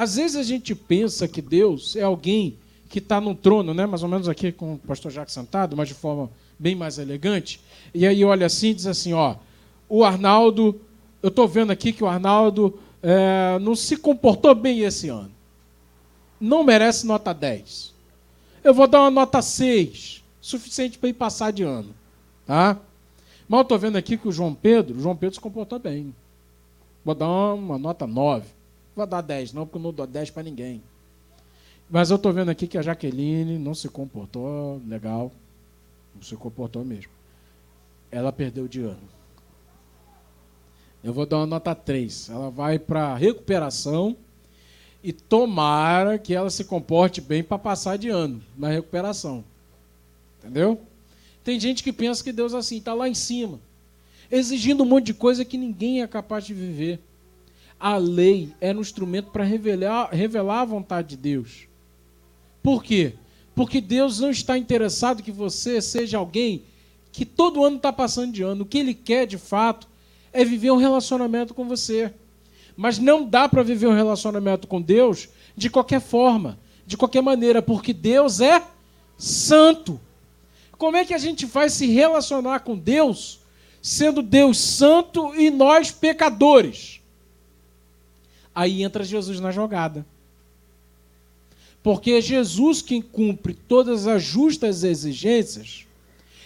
Às 0.00 0.16
vezes 0.16 0.34
a 0.34 0.42
gente 0.42 0.74
pensa 0.74 1.28
que 1.28 1.42
Deus 1.42 1.94
é 1.94 2.00
alguém 2.00 2.56
que 2.88 3.00
está 3.00 3.20
no 3.20 3.34
trono, 3.34 3.74
né? 3.74 3.84
mais 3.84 4.02
ou 4.02 4.08
menos 4.08 4.30
aqui 4.30 4.50
com 4.50 4.72
o 4.72 4.78
pastor 4.78 5.12
Jacques 5.12 5.34
sentado, 5.34 5.76
mas 5.76 5.88
de 5.88 5.94
forma 5.94 6.30
bem 6.58 6.74
mais 6.74 6.96
elegante. 6.96 7.60
E 7.92 8.06
aí 8.06 8.24
olha 8.24 8.46
assim 8.46 8.68
e 8.68 8.74
diz 8.74 8.86
assim: 8.86 9.12
ó, 9.12 9.34
o 9.90 10.02
Arnaldo, 10.02 10.80
eu 11.22 11.28
estou 11.28 11.46
vendo 11.46 11.70
aqui 11.70 11.92
que 11.92 12.02
o 12.02 12.06
Arnaldo 12.06 12.80
é, 13.02 13.58
não 13.58 13.76
se 13.76 13.94
comportou 13.94 14.54
bem 14.54 14.80
esse 14.80 15.10
ano. 15.10 15.30
Não 16.40 16.64
merece 16.64 17.06
nota 17.06 17.34
10. 17.34 17.92
Eu 18.64 18.72
vou 18.72 18.88
dar 18.88 19.02
uma 19.02 19.10
nota 19.10 19.42
6, 19.42 20.24
suficiente 20.40 20.96
para 20.96 21.10
ir 21.10 21.12
passar 21.12 21.52
de 21.52 21.62
ano. 21.62 21.94
Tá? 22.46 22.78
Mas 23.46 23.58
eu 23.58 23.62
estou 23.62 23.78
vendo 23.78 23.96
aqui 23.96 24.16
que 24.16 24.28
o 24.28 24.32
João 24.32 24.54
Pedro, 24.54 24.96
o 24.96 25.02
João 25.02 25.14
Pedro 25.14 25.34
se 25.34 25.40
comportou 25.42 25.78
bem. 25.78 26.14
Vou 27.04 27.14
dar 27.14 27.28
uma, 27.28 27.52
uma 27.52 27.78
nota 27.78 28.06
9 28.06 28.59
vou 28.94 29.06
dar 29.06 29.20
10, 29.20 29.52
não, 29.52 29.66
porque 29.66 29.78
eu 29.78 29.82
não 29.82 29.92
dou 29.92 30.06
10 30.06 30.30
para 30.30 30.42
ninguém. 30.42 30.82
Mas 31.90 32.10
eu 32.10 32.16
estou 32.16 32.32
vendo 32.32 32.50
aqui 32.50 32.68
que 32.68 32.78
a 32.78 32.82
Jaqueline 32.82 33.58
não 33.58 33.74
se 33.74 33.88
comportou 33.88 34.80
legal. 34.86 35.32
Não 36.14 36.22
se 36.22 36.36
comportou 36.36 36.84
mesmo. 36.84 37.10
Ela 38.12 38.32
perdeu 38.32 38.68
de 38.68 38.80
ano. 38.80 39.08
Eu 41.02 41.12
vou 41.12 41.26
dar 41.26 41.38
uma 41.38 41.46
nota 41.46 41.74
3. 41.74 42.28
Ela 42.30 42.48
vai 42.48 42.78
para 42.78 43.16
recuperação 43.16 44.16
e 45.02 45.12
tomara 45.12 46.18
que 46.18 46.34
ela 46.34 46.50
se 46.50 46.64
comporte 46.64 47.20
bem 47.20 47.42
para 47.42 47.58
passar 47.58 47.98
de 47.98 48.08
ano 48.08 48.40
na 48.56 48.68
recuperação. 48.68 49.42
Entendeu? 50.38 50.80
Tem 51.42 51.58
gente 51.58 51.82
que 51.82 51.92
pensa 51.92 52.22
que 52.22 52.32
Deus 52.32 52.54
assim 52.54 52.76
está 52.76 52.94
lá 52.94 53.08
em 53.08 53.14
cima, 53.14 53.58
exigindo 54.30 54.82
um 54.82 54.86
monte 54.86 55.06
de 55.06 55.14
coisa 55.14 55.44
que 55.44 55.58
ninguém 55.58 56.02
é 56.02 56.06
capaz 56.06 56.44
de 56.44 56.54
viver 56.54 57.00
a 57.80 57.96
lei 57.96 58.52
era 58.60 58.76
um 58.76 58.82
instrumento 58.82 59.30
para 59.30 59.42
revelar, 59.42 60.10
revelar 60.12 60.60
a 60.60 60.66
vontade 60.66 61.08
de 61.08 61.16
Deus. 61.16 61.66
Por 62.62 62.84
quê? 62.84 63.14
Porque 63.54 63.80
Deus 63.80 64.20
não 64.20 64.30
está 64.30 64.58
interessado 64.58 65.22
que 65.22 65.32
você 65.32 65.80
seja 65.80 66.18
alguém 66.18 66.62
que 67.10 67.24
todo 67.24 67.64
ano 67.64 67.76
está 67.76 67.90
passando 67.90 68.32
de 68.32 68.42
ano. 68.42 68.62
O 68.62 68.66
que 68.66 68.78
Ele 68.78 68.92
quer, 68.92 69.26
de 69.26 69.38
fato, 69.38 69.88
é 70.30 70.44
viver 70.44 70.70
um 70.70 70.76
relacionamento 70.76 71.54
com 71.54 71.66
você. 71.66 72.12
Mas 72.76 72.98
não 72.98 73.24
dá 73.24 73.48
para 73.48 73.62
viver 73.62 73.86
um 73.86 73.94
relacionamento 73.94 74.68
com 74.68 74.80
Deus 74.80 75.28
de 75.56 75.70
qualquer 75.70 76.00
forma, 76.00 76.58
de 76.86 76.96
qualquer 76.96 77.22
maneira, 77.22 77.62
porque 77.62 77.92
Deus 77.92 78.40
é 78.40 78.62
santo. 79.16 79.98
Como 80.76 80.96
é 80.96 81.04
que 81.04 81.14
a 81.14 81.18
gente 81.18 81.46
vai 81.46 81.68
se 81.68 81.86
relacionar 81.86 82.60
com 82.60 82.76
Deus, 82.76 83.40
sendo 83.82 84.22
Deus 84.22 84.58
santo 84.58 85.34
e 85.34 85.50
nós 85.50 85.90
pecadores? 85.90 86.99
Aí 88.54 88.82
entra 88.82 89.04
Jesus 89.04 89.40
na 89.40 89.50
jogada. 89.50 90.04
Porque 91.82 92.12
é 92.12 92.20
Jesus 92.20 92.82
quem 92.82 93.00
cumpre 93.00 93.54
todas 93.54 94.06
as 94.06 94.22
justas 94.22 94.84
exigências. 94.84 95.86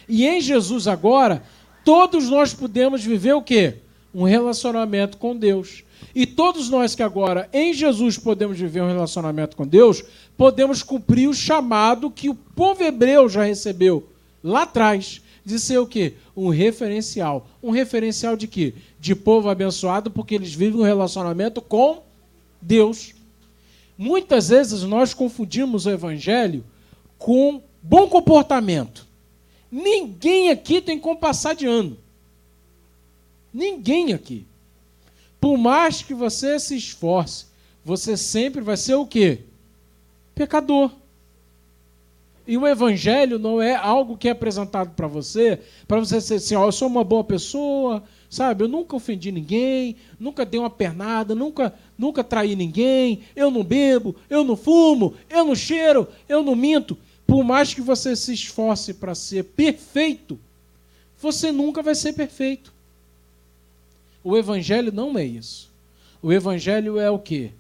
E 0.09 0.27
em 0.27 0.41
Jesus 0.41 0.87
agora, 0.87 1.43
todos 1.85 2.29
nós 2.29 2.55
podemos 2.55 3.03
viver 3.03 3.35
o 3.35 3.43
quê? 3.43 3.77
Um 4.15 4.23
relacionamento 4.23 5.19
com 5.19 5.37
Deus. 5.37 5.83
E 6.15 6.27
todos 6.27 6.69
nós 6.69 6.95
que 6.95 7.03
agora 7.03 7.49
em 7.53 7.73
Jesus 7.75 8.17
podemos 8.19 8.59
viver 8.59 8.83
um 8.83 8.89
relacionamento 8.89 9.57
com 9.57 9.67
Deus, 9.67 10.05
podemos 10.37 10.83
cumprir 10.83 11.29
o 11.29 11.35
chamado 11.35 12.11
que 12.11 12.29
o 12.29 12.35
povo 12.35 12.83
hebreu 12.85 13.29
já 13.29 13.43
recebeu 13.43 14.07
lá 14.43 14.63
atrás, 14.63 15.21
de 15.45 15.59
ser 15.59 15.79
o 15.79 15.87
quê? 15.87 16.15
Um 16.37 16.49
referencial. 16.49 17.49
Um 17.63 17.71
referencial 17.71 18.37
de 18.37 18.47
quê? 18.47 18.75
De 19.05 19.15
povo 19.15 19.51
abençoado, 19.51 20.11
porque 20.11 20.35
eles 20.35 20.55
vivem 20.55 20.81
um 20.81 20.83
relacionamento 20.83 21.61
com 21.61 22.03
Deus. 22.59 23.13
Muitas 23.99 24.49
vezes 24.49 24.83
nós 24.83 25.13
confundimos 25.13 25.85
o 25.85 25.91
evangelho 25.91 26.65
com 27.19 27.61
bom 27.83 28.09
comportamento. 28.09 29.07
Ninguém 29.71 30.49
aqui 30.49 30.81
tem 30.81 30.99
como 30.99 31.19
passar 31.19 31.55
de 31.55 31.67
ano. 31.67 31.99
Ninguém 33.53 34.15
aqui. 34.15 34.47
Por 35.39 35.59
mais 35.59 36.01
que 36.01 36.15
você 36.15 36.59
se 36.59 36.75
esforce, 36.75 37.45
você 37.85 38.17
sempre 38.17 38.63
vai 38.63 38.79
ser 38.79 38.95
o 38.95 39.05
quê? 39.05 39.41
Pecador. 40.35 40.91
E 42.47 42.57
o 42.57 42.67
evangelho 42.67 43.39
não 43.39 43.61
é 43.61 43.75
algo 43.75 44.17
que 44.17 44.29
é 44.29 44.31
apresentado 44.31 44.95
para 44.95 45.07
você, 45.07 45.61
para 45.87 46.01
você 46.01 46.23
ser 46.23 46.37
assim, 46.37 46.55
ó, 46.55 46.65
eu 46.65 46.73
sou 46.73 46.89
uma 46.89 47.05
boa 47.05 47.23
pessoa, 47.23 48.03
sabe? 48.35 48.65
Eu 48.65 48.69
nunca 48.69 48.97
ofendi 48.97 49.31
ninguém, 49.31 49.97
nunca 50.19 50.45
dei 50.45 50.59
uma 50.59 50.71
pernada, 50.71 51.35
nunca, 51.35 51.73
nunca 51.97 52.25
traí 52.25 52.57
ninguém, 52.57 53.21
eu 53.37 53.51
não 53.51 53.63
bebo, 53.63 54.17
eu 54.29 54.43
não 54.43 54.57
fumo, 54.57 55.15
eu 55.31 55.45
não 55.45 55.55
cheiro, 55.55 56.09
eu 56.29 56.43
não 56.43 56.57
minto. 56.57 56.99
Por 57.27 57.45
mais 57.45 57.73
que 57.73 57.81
você 57.81 58.17
se 58.17 58.35
esforce 58.35 58.95
para 58.95 59.15
ser 59.15 59.45
perfeito, 59.45 60.39
você 61.21 61.53
nunca 61.53 61.83
vai 61.83 61.95
ser 61.95 62.13
perfeito. 62.13 62.73
O 64.23 64.37
evangelho 64.37 64.93
não 64.93 65.17
é 65.17 65.25
isso. 65.25 65.71
O 66.21 66.33
evangelho 66.33 66.99
é 66.99 67.11
o 67.11 67.19
quê? 67.19 67.53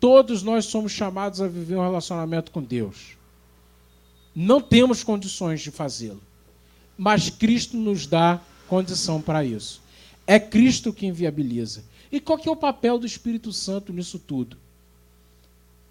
Todos 0.00 0.42
nós 0.42 0.64
somos 0.64 0.92
chamados 0.92 1.40
a 1.40 1.46
viver 1.46 1.76
um 1.76 1.82
relacionamento 1.82 2.50
com 2.50 2.62
Deus. 2.62 3.16
Não 4.34 4.60
temos 4.60 5.04
condições 5.04 5.60
de 5.60 5.70
fazê-lo. 5.70 6.22
Mas 6.96 7.28
Cristo 7.28 7.76
nos 7.76 8.06
dá 8.06 8.40
condição 8.68 9.20
para 9.20 9.44
isso. 9.44 9.81
É 10.32 10.40
Cristo 10.40 10.94
quem 10.94 11.12
viabiliza. 11.12 11.84
E 12.10 12.18
qual 12.18 12.38
que 12.38 12.48
é 12.48 12.50
o 12.50 12.56
papel 12.56 12.98
do 12.98 13.04
Espírito 13.04 13.52
Santo 13.52 13.92
nisso 13.92 14.18
tudo? 14.18 14.56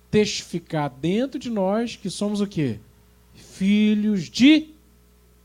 Testificar 0.09 0.89
dentro 0.89 1.39
de 1.39 1.47
nós 1.47 1.95
que 1.95 2.09
somos 2.09 2.41
o 2.41 2.47
quê? 2.47 2.79
Filhos 3.35 4.31
de 4.31 4.69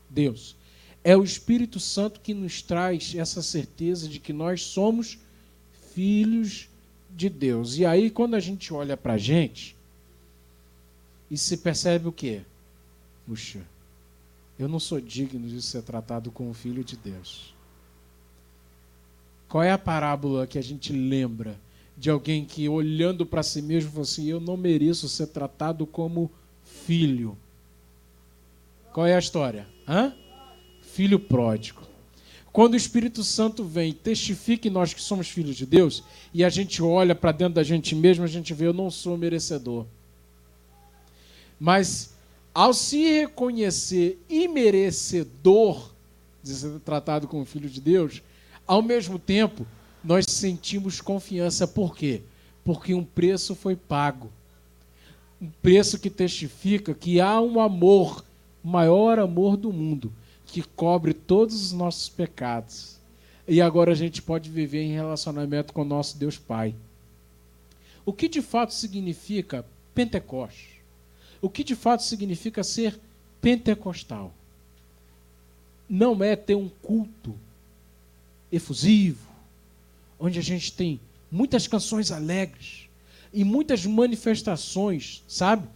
Deus. 0.09 0.55
É 1.03 1.15
o 1.15 1.23
Espírito 1.23 1.79
Santo 1.79 2.19
que 2.19 2.33
nos 2.33 2.63
traz 2.63 3.13
essa 3.13 3.43
certeza 3.43 4.09
de 4.09 4.17
que 4.17 4.33
nós 4.33 4.63
somos 4.63 5.19
filhos 5.93 6.67
de 7.15 7.29
Deus. 7.29 7.77
E 7.77 7.85
aí, 7.85 8.09
quando 8.09 8.33
a 8.33 8.39
gente 8.39 8.73
olha 8.73 8.97
para 8.97 9.13
a 9.13 9.17
gente, 9.19 9.75
e 11.29 11.37
se 11.37 11.57
percebe 11.57 12.07
o 12.07 12.11
quê? 12.11 12.41
Puxa, 13.27 13.61
eu 14.57 14.67
não 14.67 14.79
sou 14.79 14.99
digno 14.99 15.47
de 15.47 15.61
ser 15.61 15.83
tratado 15.83 16.31
como 16.31 16.51
filho 16.51 16.83
de 16.83 16.97
Deus. 16.97 17.55
Qual 19.49 19.63
é 19.63 19.71
a 19.71 19.77
parábola 19.77 20.45
que 20.45 20.57
a 20.57 20.63
gente 20.63 20.91
lembra 20.91 21.57
de 21.97 22.09
alguém 22.09 22.45
que, 22.45 22.67
olhando 22.67 23.25
para 23.25 23.41
si 23.41 23.61
mesmo, 23.61 23.91
falou 23.91 24.03
assim: 24.03 24.27
Eu 24.27 24.39
não 24.39 24.57
mereço 24.57 25.07
ser 25.07 25.27
tratado 25.27 25.85
como 25.85 26.29
filho? 26.63 27.37
Qual 28.93 29.05
é 29.05 29.15
a 29.15 29.19
história? 29.19 29.67
Hã? 29.87 30.13
Filho 30.81 31.19
pródigo. 31.19 31.81
Quando 32.51 32.73
o 32.73 32.77
Espírito 32.77 33.23
Santo 33.23 33.63
vem, 33.63 33.93
testifica 33.93 34.67
em 34.67 34.71
nós 34.71 34.93
que 34.93 35.01
somos 35.01 35.29
filhos 35.29 35.55
de 35.55 35.65
Deus, 35.65 36.03
e 36.33 36.43
a 36.43 36.49
gente 36.49 36.81
olha 36.81 37.13
para 37.13 37.31
dentro 37.31 37.53
da 37.53 37.63
gente 37.63 37.95
mesmo, 37.95 38.23
a 38.23 38.27
gente 38.27 38.53
vê: 38.53 38.67
Eu 38.67 38.73
não 38.73 38.91
sou 38.91 39.17
merecedor. 39.17 39.85
Mas 41.59 42.13
ao 42.53 42.73
se 42.73 42.97
reconhecer 43.03 44.19
imerecedor 44.27 45.91
de 46.41 46.53
ser 46.53 46.79
tratado 46.79 47.27
como 47.27 47.45
filho 47.45 47.69
de 47.69 47.79
Deus, 47.79 48.21
ao 48.67 48.81
mesmo 48.81 49.17
tempo, 49.17 49.65
nós 50.03 50.25
sentimos 50.25 50.99
confiança. 50.99 51.67
Por 51.67 51.95
quê? 51.95 52.21
Porque 52.63 52.93
um 52.93 53.03
preço 53.03 53.55
foi 53.55 53.75
pago. 53.75 54.29
Um 55.41 55.49
preço 55.61 55.97
que 55.99 56.09
testifica 56.09 56.93
que 56.93 57.21
há 57.21 57.39
um 57.39 57.59
amor, 57.59 58.25
maior 58.63 59.19
amor 59.19 59.55
do 59.55 59.71
mundo, 59.71 60.11
que 60.45 60.61
cobre 60.61 61.13
todos 61.13 61.55
os 61.55 61.71
nossos 61.71 62.09
pecados. 62.09 62.97
E 63.47 63.61
agora 63.61 63.91
a 63.91 63.95
gente 63.95 64.21
pode 64.21 64.49
viver 64.49 64.81
em 64.81 64.93
relacionamento 64.93 65.71
com 65.71 65.83
o 65.83 65.85
nosso 65.85 66.17
Deus 66.17 66.37
Pai. 66.37 66.75
O 68.05 68.11
que 68.11 68.27
de 68.27 68.41
fato 68.41 68.73
significa 68.73 69.65
Pentecoste? 69.93 70.81
O 71.41 71.49
que 71.49 71.63
de 71.63 71.75
fato 71.75 72.03
significa 72.03 72.63
ser 72.63 72.99
pentecostal? 73.39 74.33
Não 75.89 76.21
é 76.23 76.35
ter 76.35 76.55
um 76.55 76.67
culto 76.67 77.35
efusivo, 78.51 79.27
onde 80.19 80.39
a 80.39 80.41
gente 80.41 80.73
tem 80.73 80.99
muitas 81.31 81.67
canções 81.67 82.11
alegres 82.11 82.87
e 83.33 83.43
muitas 83.43 83.85
manifestações, 83.85 85.23
sabe? 85.27 85.67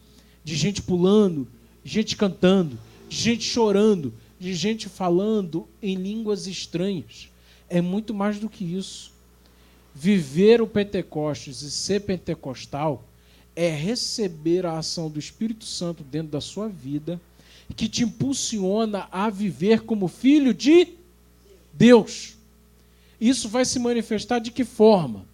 De 0.44 0.56
gente 0.56 0.82
pulando, 0.82 1.48
gente 1.84 2.16
cantando, 2.16 2.78
de 3.10 3.18
gente 3.18 3.44
chorando, 3.44 4.14
de 4.40 4.54
gente 4.54 4.90
falando 4.90 5.68
em 5.82 5.96
línguas 5.96 6.48
estranhas. 6.48 7.30
É 7.70 7.82
muito 7.82 8.14
mais 8.14 8.40
do 8.40 8.50
que 8.50 8.64
isso. 8.64 9.12
Viver 9.94 10.62
o 10.62 10.68
Pentecostes 10.68 11.62
e 11.62 11.70
ser 11.70 12.02
pentecostal 12.02 13.04
é 13.56 13.70
receber 13.70 14.66
a 14.66 14.78
ação 14.78 15.10
do 15.10 15.20
Espírito 15.20 15.66
Santo 15.66 16.04
dentro 16.04 16.32
da 16.32 16.42
sua 16.42 16.70
vida, 16.70 17.20
que 17.76 17.88
te 17.88 18.04
impulsiona 18.04 19.08
a 19.12 19.30
viver 19.30 19.82
como 19.82 20.08
filho 20.08 20.54
de 20.54 20.88
Deus. 21.74 22.36
Isso 23.22 23.48
vai 23.48 23.64
se 23.64 23.80
manifestar 23.80 24.40
de 24.40 24.52
que 24.52 24.66
forma? 24.66 25.26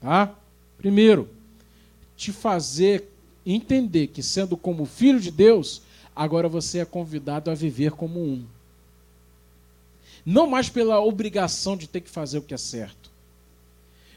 Tá? 0.00 0.34
Primeiro, 0.78 1.28
te 2.16 2.32
fazer 2.32 3.10
entender 3.44 4.06
que, 4.06 4.22
sendo 4.22 4.56
como 4.56 4.86
filho 4.86 5.20
de 5.20 5.30
Deus, 5.30 5.82
agora 6.16 6.48
você 6.48 6.78
é 6.78 6.84
convidado 6.84 7.50
a 7.50 7.54
viver 7.54 7.90
como 7.90 8.18
um. 8.18 8.46
Não 10.24 10.46
mais 10.46 10.68
pela 10.68 11.00
obrigação 11.00 11.76
de 11.76 11.88
ter 11.88 12.00
que 12.00 12.10
fazer 12.10 12.38
o 12.38 12.42
que 12.42 12.54
é 12.54 12.58
certo, 12.58 13.10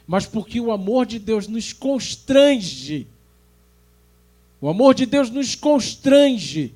mas 0.05 0.27
porque 0.27 0.61
o 0.61 0.71
amor 0.71 1.07
de 1.07 1.17
Deus 1.17 1.47
nos 1.47 1.73
constrange 1.73 3.07
o 4.65 4.69
amor 4.69 4.95
de 4.95 5.05
Deus 5.05 5.29
nos 5.29 5.53
constrange 5.53 6.73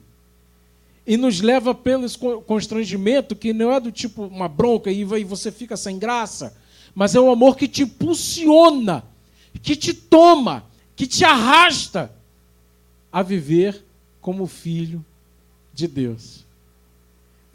e 1.10 1.18
nos 1.18 1.42
leva 1.42 1.74
pelo 1.74 2.08
constrangimento 2.44 3.36
que 3.36 3.52
não 3.52 3.72
é 3.74 3.80
do 3.80 3.92
tipo 3.92 4.26
uma 4.26 4.48
bronca 4.48 4.92
e 4.92 5.04
você 5.24 5.52
fica 5.52 5.76
sem 5.76 5.98
graça, 5.98 6.56
mas 6.94 7.16
é 7.16 7.20
um 7.20 7.32
amor 7.32 7.58
que 7.58 7.68
te 7.68 7.82
impulsiona, 7.82 9.04
que 9.60 9.76
te 9.76 9.92
toma, 9.92 10.66
que 10.96 11.08
te 11.08 11.26
arrasta 11.26 12.16
a 13.12 13.24
viver 13.24 13.84
como 14.22 14.46
filho 14.46 15.04
de 15.74 15.88
Deus. 15.88 16.46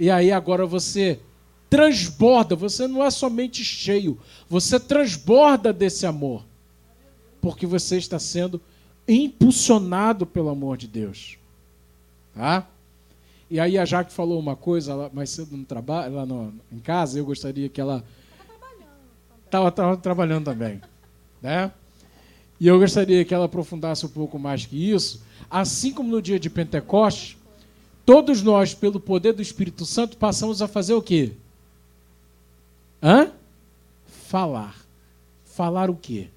E 0.00 0.10
aí 0.10 0.32
agora 0.32 0.66
você 0.66 1.20
transborda, 1.70 2.56
você 2.56 2.88
não 2.88 3.04
é 3.04 3.10
somente 3.12 3.62
cheio, 3.62 4.18
você 4.48 4.80
transborda 4.80 5.72
desse 5.72 6.04
amor, 6.06 6.44
porque 7.40 7.66
você 7.66 7.98
está 7.98 8.18
sendo 8.18 8.60
impulsionado 9.06 10.26
pelo 10.26 10.48
amor 10.48 10.76
de 10.76 10.88
Deus. 10.88 11.38
Tá? 12.34 12.68
E 13.50 13.60
aí 13.60 13.78
a 13.78 13.84
Jaque 13.84 14.12
falou 14.12 14.38
uma 14.38 14.56
coisa 14.56 15.10
mais 15.12 15.30
cedo 15.30 15.56
no 15.56 15.64
trabalho, 15.64 16.14
lá 16.14 16.26
no, 16.26 16.54
em 16.72 16.78
casa, 16.78 17.18
eu 17.18 17.24
gostaria 17.24 17.68
que 17.68 17.80
ela 17.80 18.04
estava 19.44 19.70
trabalhando, 19.70 20.00
trabalhando 20.00 20.44
também, 20.46 20.80
né? 21.40 21.70
E 22.58 22.66
eu 22.66 22.78
gostaria 22.78 23.24
que 23.24 23.34
ela 23.34 23.44
aprofundasse 23.44 24.06
um 24.06 24.08
pouco 24.08 24.38
mais 24.38 24.64
que 24.64 24.90
isso. 24.90 25.22
Assim 25.50 25.92
como 25.92 26.10
no 26.10 26.22
dia 26.22 26.38
de 26.38 26.48
Pentecostes, 26.48 27.36
todos 28.06 28.42
nós, 28.42 28.74
pelo 28.74 28.98
poder 28.98 29.32
do 29.32 29.42
Espírito 29.42 29.84
Santo, 29.84 30.16
passamos 30.16 30.62
a 30.62 30.68
fazer 30.68 30.94
o 30.94 31.02
quê? 31.02 31.32
Hã? 33.02 33.30
Falar. 34.06 34.76
Falar 35.44 35.90
o 35.90 35.94
quê? 35.94 36.28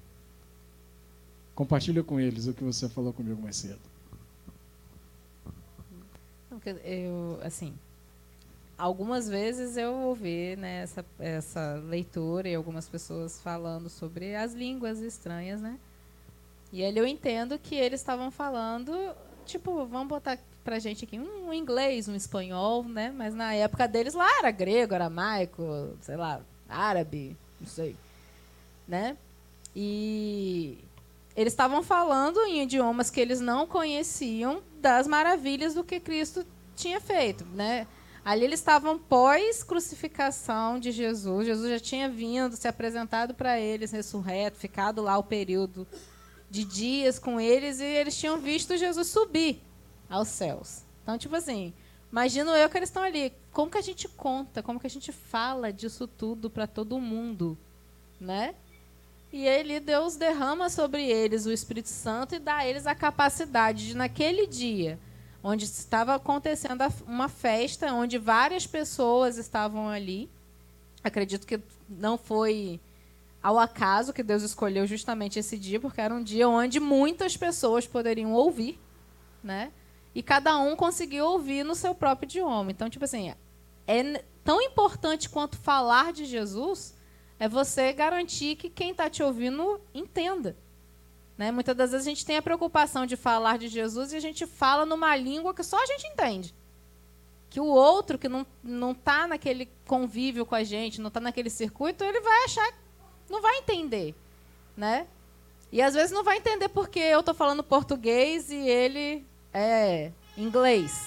Compartilha 1.54 2.04
com 2.04 2.20
eles 2.20 2.46
o 2.46 2.52
que 2.52 2.62
você 2.62 2.88
falou 2.88 3.12
comigo 3.12 3.40
mais 3.40 3.56
cedo. 3.56 3.80
Eu, 6.84 7.38
assim, 7.42 7.74
algumas 8.76 9.28
vezes 9.28 9.76
eu 9.76 9.92
ouvi 9.92 10.56
né, 10.56 10.82
essa, 10.82 11.04
essa 11.18 11.82
leitura 11.88 12.48
e 12.48 12.54
algumas 12.54 12.88
pessoas 12.88 13.40
falando 13.40 13.88
sobre 13.88 14.36
as 14.36 14.54
línguas 14.54 15.00
estranhas, 15.00 15.60
né? 15.60 15.78
E 16.72 16.84
ali 16.84 16.98
eu 16.98 17.06
entendo 17.06 17.58
que 17.58 17.74
eles 17.74 18.00
estavam 18.00 18.30
falando, 18.30 18.92
tipo, 19.44 19.86
vamos 19.86 20.08
botar 20.08 20.38
pra 20.62 20.78
gente 20.78 21.04
aqui 21.04 21.18
um 21.18 21.52
inglês, 21.52 22.08
um 22.08 22.14
espanhol, 22.14 22.84
né? 22.84 23.12
Mas 23.16 23.34
na 23.34 23.54
época 23.54 23.88
deles 23.88 24.14
lá 24.14 24.28
era 24.38 24.50
grego, 24.50 24.94
aramaico, 24.94 25.96
sei 26.02 26.16
lá, 26.16 26.40
árabe, 26.68 27.36
não 27.58 27.66
sei, 27.66 27.96
né? 28.86 29.16
E 29.74 30.78
eles 31.34 31.52
estavam 31.52 31.82
falando 31.82 32.38
em 32.40 32.62
idiomas 32.62 33.10
que 33.10 33.20
eles 33.20 33.40
não 33.40 33.66
conheciam 33.66 34.62
das 34.80 35.06
maravilhas 35.06 35.72
do 35.74 35.82
que 35.82 35.98
Cristo 36.00 36.44
tinha 36.78 37.00
feito, 37.00 37.44
né? 37.44 37.86
Ali 38.24 38.44
eles 38.44 38.60
estavam 38.60 38.98
pós 38.98 39.62
crucificação 39.62 40.78
de 40.78 40.92
Jesus. 40.92 41.46
Jesus 41.46 41.70
já 41.70 41.80
tinha 41.80 42.08
vindo, 42.08 42.56
se 42.56 42.68
apresentado 42.68 43.34
para 43.34 43.58
eles 43.58 43.90
ressurreto, 43.90 44.58
ficado 44.58 45.02
lá 45.02 45.16
o 45.16 45.22
período 45.22 45.86
de 46.50 46.64
dias 46.64 47.18
com 47.18 47.40
eles 47.40 47.80
e 47.80 47.84
eles 47.84 48.18
tinham 48.18 48.38
visto 48.38 48.76
Jesus 48.76 49.08
subir 49.08 49.62
aos 50.08 50.28
céus. 50.28 50.82
Então, 51.02 51.16
tipo 51.18 51.34
assim, 51.36 51.72
imagino 52.10 52.50
eu 52.50 52.68
que 52.68 52.76
eles 52.76 52.88
estão 52.88 53.02
ali. 53.02 53.32
Como 53.52 53.70
que 53.70 53.78
a 53.78 53.82
gente 53.82 54.08
conta? 54.08 54.62
Como 54.62 54.78
que 54.78 54.86
a 54.86 54.90
gente 54.90 55.10
fala 55.12 55.72
disso 55.72 56.06
tudo 56.06 56.50
para 56.50 56.66
todo 56.66 57.00
mundo, 57.00 57.56
né? 58.20 58.54
E 59.32 59.46
ele, 59.46 59.78
Deus 59.78 60.16
derrama 60.16 60.70
sobre 60.70 61.06
eles 61.06 61.44
o 61.44 61.52
Espírito 61.52 61.88
Santo 61.88 62.34
e 62.34 62.38
dá 62.38 62.56
a 62.56 62.66
eles 62.66 62.86
a 62.86 62.94
capacidade 62.94 63.88
de, 63.88 63.96
naquele 63.96 64.46
dia, 64.46 64.98
onde 65.42 65.64
estava 65.64 66.14
acontecendo 66.14 66.82
uma 67.06 67.28
festa, 67.28 67.92
onde 67.92 68.18
várias 68.18 68.66
pessoas 68.66 69.38
estavam 69.38 69.88
ali. 69.88 70.28
Acredito 71.02 71.46
que 71.46 71.60
não 71.88 72.18
foi 72.18 72.80
ao 73.42 73.58
acaso 73.58 74.12
que 74.12 74.22
Deus 74.22 74.42
escolheu 74.42 74.86
justamente 74.86 75.38
esse 75.38 75.56
dia, 75.56 75.78
porque 75.78 76.00
era 76.00 76.12
um 76.12 76.22
dia 76.22 76.48
onde 76.48 76.80
muitas 76.80 77.36
pessoas 77.36 77.86
poderiam 77.86 78.32
ouvir, 78.32 78.78
né? 79.42 79.72
E 80.14 80.22
cada 80.22 80.58
um 80.58 80.74
conseguiu 80.74 81.24
ouvir 81.24 81.64
no 81.64 81.74
seu 81.74 81.94
próprio 81.94 82.26
idioma. 82.26 82.70
Então, 82.70 82.90
tipo 82.90 83.04
assim, 83.04 83.32
é 83.86 84.24
tão 84.42 84.60
importante 84.60 85.28
quanto 85.28 85.56
falar 85.56 86.12
de 86.12 86.24
Jesus 86.24 86.94
é 87.38 87.48
você 87.48 87.92
garantir 87.92 88.56
que 88.56 88.68
quem 88.68 88.90
está 88.90 89.08
te 89.08 89.22
ouvindo 89.22 89.80
entenda. 89.94 90.56
Né? 91.38 91.52
Muitas 91.52 91.76
das 91.76 91.92
vezes 91.92 92.04
a 92.04 92.10
gente 92.10 92.26
tem 92.26 92.36
a 92.36 92.42
preocupação 92.42 93.06
de 93.06 93.14
falar 93.16 93.58
de 93.58 93.68
Jesus 93.68 94.12
e 94.12 94.16
a 94.16 94.20
gente 94.20 94.44
fala 94.44 94.84
numa 94.84 95.14
língua 95.14 95.54
que 95.54 95.62
só 95.62 95.80
a 95.80 95.86
gente 95.86 96.04
entende. 96.08 96.52
Que 97.48 97.60
o 97.60 97.66
outro 97.66 98.18
que 98.18 98.28
não 98.28 98.90
está 98.90 99.28
naquele 99.28 99.70
convívio 99.86 100.44
com 100.44 100.56
a 100.56 100.64
gente, 100.64 101.00
não 101.00 101.06
está 101.06 101.20
naquele 101.20 101.48
circuito, 101.48 102.02
ele 102.02 102.20
vai 102.20 102.44
achar, 102.44 102.74
não 103.30 103.40
vai 103.40 103.58
entender. 103.58 104.16
Né? 104.76 105.06
E 105.70 105.80
às 105.80 105.94
vezes 105.94 106.10
não 106.10 106.24
vai 106.24 106.38
entender 106.38 106.68
porque 106.68 106.98
eu 106.98 107.20
estou 107.20 107.34
falando 107.34 107.62
português 107.62 108.50
e 108.50 108.56
ele 108.56 109.24
é 109.54 110.10
inglês. 110.36 111.06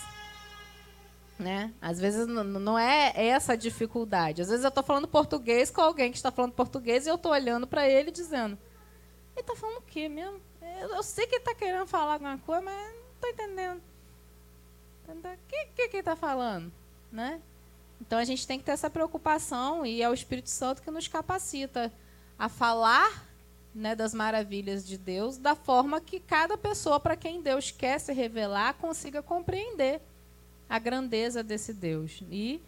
Né? 1.38 1.74
Às 1.82 2.00
vezes 2.00 2.26
não 2.26 2.80
é 2.80 3.12
essa 3.16 3.54
a 3.54 3.58
dificuldade. 3.58 4.42
Às 4.42 4.48
vezes 4.48 4.64
eu 4.64 4.70
estou 4.70 4.84
falando 4.84 5.10
português 5.10 5.70
com 5.70 5.82
alguém 5.82 6.10
que 6.10 6.18
está 6.18 6.32
falando 6.32 6.54
português 6.54 7.06
e 7.06 7.10
eu 7.10 7.16
estou 7.16 7.34
olhando 7.34 7.68
para 7.68 7.88
ele 7.90 8.12
dizendo: 8.12 8.58
Ele 9.36 9.42
está 9.42 9.56
falando 9.56 9.78
o 9.78 9.82
quê 9.82 10.10
mesmo? 10.10 10.40
Eu, 10.80 11.04
sei 11.04 11.26
que 11.26 11.36
ele 11.36 11.42
está 11.42 11.56
querendo 11.56 11.88
falar 11.88 12.14
alguma 12.14 12.38
coisa, 12.40 12.62
mas 12.62 12.76
não 12.76 13.14
estou 13.14 13.30
entendendo. 13.30 13.82
O 15.08 15.38
que, 15.48 15.66
que, 15.76 15.88
que 15.90 15.98
ele 15.98 16.00
está 16.00 16.16
falando? 16.16 16.72
Né? 17.12 17.42
Então 18.00 18.18
a 18.18 18.24
gente 18.24 18.48
tem 18.48 18.58
que 18.58 18.66
ter 18.66 18.72
essa 18.72 18.90
preocupação 18.90 19.86
e 19.86 20.02
é 20.02 20.10
o 20.10 20.14
Espírito 20.14 20.50
Santo 20.50 20.82
que 20.82 20.90
nos 20.90 21.08
capacita 21.08 21.92
a 22.38 22.50
falar 22.50 23.28
né, 23.76 23.96
das 23.96 24.14
maravilhas 24.14 24.86
de 24.86 24.98
Deus 24.98 25.38
da 25.38 25.56
forma 25.56 26.02
que 26.02 26.20
cada 26.20 26.58
pessoa 26.58 27.00
para 27.00 27.16
quem 27.16 27.42
Deus 27.42 27.72
quer 27.72 28.00
se 28.00 28.12
revelar 28.14 28.74
consiga 28.76 29.22
compreender 29.22 30.02
a 30.70 30.80
grandeza 30.80 31.44
desse 31.44 31.74
Deus. 31.74 32.24
E 32.32 32.62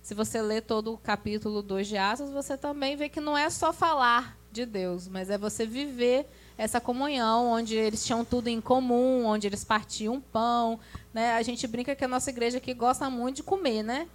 se 0.00 0.14
você 0.14 0.40
ler 0.40 0.62
todo 0.62 0.94
o 0.94 0.98
capítulo 0.98 1.60
2 1.60 1.86
de 1.86 1.96
Atos, 1.96 2.30
você 2.30 2.56
também 2.56 2.96
vê 2.96 3.08
que 3.08 3.20
não 3.20 3.36
é 3.36 3.50
só 3.50 3.72
falar 3.72 4.37
de 4.50 4.64
Deus, 4.66 5.08
mas 5.08 5.30
é 5.30 5.38
você 5.38 5.66
viver 5.66 6.26
essa 6.56 6.80
comunhão 6.80 7.52
onde 7.52 7.76
eles 7.76 8.04
tinham 8.04 8.24
tudo 8.24 8.48
em 8.48 8.60
comum, 8.60 9.24
onde 9.24 9.46
eles 9.46 9.64
partiam 9.64 10.20
pão, 10.20 10.80
Né? 11.14 11.32
A 11.32 11.42
gente 11.42 11.66
brinca 11.66 11.94
que 11.94 12.04
a 12.04 12.08
nossa 12.08 12.30
igreja 12.30 12.58
aqui 12.58 12.74
gosta 12.74 13.08
muito 13.08 13.36
de 13.36 13.42
comer, 13.42 13.82
né? 13.82 14.08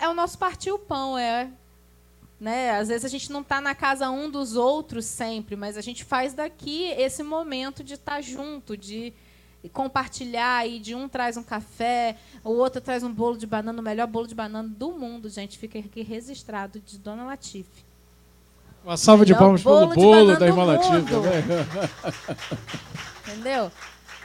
É 0.00 0.08
o 0.08 0.14
nosso 0.14 0.38
partir 0.38 0.70
o 0.70 0.78
pão, 0.78 1.16
é. 1.16 1.50
Né? 2.38 2.70
Às 2.72 2.88
vezes 2.88 3.04
a 3.04 3.08
gente 3.08 3.30
não 3.32 3.40
está 3.40 3.60
na 3.60 3.74
casa 3.74 4.10
um 4.10 4.30
dos 4.30 4.56
outros 4.56 5.04
sempre, 5.04 5.56
mas 5.56 5.76
a 5.76 5.80
gente 5.80 6.04
faz 6.04 6.32
daqui 6.32 6.84
esse 6.96 7.22
momento 7.22 7.82
de 7.82 7.94
estar 7.94 8.16
tá 8.16 8.20
junto, 8.20 8.76
de 8.76 9.12
compartilhar 9.72 10.66
e 10.66 10.78
de 10.78 10.94
um 10.94 11.06
traz 11.06 11.36
um 11.36 11.42
café, 11.42 12.16
o 12.42 12.50
outro 12.50 12.80
traz 12.80 13.02
um 13.02 13.12
bolo 13.12 13.36
de 13.36 13.46
banana, 13.46 13.78
o 13.78 13.84
melhor 13.84 14.06
bolo 14.06 14.26
de 14.26 14.34
banana 14.34 14.66
do 14.66 14.92
mundo, 14.92 15.28
gente, 15.28 15.58
fica 15.58 15.78
aqui 15.78 16.02
registrado 16.02 16.80
de 16.80 16.98
Dona 16.98 17.24
Latife. 17.24 17.89
Uma 18.84 18.96
salva 18.96 19.26
de 19.26 19.34
palmas 19.34 19.62
pelo 19.62 19.88
bolo 19.88 20.36
da 20.36 20.46
irmã 20.46 20.64
Latife. 20.64 21.12
Né? 21.14 21.66
Entendeu? 23.26 23.70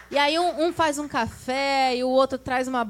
E 0.09 0.17
aí 0.17 0.39
um, 0.39 0.65
um, 0.65 0.73
faz 0.73 0.97
um 0.97 1.07
café 1.07 1.95
e 1.95 2.03
o 2.03 2.09
outro 2.09 2.37
traz 2.37 2.67
uma, 2.67 2.89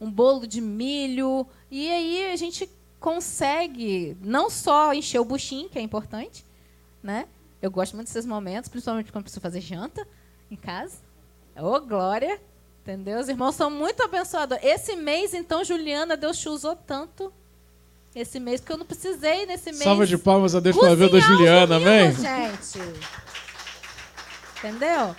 um 0.00 0.10
bolo 0.10 0.46
de 0.46 0.60
milho. 0.60 1.46
E 1.70 1.90
aí 1.90 2.32
a 2.32 2.36
gente 2.36 2.68
consegue 3.00 4.16
não 4.20 4.50
só 4.50 4.92
encher 4.92 5.20
o 5.20 5.24
buchinho, 5.24 5.68
que 5.68 5.78
é 5.78 5.82
importante, 5.82 6.44
né? 7.02 7.26
Eu 7.62 7.70
gosto 7.70 7.94
muito 7.94 8.08
desses 8.08 8.26
momentos, 8.26 8.68
principalmente 8.68 9.10
quando 9.10 9.24
preciso 9.24 9.40
fazer 9.40 9.60
janta 9.60 10.06
em 10.50 10.56
casa. 10.56 10.98
Ô, 11.56 11.74
oh, 11.74 11.80
glória! 11.80 12.40
Entendeu? 12.82 13.18
Os 13.18 13.28
irmãos 13.28 13.54
são 13.54 13.70
muito 13.70 14.02
abençoados. 14.02 14.58
Esse 14.62 14.94
mês, 14.94 15.34
então, 15.34 15.64
Juliana, 15.64 16.16
Deus 16.16 16.38
te 16.38 16.48
usou 16.48 16.76
tanto. 16.76 17.32
Esse 18.16 18.40
mês, 18.40 18.62
porque 18.62 18.72
eu 18.72 18.78
não 18.78 18.86
precisei 18.86 19.44
nesse 19.44 19.70
mês. 19.70 19.82
Salva 19.84 20.06
de 20.06 20.16
palmas 20.16 20.54
a 20.54 20.60
Deus 20.60 20.74
pela 20.74 20.96
vida 20.96 21.10
da 21.10 21.20
Juliana, 21.20 21.76
amém? 21.76 22.12
gente. 22.12 22.78
Entendeu? 24.56 25.14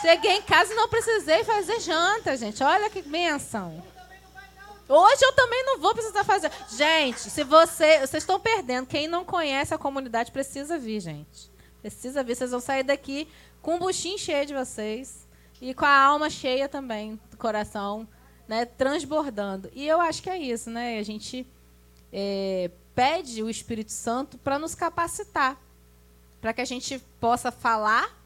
Cheguei 0.00 0.38
em 0.38 0.42
casa 0.42 0.72
e 0.72 0.76
não 0.76 0.88
precisei 0.88 1.44
fazer 1.44 1.78
janta, 1.78 2.36
gente. 2.36 2.60
Olha 2.64 2.90
que 2.90 3.00
bênção. 3.00 3.80
Hoje 4.88 5.24
eu 5.24 5.32
também 5.34 5.64
não 5.64 5.78
vou 5.78 5.94
precisar 5.94 6.24
fazer. 6.24 6.50
Gente, 6.76 7.20
se 7.20 7.44
você. 7.44 8.00
Vocês 8.00 8.24
estão 8.24 8.40
perdendo. 8.40 8.88
Quem 8.88 9.06
não 9.06 9.24
conhece 9.24 9.72
a 9.72 9.78
comunidade 9.78 10.32
precisa 10.32 10.76
vir, 10.76 10.98
gente. 10.98 11.48
Precisa 11.80 12.24
vir. 12.24 12.34
Vocês 12.34 12.50
vão 12.50 12.58
sair 12.58 12.82
daqui 12.82 13.28
com 13.60 13.76
o 13.76 13.78
buchinho 13.78 14.18
cheio 14.18 14.44
de 14.46 14.52
vocês. 14.52 15.28
E 15.60 15.72
com 15.74 15.84
a 15.84 15.96
alma 15.96 16.28
cheia 16.28 16.68
também, 16.68 17.20
do 17.30 17.36
coração, 17.36 18.08
né? 18.48 18.64
Transbordando. 18.64 19.70
E 19.72 19.86
eu 19.86 20.00
acho 20.00 20.20
que 20.20 20.28
é 20.28 20.36
isso, 20.36 20.68
né? 20.70 20.98
A 20.98 21.04
gente 21.04 21.46
é, 22.12 22.70
pede 22.94 23.42
o 23.42 23.48
Espírito 23.48 23.92
Santo 23.92 24.36
para 24.38 24.58
nos 24.58 24.74
capacitar. 24.74 25.58
Para 26.40 26.52
que 26.52 26.60
a 26.60 26.64
gente 26.64 26.98
possa 27.20 27.50
falar 27.50 28.18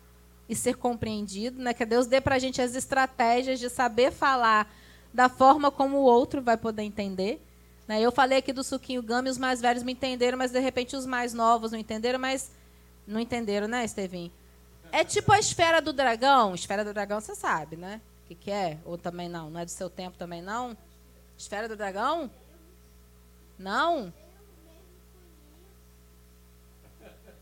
e 0.49 0.55
ser 0.55 0.77
compreendido, 0.77 1.63
né? 1.63 1.75
Que 1.75 1.85
Deus 1.85 2.07
dê 2.07 2.21
para 2.21 2.37
a 2.37 2.39
gente 2.39 2.61
as 2.61 2.75
estratégias 2.75 3.61
de 3.61 3.69
saber 3.69 4.13
falar 4.13 4.73
da 5.13 5.29
forma 5.29 5.71
como 5.71 5.99
o 5.99 6.03
outro 6.03 6.43
vai 6.43 6.57
poder 6.57 6.83
entender. 6.83 7.43
Né? 7.87 8.01
Eu 8.01 8.11
falei 8.11 8.39
aqui 8.39 8.53
do 8.53 8.65
suquinho 8.65 9.03
gama 9.03 9.29
e 9.29 9.31
os 9.31 9.39
mais 9.39 9.61
velhos 9.61 9.83
me 9.83 9.93
entenderam, 9.93 10.37
mas 10.37 10.51
de 10.51 10.59
repente 10.59 10.97
os 10.97 11.07
mais 11.07 11.33
novos 11.33 11.73
não 11.73 11.79
entenderam, 11.79 12.19
mas 12.19 12.51
não 13.07 13.21
entenderam, 13.21 13.69
né, 13.69 13.85
Estevinho? 13.85 14.33
É 14.91 15.05
tipo 15.05 15.33
a 15.33 15.39
esfera 15.39 15.81
do 15.81 15.93
dragão. 15.93 16.55
Esfera 16.55 16.85
do 16.85 16.93
dragão 16.93 17.21
você 17.21 17.35
sabe, 17.35 17.77
né? 17.77 18.01
O 18.25 18.29
que, 18.29 18.35
que 18.35 18.51
é? 18.51 18.79
Ou 18.85 18.99
também 18.99 19.29
não? 19.29 19.51
Não 19.51 19.61
é 19.61 19.65
do 19.65 19.71
seu 19.71 19.89
tempo 19.89 20.17
também 20.19 20.43
não? 20.43 20.77
Esfera 21.39 21.69
do 21.69 21.77
dragão? 21.77 22.31
Não? 23.59 24.13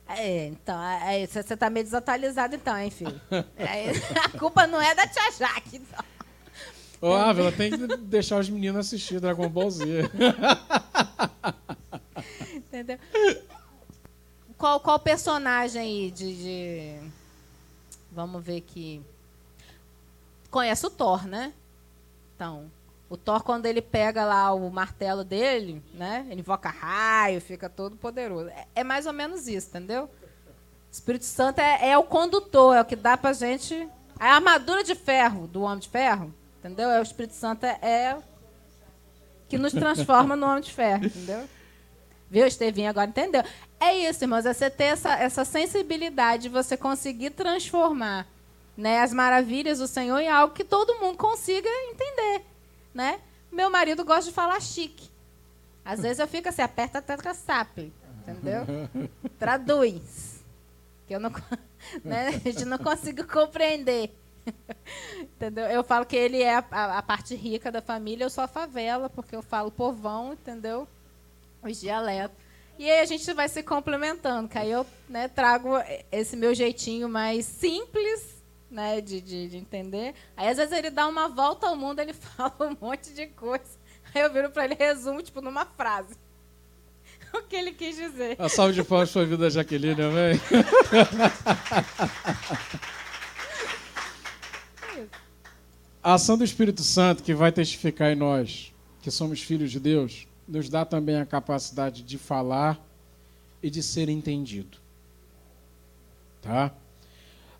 É, 0.07 0.47
então, 0.47 0.81
é, 0.83 1.27
você 1.27 1.41
está 1.41 1.71
meio 1.71 1.85
desatualizado 1.85 2.55
então, 2.55 2.77
hein, 2.77 2.91
filho? 2.91 3.21
É, 3.57 3.91
a 4.21 4.39
culpa 4.39 4.67
não 4.67 4.81
é 4.81 4.95
da 4.95 5.07
tia 5.07 5.31
Jaque, 5.33 5.77
então. 5.77 6.05
Ô, 7.01 7.13
Ávila, 7.13 7.53
tem 7.53 7.71
que 7.71 7.97
deixar 7.97 8.39
os 8.39 8.49
meninos 8.49 8.87
assistir 8.87 9.21
Dragon 9.21 9.49
Ball 9.49 9.71
Z. 9.71 10.11
Entendeu? 12.55 12.99
Qual, 14.57 14.81
qual 14.81 14.99
personagem 14.99 15.83
aí 15.83 16.11
de, 16.11 16.35
de... 16.35 17.11
Vamos 18.11 18.43
ver 18.43 18.59
aqui. 18.59 19.03
Conhece 20.51 20.87
o 20.87 20.91
Thor, 20.91 21.27
né? 21.27 21.53
Então, 22.35 22.71
o 23.15 23.17
Thor, 23.17 23.43
quando 23.43 23.67
ele 23.67 23.81
pega 23.81 24.25
lá 24.25 24.53
o 24.53 24.71
martelo 24.71 25.25
dele, 25.25 25.83
né? 25.95 26.27
Ele 26.31 26.41
invoca 26.41 26.69
raio, 26.69 27.41
fica 27.41 27.69
todo 27.69 27.97
poderoso. 27.97 28.49
É, 28.51 28.67
é 28.77 28.85
mais 28.85 29.07
ou 29.07 29.13
menos 29.13 29.49
isso, 29.49 29.69
entendeu? 29.69 30.11
Espírito 30.91 31.25
Santo 31.25 31.61
é, 31.61 31.91
é, 31.91 31.99
o 31.99 32.05
condutor, 32.05 32.77
é 32.77 32.81
o 32.81 32.85
que 32.85 32.97
dá 32.97 33.17
pra 33.17 33.33
gente. 33.33 33.89
A 34.19 34.35
armadura 34.35 34.85
de 34.85 34.95
ferro 34.95 35.47
do 35.47 35.63
Homem 35.63 35.79
de 35.79 35.89
Ferro, 35.89 36.33
entendeu? 36.59 36.91
É 36.91 37.01
o 37.01 37.03
Espírito 37.03 37.35
Santo 37.35 37.65
é, 37.65 37.79
é 37.83 38.19
que 39.49 39.59
nos 39.59 39.73
transforma 39.73 40.37
no 40.37 40.47
Homem 40.47 40.63
de 40.63 40.73
Ferro, 40.73 41.07
entendeu? 41.07 41.49
Viu, 42.31 42.47
Estevinho? 42.47 42.91
Agora 42.91 43.09
entendeu? 43.09 43.43
É 43.79 43.95
isso, 44.09 44.25
irmãos, 44.25 44.47
é 44.47 44.53
você 44.55 44.71
ter 44.71 44.85
essa, 44.85 45.15
essa 45.15 45.45
sensibilidade, 45.45 46.49
você 46.49 46.77
conseguir 46.77 47.31
transformar 47.31 48.27
né, 48.77 49.01
as 49.01 49.13
maravilhas 49.13 49.79
do 49.79 49.87
Senhor 49.87 50.19
em 50.19 50.29
algo 50.29 50.55
que 50.55 50.65
todo 50.65 50.99
mundo 51.01 51.17
consiga 51.17 51.69
entender 51.91 52.45
né? 52.95 53.21
Meu 53.51 53.69
marido 53.69 54.05
gosta 54.05 54.31
de 54.31 54.35
falar 54.35 54.61
chique. 54.61 55.11
Às 55.85 56.01
vezes 56.01 56.19
eu 56.19 56.27
fico 56.27 56.49
assim, 56.49 56.63
aperta 56.63 56.99
a 56.99 57.03
tecla 57.03 57.35
SAP, 57.35 57.91
entendeu? 58.23 58.65
Traduz. 59.39 60.43
Que 61.07 61.15
eu 61.15 61.21
não, 61.21 61.31
né? 62.03 62.29
A 62.29 62.39
gente 62.39 62.65
não 62.65 62.79
consigo 62.79 63.27
compreender. 63.27 64.11
entendeu? 65.21 65.67
Eu 65.67 65.85
falo 65.85 66.07
que 66.07 66.17
ele 66.17 66.43
é 66.43 66.57
a, 66.57 66.65
a, 66.71 66.99
a, 66.99 67.03
parte 67.03 67.35
rica 67.35 67.71
da 67.71 67.83
família, 67.83 68.25
eu 68.25 68.31
sou 68.31 68.45
a 68.45 68.49
favela, 68.49 69.11
porque 69.11 69.37
eu 69.37 69.43
falo 69.43 69.71
povão, 69.71 70.33
entendeu? 70.33 70.89
Os 71.63 71.81
dialetos. 71.81 72.37
E 72.79 72.91
aí 72.91 73.01
a 73.01 73.05
gente 73.05 73.33
vai 73.33 73.49
se 73.49 73.63
complementando, 73.63 74.49
que 74.49 74.59
aí 74.59 74.71
eu 74.71 74.85
né, 75.09 75.29
trago 75.29 75.71
esse 76.11 76.37
meu 76.37 76.55
jeitinho 76.55 77.09
mais 77.09 77.45
simples 77.45 78.34
né, 78.71 79.01
de, 79.01 79.21
de, 79.21 79.49
de, 79.49 79.57
entender. 79.57 80.15
Aí, 80.37 80.49
às 80.49 80.57
vezes, 80.57 80.73
ele 80.73 80.91
dá 80.91 81.07
uma 81.07 81.29
volta 81.29 81.67
ao 81.67 81.77
mundo, 81.77 82.01
ele 82.01 82.13
fala 82.37 82.55
um 82.61 82.77
monte 82.81 83.13
de 83.13 83.27
coisa. 83.29 83.79
Aí 84.15 84.23
eu 84.23 84.33
viro 84.33 84.51
para 84.51 84.65
ele 84.65 84.75
resumo, 84.75 85.23
tipo, 85.23 85.41
numa 85.41 85.65
frase. 85.65 86.17
o 87.35 87.43
que 87.43 87.57
ele 87.57 87.73
quis 87.73 87.97
dizer. 87.97 88.37
A 88.39 88.49
salve 88.49 88.75
de 88.75 88.85
palmas 88.85 89.13
foi 89.13 89.23
a 89.23 89.27
vida 89.27 89.39
da 89.39 89.51
Jaqueline, 89.51 90.03
amém? 90.03 90.41
a 96.03 96.15
ação 96.15 96.39
do 96.39 96.45
Espírito 96.45 96.83
Santo, 96.83 97.23
que 97.23 97.35
vai 97.35 97.51
testificar 97.51 98.11
em 98.13 98.17
nós 98.17 98.73
que 99.03 99.11
somos 99.11 99.43
filhos 99.43 99.71
de 99.71 99.79
Deus, 99.79 100.27
nos 100.49 100.71
dá 100.71 100.83
também 100.85 101.17
a 101.17 101.27
capacidade 101.27 102.03
de 102.03 102.17
falar 102.17 102.81
e 103.63 103.69
de 103.69 103.83
ser 103.83 104.09
entendido. 104.09 104.79
Tá? 106.41 106.73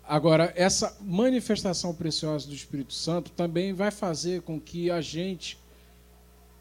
Agora, 0.07 0.53
essa 0.55 0.95
manifestação 1.01 1.93
preciosa 1.93 2.47
do 2.47 2.53
Espírito 2.53 2.93
Santo 2.93 3.31
também 3.31 3.73
vai 3.73 3.89
fazer 3.89 4.43
com 4.43 4.59
que 4.59 4.91
a 4.91 5.01
gente 5.01 5.57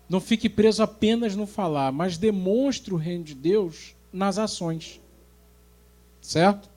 não 0.09 0.21
fique 0.21 0.49
preso 0.49 0.83
apenas 0.83 1.37
no 1.37 1.47
falar, 1.47 1.93
mas 1.93 2.17
demonstre 2.17 2.95
o 2.95 2.97
reino 2.97 3.25
de 3.25 3.35
Deus 3.35 3.95
nas 4.13 4.39
ações. 4.39 5.01
Certo? 6.23 6.71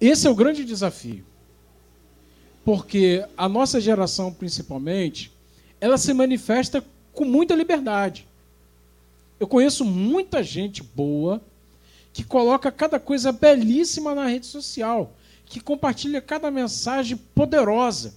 Esse 0.00 0.26
é 0.26 0.30
o 0.30 0.34
grande 0.34 0.64
desafio. 0.64 1.24
Porque 2.64 3.24
a 3.36 3.48
nossa 3.48 3.80
geração, 3.80 4.32
principalmente, 4.32 5.32
ela 5.80 5.98
se 5.98 6.12
manifesta 6.12 6.84
com 7.12 7.24
muita 7.24 7.54
liberdade. 7.54 8.26
Eu 9.38 9.46
conheço 9.46 9.84
muita 9.84 10.42
gente 10.42 10.82
boa 10.82 11.40
que 12.12 12.22
coloca 12.22 12.70
cada 12.70 13.00
coisa 13.00 13.32
belíssima 13.32 14.14
na 14.14 14.26
rede 14.26 14.46
social, 14.46 15.12
que 15.46 15.60
compartilha 15.60 16.20
cada 16.20 16.50
mensagem 16.50 17.16
poderosa, 17.16 18.14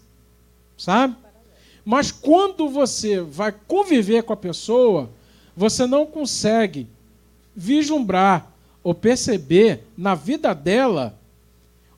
sabe? 0.78 1.16
Mas 1.84 2.12
quando 2.12 2.68
você 2.68 3.22
vai 3.22 3.52
conviver 3.52 4.24
com 4.24 4.34
a 4.34 4.38
pessoa, 4.38 5.10
você 5.56 5.86
não 5.86 6.06
consegue 6.06 6.88
vislumbrar 7.56 8.52
ou 8.84 8.93
perceber 8.93 9.84
na 9.98 10.14
vida 10.14 10.54
dela 10.54 11.18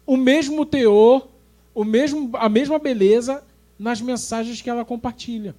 o 0.05 0.15
mesmo 0.15 0.65
teor, 0.65 1.27
o 1.73 1.83
mesmo, 1.83 2.29
a 2.37 2.47
mesma 2.47 2.77
beleza 2.77 3.43
nas 3.79 4.01
mensagens 4.01 4.61
que 4.61 4.69
ela 4.69 4.85
compartilha. 4.85 5.55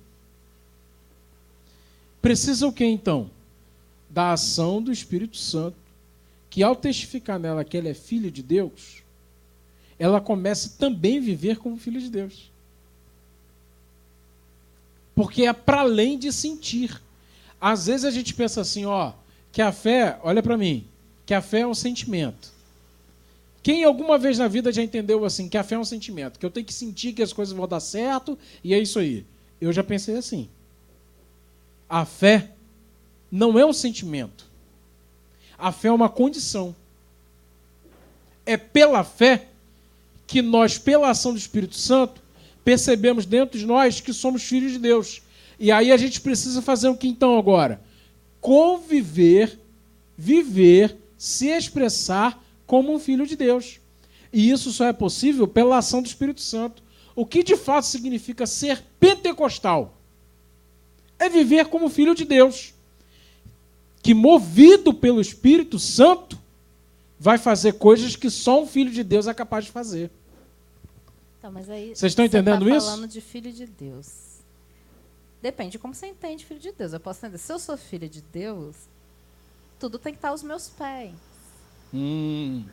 Precisa 2.22 2.66
o 2.66 2.72
que 2.72 2.84
então? 2.84 3.30
Da 4.08 4.32
ação 4.32 4.82
do 4.82 4.92
Espírito 4.92 5.36
Santo 5.36 5.87
que 6.50 6.62
ao 6.62 6.74
testificar 6.74 7.38
nela 7.38 7.64
que 7.64 7.76
ela 7.76 7.88
é 7.88 7.94
filha 7.94 8.30
de 8.30 8.42
Deus, 8.42 9.02
ela 9.98 10.20
começa 10.20 10.74
também 10.78 11.18
a 11.18 11.22
viver 11.22 11.58
como 11.58 11.76
filha 11.76 12.00
de 12.00 12.08
Deus. 12.08 12.50
Porque 15.14 15.44
é 15.44 15.52
para 15.52 15.80
além 15.80 16.18
de 16.18 16.32
sentir. 16.32 17.00
Às 17.60 17.86
vezes 17.86 18.04
a 18.04 18.10
gente 18.10 18.32
pensa 18.34 18.60
assim, 18.60 18.86
ó, 18.86 19.12
que 19.50 19.60
a 19.60 19.72
fé, 19.72 20.18
olha 20.22 20.42
para 20.42 20.56
mim, 20.56 20.86
que 21.26 21.34
a 21.34 21.42
fé 21.42 21.60
é 21.60 21.66
um 21.66 21.74
sentimento. 21.74 22.52
Quem 23.62 23.84
alguma 23.84 24.16
vez 24.16 24.38
na 24.38 24.48
vida 24.48 24.72
já 24.72 24.82
entendeu 24.82 25.24
assim 25.24 25.48
que 25.48 25.58
a 25.58 25.64
fé 25.64 25.74
é 25.74 25.78
um 25.78 25.84
sentimento, 25.84 26.38
que 26.38 26.46
eu 26.46 26.50
tenho 26.50 26.64
que 26.64 26.72
sentir 26.72 27.12
que 27.12 27.22
as 27.22 27.32
coisas 27.32 27.54
vão 27.54 27.66
dar 27.66 27.80
certo 27.80 28.38
e 28.62 28.72
é 28.72 28.78
isso 28.78 28.98
aí. 28.98 29.26
Eu 29.60 29.72
já 29.72 29.82
pensei 29.82 30.16
assim. 30.16 30.48
A 31.88 32.04
fé 32.04 32.52
não 33.30 33.58
é 33.58 33.66
um 33.66 33.72
sentimento. 33.72 34.47
A 35.58 35.72
fé 35.72 35.88
é 35.88 35.92
uma 35.92 36.08
condição. 36.08 36.74
É 38.46 38.56
pela 38.56 39.02
fé 39.02 39.48
que 40.26 40.40
nós, 40.40 40.78
pela 40.78 41.10
ação 41.10 41.32
do 41.32 41.38
Espírito 41.38 41.74
Santo, 41.74 42.22
percebemos 42.64 43.26
dentro 43.26 43.58
de 43.58 43.66
nós 43.66 44.00
que 44.00 44.12
somos 44.12 44.42
filhos 44.42 44.72
de 44.72 44.78
Deus. 44.78 45.22
E 45.58 45.72
aí 45.72 45.90
a 45.90 45.96
gente 45.96 46.20
precisa 46.20 46.62
fazer 46.62 46.88
o 46.88 46.96
que 46.96 47.08
então 47.08 47.36
agora? 47.36 47.80
Conviver, 48.40 49.58
viver, 50.16 50.96
se 51.16 51.48
expressar 51.48 52.42
como 52.66 52.94
um 52.94 52.98
filho 52.98 53.26
de 53.26 53.34
Deus. 53.34 53.80
E 54.32 54.50
isso 54.50 54.70
só 54.70 54.86
é 54.86 54.92
possível 54.92 55.48
pela 55.48 55.78
ação 55.78 56.02
do 56.02 56.06
Espírito 56.06 56.40
Santo. 56.40 56.82
O 57.16 57.26
que 57.26 57.42
de 57.42 57.56
fato 57.56 57.86
significa 57.86 58.46
ser 58.46 58.84
pentecostal? 59.00 59.98
É 61.18 61.28
viver 61.28 61.66
como 61.66 61.88
filho 61.88 62.14
de 62.14 62.24
Deus, 62.24 62.72
que 64.02 64.14
movido 64.14 64.92
pelo 64.94 65.20
Espírito 65.20 65.78
Santo 65.78 66.38
vai 67.18 67.36
fazer 67.38 67.74
coisas 67.74 68.14
que 68.16 68.30
só 68.30 68.62
um 68.62 68.66
filho 68.66 68.90
de 68.90 69.02
Deus 69.02 69.26
é 69.26 69.34
capaz 69.34 69.64
de 69.64 69.72
fazer. 69.72 70.10
Então, 71.38 71.50
mas 71.52 71.68
aí, 71.68 71.94
Vocês 71.94 72.12
estão 72.12 72.24
entendendo 72.24 72.64
você 72.64 72.70
tá 72.70 72.76
isso? 72.76 72.86
falando 72.86 73.08
de 73.08 73.20
filho 73.20 73.52
de 73.52 73.66
Deus. 73.66 74.28
Depende 75.40 75.72
de 75.72 75.78
como 75.78 75.94
você 75.94 76.06
entende 76.06 76.44
filho 76.44 76.60
de 76.60 76.72
Deus. 76.72 76.92
Eu 76.92 77.00
posso 77.00 77.24
entender, 77.24 77.38
se 77.38 77.52
eu 77.52 77.58
sou 77.58 77.76
filha 77.76 78.08
de 78.08 78.20
Deus, 78.20 78.74
tudo 79.78 79.98
tem 79.98 80.12
que 80.12 80.18
estar 80.18 80.30
aos 80.30 80.42
meus 80.42 80.68
pés. 80.68 81.12
Hum, 81.94 82.64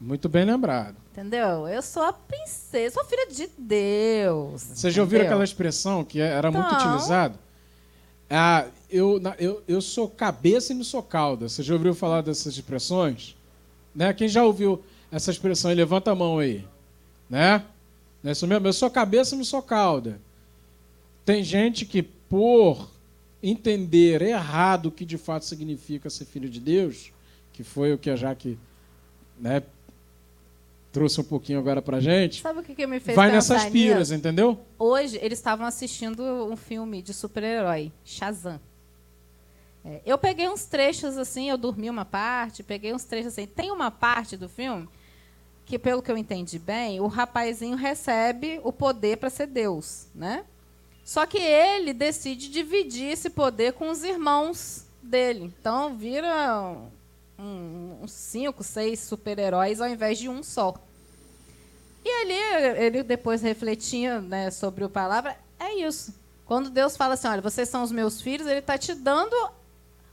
muito 0.00 0.28
bem 0.28 0.44
lembrado. 0.44 0.96
Entendeu? 1.12 1.68
Eu 1.68 1.80
sou 1.80 2.02
a 2.02 2.12
princesa, 2.12 2.94
sou 2.94 3.04
filha 3.04 3.26
de 3.28 3.48
Deus. 3.56 4.62
Vocês 4.62 4.92
já 4.92 5.02
ouviram 5.02 5.24
aquela 5.24 5.44
expressão 5.44 6.04
que 6.04 6.20
era 6.20 6.50
muito 6.50 6.68
Não. 6.68 6.74
utilizada? 6.76 7.38
Ah, 8.28 8.66
eu, 8.92 9.20
eu, 9.38 9.62
eu 9.66 9.80
sou 9.80 10.08
cabeça 10.08 10.72
e 10.72 10.76
não 10.76 10.84
sou 10.84 11.02
cauda. 11.02 11.48
Você 11.48 11.62
já 11.62 11.72
ouviu 11.72 11.94
falar 11.94 12.20
dessas 12.20 12.54
expressões? 12.54 13.34
Né? 13.94 14.12
Quem 14.12 14.28
já 14.28 14.44
ouviu 14.44 14.84
essa 15.10 15.30
expressão 15.30 15.70
aí, 15.70 15.76
levanta 15.76 16.10
a 16.10 16.14
mão 16.14 16.38
aí. 16.38 16.64
Né? 17.28 17.64
Não 18.22 18.28
é 18.28 18.32
isso 18.32 18.46
mesmo? 18.46 18.68
Eu 18.68 18.72
sou 18.72 18.90
cabeça 18.90 19.34
e 19.34 19.38
não 19.38 19.44
sou 19.44 19.62
cauda. 19.62 20.20
Tem 21.24 21.42
gente 21.42 21.86
que, 21.86 22.02
por 22.02 22.90
entender 23.42 24.22
errado 24.22 24.86
o 24.86 24.90
que 24.92 25.04
de 25.04 25.18
fato 25.18 25.44
significa 25.44 26.08
ser 26.10 26.26
filho 26.26 26.48
de 26.48 26.60
Deus, 26.60 27.12
que 27.52 27.64
foi 27.64 27.92
o 27.92 27.98
que 27.98 28.10
a 28.10 28.16
Jaque 28.16 28.58
né, 29.40 29.62
trouxe 30.92 31.20
um 31.20 31.24
pouquinho 31.24 31.58
agora 31.58 31.80
pra 31.82 31.98
gente, 31.98 32.42
Sabe 32.42 32.60
o 32.60 32.62
que, 32.62 32.74
que 32.74 32.86
me 32.86 33.00
fez 33.00 33.16
vai 33.16 33.32
nessas 33.32 33.64
piras, 33.64 34.12
entendeu? 34.12 34.60
Hoje 34.78 35.18
eles 35.20 35.38
estavam 35.38 35.66
assistindo 35.66 36.22
um 36.22 36.56
filme 36.56 37.02
de 37.02 37.14
super-herói, 37.14 37.90
Shazam. 38.04 38.60
É, 39.84 40.00
eu 40.06 40.16
peguei 40.16 40.48
uns 40.48 40.64
trechos 40.64 41.18
assim, 41.18 41.50
eu 41.50 41.58
dormi 41.58 41.90
uma 41.90 42.04
parte, 42.04 42.62
peguei 42.62 42.92
uns 42.94 43.04
trechos 43.04 43.32
assim. 43.32 43.46
Tem 43.46 43.70
uma 43.70 43.90
parte 43.90 44.36
do 44.36 44.48
filme 44.48 44.88
que, 45.66 45.78
pelo 45.78 46.02
que 46.02 46.10
eu 46.10 46.16
entendi 46.16 46.58
bem, 46.58 47.00
o 47.00 47.06
rapazinho 47.06 47.76
recebe 47.76 48.60
o 48.62 48.72
poder 48.72 49.16
para 49.16 49.30
ser 49.30 49.46
Deus, 49.46 50.06
né? 50.14 50.44
Só 51.04 51.26
que 51.26 51.38
ele 51.38 51.92
decide 51.92 52.48
dividir 52.48 53.10
esse 53.10 53.28
poder 53.28 53.72
com 53.72 53.90
os 53.90 54.04
irmãos 54.04 54.84
dele. 55.02 55.52
Então 55.58 55.96
vira 55.96 56.76
um- 57.38 57.98
uns 58.02 58.12
cinco, 58.12 58.62
seis 58.62 59.00
super-heróis 59.00 59.80
ao 59.80 59.88
invés 59.88 60.18
de 60.18 60.28
um 60.28 60.42
só. 60.42 60.74
E 62.04 62.08
ali, 62.08 62.84
ele 62.84 63.02
depois 63.02 63.42
refletindo 63.42 64.22
né, 64.22 64.50
sobre 64.50 64.84
o 64.84 64.90
palavra, 64.90 65.36
é 65.58 65.74
isso. 65.74 66.14
Quando 66.46 66.70
Deus 66.70 66.96
fala 66.96 67.14
assim, 67.14 67.28
olha, 67.28 67.40
vocês 67.40 67.68
são 67.68 67.82
os 67.82 67.92
meus 67.92 68.20
filhos, 68.20 68.46
ele 68.46 68.58
está 68.58 68.76
te 68.76 68.94
dando 68.94 69.34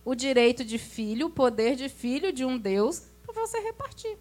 o 0.04 0.16
direito 0.16 0.64
de 0.64 0.78
filho, 0.78 1.28
o 1.28 1.30
poder 1.30 1.76
de 1.76 1.89
filho 1.89 2.32
de 2.32 2.45
um 2.45 2.58
Deus, 2.58 3.04
para 3.26 3.34
você 3.34 3.60
repartir. 3.60 4.18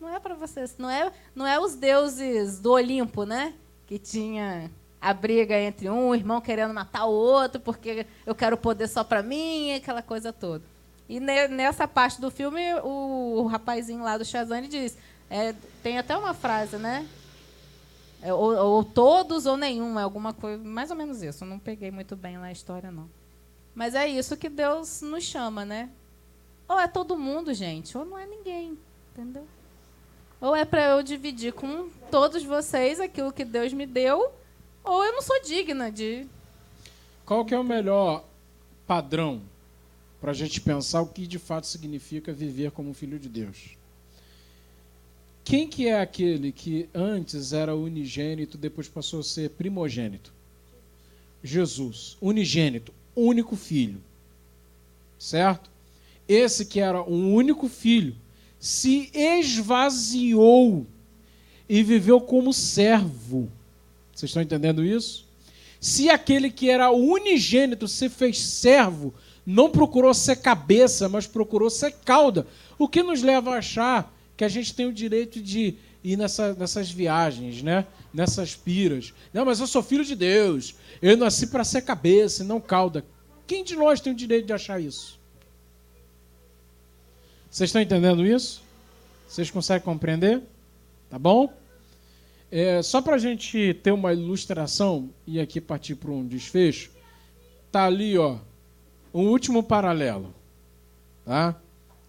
Não 0.00 0.08
é 0.08 0.20
para 0.20 0.34
vocês, 0.34 0.74
não 0.78 0.90
é, 0.90 1.12
não 1.34 1.46
é 1.46 1.58
os 1.58 1.74
deuses 1.74 2.60
do 2.60 2.72
Olimpo, 2.72 3.24
né? 3.24 3.54
Que 3.86 3.98
tinha 3.98 4.70
a 5.00 5.14
briga 5.14 5.58
entre 5.58 5.88
um 5.88 6.14
irmão 6.14 6.40
querendo 6.40 6.74
matar 6.74 7.06
o 7.06 7.12
outro 7.12 7.60
porque 7.60 8.06
eu 8.26 8.34
quero 8.34 8.56
poder 8.56 8.88
só 8.88 9.04
para 9.04 9.22
mim, 9.22 9.72
aquela 9.72 10.02
coisa 10.02 10.32
toda. 10.32 10.64
E 11.08 11.20
ne- 11.20 11.48
nessa 11.48 11.86
parte 11.86 12.20
do 12.20 12.30
filme, 12.30 12.60
o, 12.82 13.46
rapazinho 13.46 14.02
lá 14.02 14.18
do 14.18 14.24
Shazam 14.24 14.62
diz, 14.62 14.98
é, 15.30 15.54
tem 15.82 15.98
até 15.98 16.16
uma 16.16 16.34
frase, 16.34 16.76
né? 16.76 17.06
É, 18.20 18.34
ou, 18.34 18.56
ou 18.56 18.84
todos 18.84 19.46
ou 19.46 19.56
nenhum, 19.56 19.98
é 19.98 20.02
alguma 20.02 20.32
coisa, 20.32 20.62
mais 20.62 20.90
ou 20.90 20.96
menos 20.96 21.22
isso. 21.22 21.44
Eu 21.44 21.48
não 21.48 21.58
peguei 21.58 21.90
muito 21.90 22.16
bem 22.16 22.38
lá 22.38 22.46
a 22.46 22.52
história, 22.52 22.90
não. 22.90 23.08
Mas 23.76 23.94
é 23.94 24.08
isso 24.08 24.38
que 24.38 24.48
Deus 24.48 25.02
nos 25.02 25.22
chama, 25.22 25.62
né? 25.66 25.90
Ou 26.66 26.80
é 26.80 26.88
todo 26.88 27.18
mundo, 27.18 27.52
gente, 27.52 27.96
ou 27.96 28.06
não 28.06 28.18
é 28.18 28.24
ninguém, 28.24 28.78
entendeu? 29.12 29.46
Ou 30.40 30.56
é 30.56 30.64
para 30.64 30.82
eu 30.92 31.02
dividir 31.02 31.52
com 31.52 31.90
todos 32.10 32.42
vocês 32.42 32.98
aquilo 32.98 33.30
que 33.30 33.44
Deus 33.44 33.74
me 33.74 33.84
deu, 33.84 34.32
ou 34.82 35.04
eu 35.04 35.12
não 35.12 35.20
sou 35.20 35.42
digna 35.42 35.92
de. 35.92 36.26
Qual 37.26 37.44
que 37.44 37.54
é 37.54 37.58
o 37.58 37.62
melhor 37.62 38.24
padrão 38.86 39.42
para 40.22 40.30
a 40.30 40.34
gente 40.34 40.58
pensar 40.58 41.02
o 41.02 41.08
que 41.08 41.26
de 41.26 41.38
fato 41.38 41.66
significa 41.66 42.32
viver 42.32 42.70
como 42.70 42.94
filho 42.94 43.18
de 43.18 43.28
Deus? 43.28 43.76
Quem 45.44 45.68
que 45.68 45.86
é 45.86 46.00
aquele 46.00 46.50
que 46.50 46.88
antes 46.94 47.52
era 47.52 47.76
unigênito, 47.76 48.56
depois 48.56 48.88
passou 48.88 49.20
a 49.20 49.22
ser 49.22 49.50
primogênito? 49.50 50.32
Jesus, 51.44 52.16
unigênito, 52.22 52.92
único 53.16 53.56
filho. 53.56 54.00
Certo? 55.18 55.70
Esse 56.28 56.66
que 56.66 56.80
era 56.80 57.02
um 57.02 57.32
único 57.34 57.68
filho 57.68 58.14
se 58.58 59.10
esvaziou 59.14 60.86
e 61.68 61.82
viveu 61.82 62.20
como 62.20 62.52
servo. 62.52 63.50
Vocês 64.14 64.30
estão 64.30 64.42
entendendo 64.42 64.84
isso? 64.84 65.24
Se 65.80 66.08
aquele 66.10 66.50
que 66.50 66.70
era 66.70 66.90
unigênito 66.90 67.86
se 67.86 68.08
fez 68.08 68.40
servo, 68.40 69.14
não 69.44 69.70
procurou 69.70 70.12
ser 70.12 70.36
cabeça, 70.36 71.08
mas 71.08 71.26
procurou 71.26 71.70
ser 71.70 71.92
cauda, 72.04 72.46
o 72.78 72.88
que 72.88 73.02
nos 73.02 73.22
leva 73.22 73.54
a 73.54 73.58
achar 73.58 74.12
que 74.36 74.44
a 74.44 74.48
gente 74.48 74.74
tem 74.74 74.86
o 74.86 74.92
direito 74.92 75.40
de 75.40 75.74
ir 76.02 76.16
nessa- 76.16 76.54
nessas 76.54 76.90
viagens, 76.90 77.62
né? 77.62 77.86
Nessas 78.16 78.56
piras. 78.56 79.12
Não, 79.30 79.44
mas 79.44 79.60
eu 79.60 79.66
sou 79.66 79.82
filho 79.82 80.02
de 80.02 80.16
Deus, 80.16 80.74
eu 81.02 81.18
nasci 81.18 81.48
para 81.48 81.62
ser 81.62 81.82
cabeça 81.82 82.42
e 82.42 82.46
não 82.46 82.58
cauda. 82.58 83.04
Quem 83.46 83.62
de 83.62 83.76
nós 83.76 84.00
tem 84.00 84.14
o 84.14 84.16
direito 84.16 84.46
de 84.46 84.54
achar 84.54 84.80
isso? 84.80 85.20
Vocês 87.50 87.68
estão 87.68 87.82
entendendo 87.82 88.24
isso? 88.24 88.62
Vocês 89.28 89.50
conseguem 89.50 89.84
compreender? 89.84 90.42
Tá 91.10 91.18
bom? 91.18 91.52
É, 92.50 92.80
só 92.80 93.02
para 93.02 93.16
a 93.16 93.18
gente 93.18 93.74
ter 93.82 93.92
uma 93.92 94.14
ilustração 94.14 95.10
e 95.26 95.38
aqui 95.38 95.60
partir 95.60 95.96
para 95.96 96.10
um 96.10 96.26
desfecho, 96.26 96.90
tá 97.70 97.84
ali, 97.84 98.16
ó, 98.16 98.38
um 99.12 99.28
último 99.28 99.62
paralelo, 99.62 100.34
tá? 101.22 101.60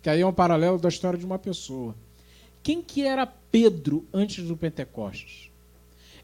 Que 0.02 0.10
aí 0.10 0.22
é 0.22 0.26
um 0.26 0.34
paralelo 0.34 0.80
da 0.80 0.88
história 0.88 1.20
de 1.20 1.26
uma 1.26 1.38
pessoa. 1.38 1.94
Quem 2.64 2.82
que 2.82 3.04
era 3.04 3.26
Pedro 3.26 4.08
antes 4.14 4.46
do 4.46 4.56
Pentecostes? 4.56 5.47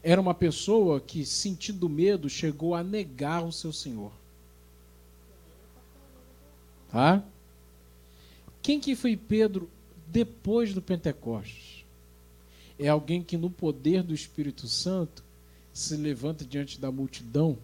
Era 0.06 0.20
uma 0.20 0.34
pessoa 0.34 1.00
que, 1.00 1.24
sentindo 1.24 1.88
medo, 1.88 2.28
chegou 2.28 2.74
a 2.74 2.84
negar 2.84 3.42
o 3.42 3.50
seu 3.50 3.72
Senhor. 3.72 4.12
Tá? 6.92 7.24
Quem 8.60 8.78
que 8.78 8.94
foi 8.94 9.16
Pedro 9.16 9.66
depois 10.06 10.74
do 10.74 10.82
Pentecostes? 10.82 11.86
É 12.78 12.86
alguém 12.86 13.22
que, 13.22 13.38
no 13.38 13.48
poder 13.48 14.02
do 14.02 14.12
Espírito 14.14 14.68
Santo, 14.68 15.24
se 15.72 15.96
levanta 15.96 16.44
diante 16.44 16.78
da 16.78 16.92
multidão 16.92 17.56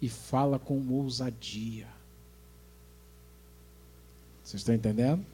e 0.00 0.08
fala 0.08 0.60
com 0.60 0.80
ousadia. 0.90 1.88
Vocês 4.44 4.60
estão 4.60 4.76
entendendo? 4.76 5.26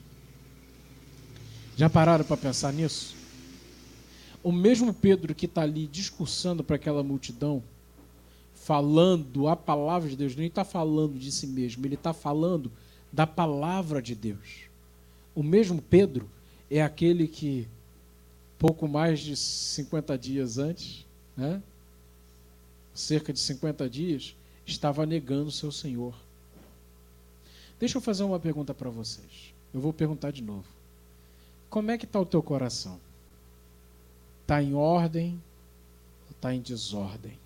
Já 1.77 1.91
pararam 1.91 2.25
para 2.25 2.37
pensar 2.39 2.73
nisso? 2.73 3.20
O 4.43 4.51
mesmo 4.51 4.95
Pedro 4.95 5.35
que 5.35 5.47
está 5.47 5.63
ali 5.63 5.87
discursando 5.87 6.65
para 6.65 6.77
aquela 6.77 7.03
multidão, 7.03 7.63
falando 8.55 9.49
a 9.49 9.57
palavra 9.57 10.09
de 10.09 10.17
Deus, 10.17 10.37
nem 10.37 10.47
está 10.47 10.65
falando 10.65 11.19
de 11.19 11.31
si 11.31 11.47
mesmo, 11.47 11.85
ele 11.85 11.95
está 11.95 12.13
falando 12.13 12.71
da 13.13 13.27
palavra 13.27 14.01
de 14.01 14.15
Deus. 14.15 14.69
O 15.35 15.43
mesmo 15.43 15.83
Pedro 15.83 16.29
é 16.71 16.83
aquele 16.83 17.27
que, 17.27 17.69
pouco 18.59 18.87
mais 18.87 19.21
de 19.21 19.37
50 19.37 20.17
dias 20.17 20.59
antes, 20.59 21.07
né, 21.37 21.63
cerca 22.95 23.33
de 23.33 23.41
50 23.41 23.89
dias, 23.89 24.37
estava 24.67 25.05
negando 25.05 25.51
seu 25.51 25.73
Senhor. 25.73 26.15
Deixa 27.79 27.99
eu 27.99 28.03
fazer 28.03 28.25
uma 28.25 28.39
pergunta 28.39 28.75
para 28.75 28.91
vocês. 28.91 29.55
Eu 29.73 29.81
vou 29.81 29.93
perguntar 29.93 30.31
de 30.31 30.43
novo. 30.43 30.67
Como 31.69 31.91
é 31.91 31.97
que 31.97 32.05
está 32.05 32.21
o 32.21 32.27
teu 32.27 32.43
coração? 32.43 33.01
Está 34.51 34.61
em 34.61 34.75
ordem 34.75 35.41
ou 36.27 36.33
está 36.33 36.53
em 36.53 36.61
desordem? 36.61 37.39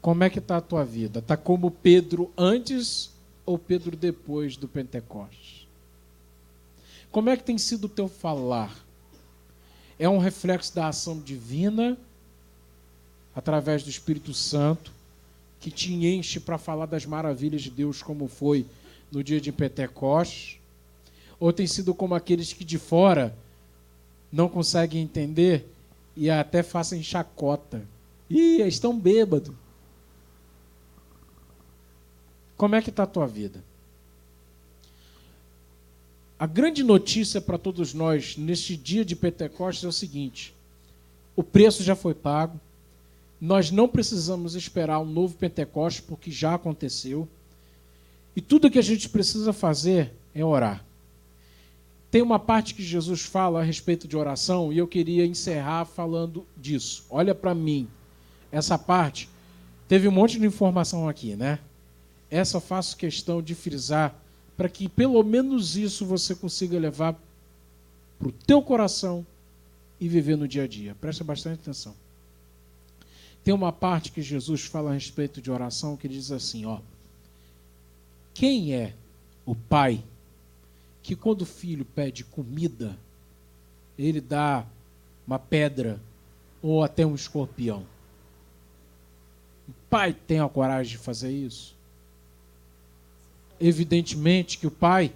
Como 0.00 0.22
é 0.22 0.30
que 0.30 0.38
está 0.38 0.58
a 0.58 0.60
tua 0.60 0.84
vida? 0.84 1.18
Está 1.18 1.36
como 1.36 1.72
Pedro 1.72 2.30
antes 2.38 3.10
ou 3.44 3.58
Pedro 3.58 3.96
depois 3.96 4.56
do 4.56 4.68
Pentecostes? 4.68 5.66
Como 7.10 7.28
é 7.28 7.36
que 7.36 7.42
tem 7.42 7.58
sido 7.58 7.86
o 7.86 7.88
teu 7.88 8.06
falar? 8.06 8.78
É 9.98 10.08
um 10.08 10.18
reflexo 10.18 10.72
da 10.72 10.86
ação 10.86 11.18
divina 11.18 11.98
através 13.34 13.82
do 13.82 13.90
Espírito 13.90 14.32
Santo 14.32 14.92
que 15.58 15.72
te 15.72 15.92
enche 15.92 16.38
para 16.38 16.58
falar 16.58 16.86
das 16.86 17.04
maravilhas 17.04 17.62
de 17.62 17.70
Deus 17.72 18.04
como 18.04 18.28
foi 18.28 18.64
no 19.10 19.24
dia 19.24 19.40
de 19.40 19.50
Pentecostes? 19.50 20.60
Ou 21.40 21.52
tem 21.52 21.66
sido 21.66 21.92
como 21.92 22.14
aqueles 22.14 22.52
que 22.52 22.64
de 22.64 22.78
fora 22.78 23.36
não 24.32 24.48
conseguem 24.48 25.02
entender 25.02 25.66
e 26.16 26.30
até 26.30 26.62
fazem 26.62 27.02
chacota? 27.02 27.82
Ih, 28.28 28.62
estão 28.62 28.98
bêbados. 28.98 29.54
Como 32.56 32.74
é 32.74 32.82
que 32.82 32.90
está 32.90 33.02
a 33.02 33.06
tua 33.06 33.26
vida? 33.26 33.62
A 36.38 36.46
grande 36.46 36.82
notícia 36.82 37.40
para 37.40 37.56
todos 37.56 37.94
nós 37.94 38.36
neste 38.36 38.76
dia 38.76 39.04
de 39.04 39.16
Pentecostes 39.16 39.84
é 39.84 39.88
o 39.88 39.92
seguinte: 39.92 40.54
o 41.34 41.42
preço 41.42 41.82
já 41.82 41.94
foi 41.96 42.14
pago, 42.14 42.60
nós 43.40 43.70
não 43.70 43.88
precisamos 43.88 44.54
esperar 44.54 44.98
um 45.00 45.06
novo 45.06 45.36
Pentecostes, 45.36 46.04
porque 46.06 46.30
já 46.30 46.54
aconteceu, 46.54 47.28
e 48.34 48.40
tudo 48.40 48.70
que 48.70 48.78
a 48.78 48.82
gente 48.82 49.08
precisa 49.08 49.52
fazer 49.52 50.12
é 50.34 50.44
orar. 50.44 50.84
Tem 52.10 52.22
uma 52.22 52.38
parte 52.38 52.74
que 52.74 52.82
Jesus 52.82 53.22
fala 53.22 53.60
a 53.60 53.64
respeito 53.64 54.06
de 54.06 54.16
oração 54.16 54.72
e 54.72 54.78
eu 54.78 54.86
queria 54.86 55.26
encerrar 55.26 55.84
falando 55.84 56.46
disso. 56.56 57.04
Olha 57.10 57.34
para 57.34 57.54
mim. 57.54 57.88
Essa 58.50 58.78
parte 58.78 59.28
teve 59.88 60.08
um 60.08 60.12
monte 60.12 60.38
de 60.38 60.46
informação 60.46 61.08
aqui, 61.08 61.34
né? 61.34 61.58
Essa 62.30 62.60
faço 62.60 62.96
questão 62.96 63.42
de 63.42 63.54
frisar 63.54 64.14
para 64.56 64.68
que 64.68 64.88
pelo 64.88 65.22
menos 65.22 65.76
isso 65.76 66.06
você 66.06 66.34
consiga 66.34 66.78
levar 66.78 67.14
para 68.18 68.28
o 68.28 68.32
teu 68.32 68.62
coração 68.62 69.26
e 70.00 70.08
viver 70.08 70.36
no 70.36 70.48
dia 70.48 70.64
a 70.64 70.66
dia. 70.66 70.96
Presta 71.00 71.22
bastante 71.22 71.60
atenção. 71.60 71.94
Tem 73.44 73.52
uma 73.52 73.72
parte 73.72 74.10
que 74.10 74.22
Jesus 74.22 74.62
fala 74.62 74.90
a 74.90 74.94
respeito 74.94 75.40
de 75.40 75.50
oração 75.50 75.96
que 75.96 76.08
diz 76.08 76.32
assim, 76.32 76.64
ó: 76.64 76.80
Quem 78.34 78.74
é 78.74 78.94
o 79.44 79.54
pai 79.54 80.02
que 81.06 81.14
quando 81.14 81.42
o 81.42 81.46
filho 81.46 81.84
pede 81.84 82.24
comida, 82.24 82.98
ele 83.96 84.20
dá 84.20 84.66
uma 85.26 85.38
pedra 85.38 86.00
ou 86.60 86.82
até 86.82 87.06
um 87.06 87.14
escorpião? 87.14 87.86
O 89.68 89.72
pai 89.88 90.12
tem 90.12 90.40
a 90.40 90.48
coragem 90.48 90.92
de 90.92 90.98
fazer 90.98 91.30
isso? 91.30 91.76
evidentemente 93.60 94.58
que 94.58 94.66
o 94.66 94.70
pai 94.70 95.12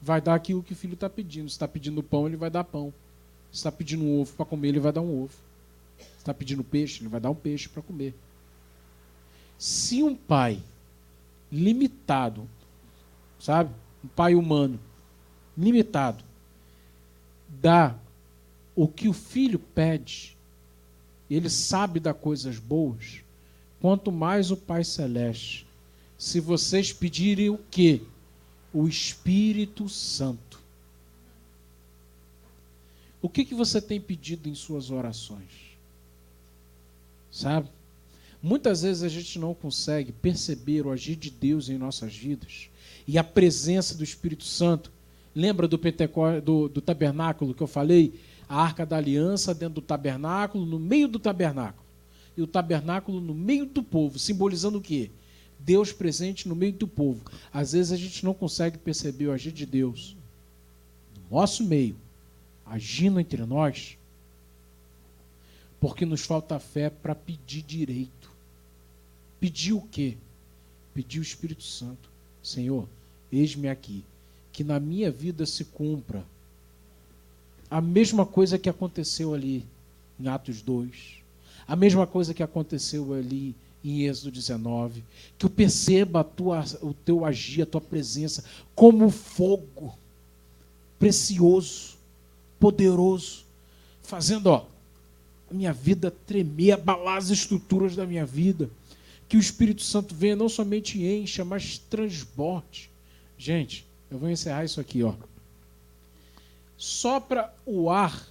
vai 0.00 0.20
dar 0.20 0.34
aquilo 0.34 0.62
que 0.62 0.72
o 0.72 0.76
filho 0.76 0.94
está 0.94 1.10
pedindo. 1.10 1.48
Se 1.48 1.54
está 1.54 1.68
pedindo 1.68 2.02
pão, 2.02 2.26
ele 2.26 2.36
vai 2.36 2.48
dar 2.48 2.64
pão. 2.64 2.94
Se 3.50 3.58
está 3.58 3.72
pedindo 3.72 4.04
um 4.04 4.20
ovo 4.20 4.32
para 4.34 4.46
comer, 4.46 4.68
ele 4.68 4.80
vai 4.80 4.92
dar 4.92 5.00
um 5.00 5.24
ovo. 5.24 5.34
Se 5.98 6.18
está 6.18 6.32
pedindo 6.32 6.62
peixe, 6.62 7.02
ele 7.02 7.08
vai 7.08 7.20
dar 7.20 7.30
um 7.30 7.34
peixe 7.34 7.68
para 7.68 7.82
comer. 7.82 8.14
Se 9.58 10.02
um 10.02 10.14
pai 10.14 10.62
limitado, 11.50 12.48
sabe? 13.40 13.74
Um 14.04 14.08
pai 14.08 14.34
humano, 14.34 14.78
limitado, 15.58 16.24
dá 17.48 17.96
o 18.76 18.86
que 18.86 19.08
o 19.08 19.12
filho 19.12 19.58
pede, 19.58 20.36
ele 21.28 21.50
sabe 21.50 21.98
dar 21.98 22.14
coisas 22.14 22.58
boas, 22.58 23.20
quanto 23.80 24.12
mais 24.12 24.50
o 24.50 24.56
Pai 24.56 24.84
Celeste 24.84 25.66
se 26.16 26.40
vocês 26.40 26.92
pedirem 26.92 27.48
o 27.48 27.60
quê? 27.70 28.02
O 28.72 28.88
Espírito 28.88 29.88
Santo. 29.88 30.60
O 33.22 33.28
que, 33.28 33.44
que 33.44 33.54
você 33.54 33.80
tem 33.80 34.00
pedido 34.00 34.48
em 34.48 34.54
suas 34.54 34.90
orações? 34.90 35.76
Sabe? 37.30 37.68
Muitas 38.42 38.82
vezes 38.82 39.02
a 39.02 39.08
gente 39.08 39.38
não 39.38 39.54
consegue 39.54 40.12
perceber 40.12 40.86
o 40.86 40.90
agir 40.90 41.16
de 41.16 41.30
Deus 41.30 41.68
em 41.68 41.78
nossas 41.78 42.14
vidas 42.14 42.68
e 43.06 43.18
a 43.18 43.24
presença 43.24 43.94
do 43.94 44.04
Espírito 44.04 44.44
Santo. 44.44 44.92
Lembra 45.38 45.68
do, 45.68 45.78
Pentecó 45.78 46.40
do, 46.40 46.68
do 46.68 46.80
tabernáculo 46.80 47.54
que 47.54 47.62
eu 47.62 47.68
falei? 47.68 48.20
A 48.48 48.60
arca 48.60 48.84
da 48.84 48.96
aliança 48.96 49.54
dentro 49.54 49.76
do 49.76 49.80
tabernáculo, 49.80 50.66
no 50.66 50.80
meio 50.80 51.06
do 51.06 51.20
tabernáculo. 51.20 51.86
E 52.36 52.42
o 52.42 52.46
tabernáculo 52.46 53.20
no 53.20 53.32
meio 53.32 53.64
do 53.64 53.80
povo, 53.80 54.18
simbolizando 54.18 54.78
o 54.78 54.80
quê? 54.80 55.12
Deus 55.60 55.92
presente 55.92 56.48
no 56.48 56.56
meio 56.56 56.72
do 56.72 56.88
povo. 56.88 57.22
Às 57.52 57.70
vezes 57.70 57.92
a 57.92 57.96
gente 57.96 58.24
não 58.24 58.34
consegue 58.34 58.78
perceber 58.78 59.28
o 59.28 59.32
agir 59.32 59.52
de 59.52 59.64
Deus 59.64 60.16
no 61.14 61.36
nosso 61.36 61.62
meio, 61.62 61.94
agindo 62.66 63.20
entre 63.20 63.46
nós, 63.46 63.96
porque 65.78 66.04
nos 66.04 66.22
falta 66.22 66.58
fé 66.58 66.90
para 66.90 67.14
pedir 67.14 67.62
direito. 67.62 68.28
Pedir 69.38 69.72
o 69.72 69.82
quê? 69.82 70.16
Pedir 70.92 71.20
o 71.20 71.22
Espírito 71.22 71.62
Santo. 71.62 72.10
Senhor, 72.42 72.88
eis-me 73.30 73.68
aqui, 73.68 74.04
que 74.58 74.64
na 74.64 74.80
minha 74.80 75.08
vida 75.08 75.46
se 75.46 75.64
cumpra 75.64 76.24
a 77.70 77.80
mesma 77.80 78.26
coisa 78.26 78.58
que 78.58 78.68
aconteceu 78.68 79.32
ali 79.32 79.64
em 80.18 80.26
Atos 80.26 80.62
2, 80.62 80.90
a 81.68 81.76
mesma 81.76 82.08
coisa 82.08 82.34
que 82.34 82.42
aconteceu 82.42 83.14
ali 83.14 83.54
em 83.84 84.02
Êxodo 84.02 84.32
19, 84.32 85.04
que 85.38 85.46
eu 85.46 85.50
perceba 85.50 86.24
tua, 86.24 86.64
o 86.82 86.92
teu 86.92 87.24
agir, 87.24 87.62
a 87.62 87.66
tua 87.66 87.80
presença 87.80 88.44
como 88.74 89.10
fogo 89.10 89.96
precioso, 90.98 91.96
poderoso, 92.58 93.44
fazendo 94.02 94.48
ó, 94.48 94.66
a 95.48 95.54
minha 95.54 95.72
vida 95.72 96.10
tremer, 96.26 96.72
abalar 96.72 97.18
as 97.18 97.30
estruturas 97.30 97.94
da 97.94 98.04
minha 98.04 98.26
vida. 98.26 98.68
Que 99.28 99.36
o 99.36 99.40
Espírito 99.40 99.82
Santo 99.82 100.16
venha 100.16 100.34
não 100.34 100.48
somente 100.48 101.00
encha, 101.00 101.44
mas 101.44 101.78
transborde. 101.78 102.90
Gente, 103.38 103.86
eu 104.10 104.18
vou 104.18 104.28
encerrar 104.28 104.64
isso 104.64 104.80
aqui, 104.80 105.02
ó. 105.02 105.14
Sopra 106.76 107.52
o 107.66 107.90
ar, 107.90 108.26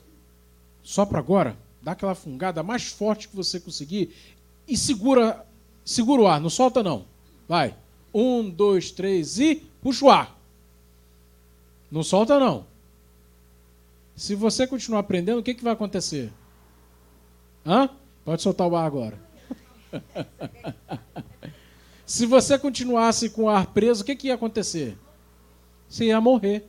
sopra 0.81 1.19
agora, 1.19 1.57
dá 1.81 1.91
aquela 1.91 2.15
fungada 2.15 2.63
mais 2.63 2.87
forte 2.87 3.27
que 3.27 3.35
você 3.35 3.59
conseguir 3.59 4.15
e 4.67 4.75
segura, 4.77 5.45
segura 5.83 6.21
o 6.21 6.27
ar, 6.27 6.41
não 6.41 6.49
solta 6.49 6.81
não. 6.81 7.05
Vai. 7.47 7.75
Um, 8.13 8.49
dois, 8.49 8.91
três 8.91 9.39
e 9.39 9.55
puxa 9.81 10.05
o 10.05 10.09
ar. 10.09 10.37
Não 11.91 12.03
solta 12.03 12.39
não. 12.39 12.65
Se 14.15 14.33
você 14.33 14.65
continuar 14.65 15.01
aprendendo, 15.01 15.39
o 15.39 15.43
que, 15.43 15.53
que 15.53 15.63
vai 15.63 15.73
acontecer? 15.73 16.31
Hã? 17.65 17.89
Pode 18.25 18.41
soltar 18.41 18.67
o 18.67 18.75
ar 18.75 18.85
agora. 18.85 19.21
Se 22.05 22.25
você 22.25 22.57
continuasse 22.57 23.29
com 23.29 23.43
o 23.43 23.49
ar 23.49 23.67
preso, 23.67 24.01
o 24.01 24.05
que, 24.05 24.15
que 24.15 24.27
ia 24.27 24.35
acontecer? 24.35 24.97
Você 25.89 26.05
ia 26.05 26.19
morrer. 26.19 26.67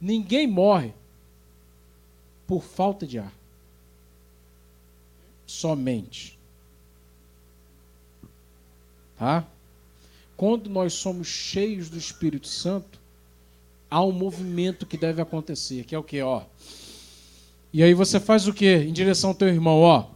Ninguém 0.00 0.46
morre 0.46 0.94
por 2.46 2.62
falta 2.62 3.06
de 3.06 3.18
ar. 3.18 3.32
Somente. 5.46 6.38
Tá? 9.18 9.46
Quando 10.36 10.70
nós 10.70 10.94
somos 10.94 11.26
cheios 11.26 11.90
do 11.90 11.98
Espírito 11.98 12.48
Santo, 12.48 12.98
há 13.90 14.02
um 14.02 14.12
movimento 14.12 14.86
que 14.86 14.96
deve 14.96 15.20
acontecer, 15.20 15.84
que 15.84 15.94
é 15.94 15.98
o 15.98 16.02
que, 16.02 16.22
ó. 16.22 16.44
E 17.72 17.82
aí 17.82 17.92
você 17.92 18.18
faz 18.18 18.48
o 18.48 18.54
que 18.54 18.66
em 18.66 18.92
direção 18.92 19.30
ao 19.30 19.36
teu 19.36 19.48
irmão, 19.48 19.80
ó. 19.80 20.06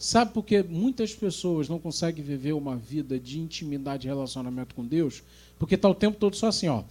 Sabe 0.00 0.32
por 0.32 0.42
que 0.42 0.62
muitas 0.64 1.14
pessoas 1.14 1.68
não 1.68 1.78
conseguem 1.78 2.24
viver 2.24 2.54
uma 2.54 2.74
vida 2.74 3.20
de 3.20 3.38
intimidade 3.38 4.08
e 4.08 4.10
relacionamento 4.10 4.74
com 4.74 4.84
Deus? 4.84 5.22
Porque 5.60 5.76
está 5.76 5.88
o 5.88 5.94
tempo 5.94 6.16
todo 6.18 6.34
só 6.34 6.48
assim, 6.48 6.66
ó. 6.66 6.82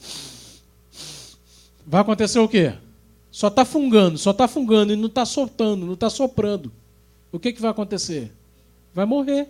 Vai 1.85 1.99
acontecer 1.99 2.39
o 2.39 2.47
quê? 2.47 2.73
Só 3.29 3.49
está 3.49 3.65
fungando, 3.65 4.17
só 4.17 4.31
está 4.31 4.47
fungando 4.47 4.93
e 4.93 4.95
não 4.95 5.07
está 5.07 5.25
soltando, 5.25 5.85
não 5.85 5.95
está 5.95 6.09
soprando 6.09 6.71
o 7.31 7.39
que, 7.39 7.53
que 7.53 7.61
vai 7.61 7.71
acontecer? 7.71 8.31
Vai 8.93 9.05
morrer. 9.05 9.47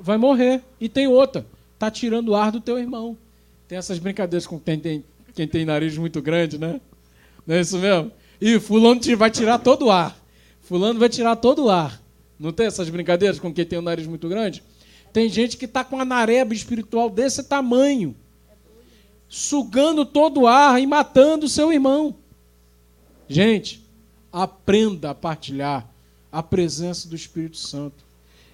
Vai 0.00 0.16
morrer. 0.16 0.62
E 0.80 0.88
tem 0.88 1.06
outra. 1.06 1.46
Está 1.74 1.90
tirando 1.90 2.30
o 2.30 2.34
ar 2.34 2.50
do 2.50 2.60
teu 2.60 2.78
irmão. 2.78 3.16
Tem 3.68 3.78
essas 3.78 3.98
brincadeiras 3.98 4.46
com 4.46 4.58
quem 4.58 4.78
tem, 4.78 5.04
quem 5.34 5.46
tem 5.46 5.64
nariz 5.64 5.96
muito 5.96 6.20
grande, 6.22 6.58
né? 6.58 6.80
Não 7.46 7.54
é 7.54 7.60
isso 7.60 7.78
mesmo? 7.78 8.10
E 8.40 8.58
fulano 8.58 9.00
vai 9.16 9.30
tirar 9.30 9.58
todo 9.58 9.86
o 9.86 9.90
ar. 9.90 10.16
Fulano 10.72 10.98
vai 10.98 11.10
tirar 11.10 11.36
todo 11.36 11.64
o 11.64 11.68
ar. 11.68 12.02
Não 12.38 12.50
tem 12.50 12.64
essas 12.64 12.88
brincadeiras 12.88 13.38
com 13.38 13.52
quem 13.52 13.62
tem 13.62 13.78
o 13.78 13.82
nariz 13.82 14.06
muito 14.06 14.26
grande? 14.26 14.62
Tem 15.12 15.28
gente 15.28 15.58
que 15.58 15.66
está 15.66 15.84
com 15.84 15.96
uma 15.96 16.04
nareba 16.06 16.54
espiritual 16.54 17.10
desse 17.10 17.42
tamanho, 17.42 18.16
sugando 19.28 20.06
todo 20.06 20.40
o 20.40 20.46
ar 20.46 20.80
e 20.80 20.86
matando 20.86 21.44
o 21.44 21.48
seu 21.48 21.70
irmão. 21.70 22.14
Gente, 23.28 23.84
aprenda 24.32 25.10
a 25.10 25.14
partilhar 25.14 25.86
a 26.32 26.42
presença 26.42 27.06
do 27.06 27.14
Espírito 27.14 27.58
Santo. 27.58 28.02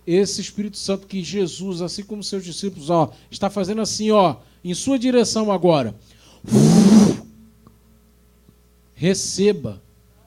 Esse 0.04 0.40
Espírito 0.40 0.76
Santo 0.76 1.06
que 1.06 1.22
Jesus, 1.22 1.80
assim 1.80 2.02
como 2.02 2.24
seus 2.24 2.42
discípulos, 2.42 2.90
ó, 2.90 3.12
está 3.30 3.48
fazendo 3.48 3.80
assim, 3.80 4.10
ó, 4.10 4.38
em 4.64 4.74
sua 4.74 4.98
direção 4.98 5.52
agora. 5.52 5.94
Receba, 8.92 9.80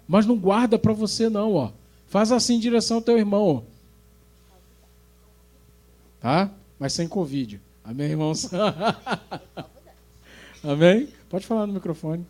mas 0.08 0.26
não 0.26 0.38
guarda 0.38 0.80
para 0.80 0.94
você 0.94 1.28
não, 1.28 1.54
ó. 1.54 1.81
Faz 2.12 2.30
assim 2.30 2.56
em 2.56 2.60
direção 2.60 2.98
ao 2.98 3.02
teu 3.02 3.18
irmão. 3.18 3.66
Tá? 6.20 6.52
Mas 6.78 6.92
sem 6.92 7.08
Covid. 7.08 7.62
Amém, 7.86 8.10
irmãos? 8.10 8.50
Amém? 10.62 11.08
Pode 11.30 11.48
falar 11.48 11.66
no 11.66 11.72
microfone. 11.72 12.28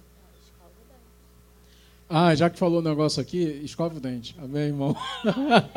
Ah, 2.07 2.35
já 2.35 2.47
que 2.47 2.59
falou 2.59 2.77
o 2.77 2.83
negócio 2.83 3.19
aqui, 3.19 3.41
escove 3.63 3.97
o 3.97 3.99
dente. 3.99 4.35
Amém, 4.39 4.67
irmão? 4.67 4.95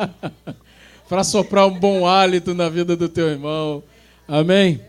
Para 1.09 1.25
soprar 1.25 1.67
um 1.67 1.81
bom 1.81 2.07
hálito 2.07 2.53
na 2.53 2.69
vida 2.69 2.95
do 2.95 3.09
teu 3.09 3.29
irmão. 3.29 3.83
Amém? 4.29 4.83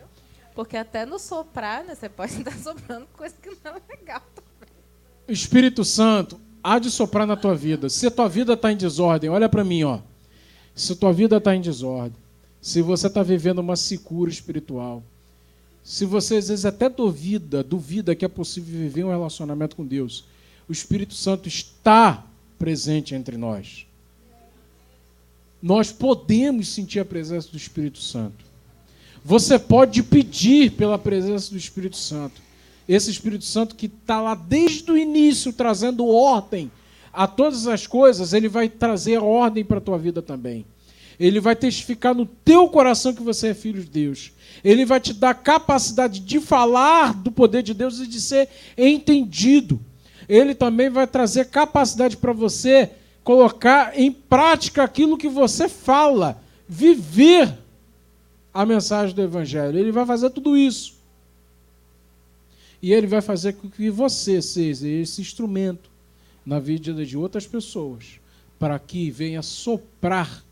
Porque 0.54 0.76
até 0.76 1.06
no 1.06 1.20
soprar, 1.20 1.86
né, 1.86 1.96
você 1.96 2.10
pode 2.10 2.34
estar 2.44 2.58
soprando 2.58 3.08
coisa 3.14 3.34
que 3.42 3.50
não 3.64 3.78
é 3.78 3.82
legal. 3.98 4.22
O 5.26 5.32
Espírito 5.32 5.86
Santo 5.86 6.38
há 6.66 6.80
de 6.80 6.90
soprar 6.90 7.28
na 7.28 7.36
tua 7.36 7.54
vida. 7.54 7.88
Se 7.90 8.08
a 8.08 8.12
tua 8.12 8.28
vida 8.28 8.54
está 8.54 8.72
em 8.72 8.76
desordem, 8.76 9.30
olha 9.30 9.48
para 9.48 9.64
mim, 9.64 9.84
ó. 9.84 10.00
Se 10.74 10.94
a 10.94 10.96
tua 10.96 11.14
vida 11.14 11.38
está 11.38 11.56
em 11.56 11.62
desordem, 11.62 12.18
se 12.60 12.82
você 12.82 13.06
está 13.06 13.22
vivendo 13.22 13.60
uma 13.60 13.76
secura 13.76 14.32
espiritual, 14.32 15.04
se 15.84 16.04
você 16.06 16.38
às 16.38 16.48
vezes 16.48 16.66
até 16.66 16.90
duvida, 16.90 17.64
duvida 17.64 18.16
que 18.16 18.26
é 18.26 18.28
possível 18.28 18.80
viver 18.80 19.06
um 19.06 19.10
relacionamento 19.10 19.76
com 19.76 19.86
Deus, 19.86 20.26
o 20.68 20.72
Espírito 20.72 21.14
Santo 21.14 21.48
está 21.48 22.26
presente 22.58 23.14
entre 23.14 23.38
nós. 23.38 23.86
Nós 25.62 25.92
podemos 25.92 26.68
sentir 26.70 27.00
a 27.00 27.06
presença 27.06 27.50
do 27.52 27.58
Espírito 27.58 28.00
Santo. 28.00 28.44
Você 29.24 29.60
pode 29.60 30.02
pedir 30.02 30.72
pela 30.72 30.98
presença 30.98 31.52
do 31.52 31.58
Espírito 31.58 31.98
Santo. 31.98 32.42
Esse 32.88 33.10
Espírito 33.10 33.46
Santo 33.46 33.76
que 33.76 33.88
está 33.88 34.22
lá 34.22 34.36
desde 34.36 34.92
o 34.92 34.98
início 34.98 35.52
trazendo 35.52 36.08
ordem 36.08 36.72
a 37.12 37.28
todas 37.28 37.68
as 37.68 37.88
coisas, 37.88 38.34
ele 38.34 38.50
vai 38.50 38.70
trazer 38.70 39.18
ordem 39.18 39.64
para 39.64 39.78
a 39.78 39.82
tua 39.82 39.98
vida 39.98 40.22
também. 40.22 40.66
Ele 41.20 41.40
vai 41.40 41.56
testificar 41.56 42.14
no 42.14 42.26
teu 42.26 42.68
coração 42.68 43.14
que 43.14 43.24
você 43.24 43.50
é 43.50 43.54
filho 43.54 43.82
de 43.82 43.90
Deus. 43.90 44.34
Ele 44.64 44.86
vai 44.86 45.00
te 45.00 45.14
dar 45.14 45.34
capacidade 45.34 46.20
de 46.20 46.40
falar 46.40 47.14
do 47.14 47.32
poder 47.32 47.64
de 47.64 47.74
Deus 47.74 48.00
e 48.00 48.08
de 48.08 48.20
ser 48.20 48.50
entendido. 48.78 49.80
Ele 50.28 50.54
também 50.54 50.90
vai 50.90 51.08
trazer 51.08 51.46
capacidade 51.46 52.18
para 52.18 52.34
você 52.34 52.92
colocar 53.24 53.98
em 53.98 54.12
prática 54.12 54.84
aquilo 54.84 55.18
que 55.18 55.30
você 55.30 55.70
fala, 55.70 56.42
viver 56.68 57.58
a 58.54 58.66
mensagem 58.66 59.16
do 59.16 59.22
Evangelho. 59.22 59.80
Ele 59.80 59.92
vai 59.92 60.06
fazer 60.06 60.30
tudo 60.30 60.58
isso. 60.58 60.95
E 62.82 62.94
ele 62.94 63.08
vai 63.08 63.22
fazer 63.22 63.54
com 63.54 63.70
que 63.70 63.90
você 63.90 64.42
seja 64.42 64.88
esse 64.88 65.22
instrumento 65.22 65.90
na 66.46 66.60
vida 66.60 67.06
de 67.06 67.18
outras 67.18 67.48
pessoas, 67.48 68.20
para 68.60 68.78
que 68.78 69.10
venha 69.10 69.42
soprar 69.42 70.44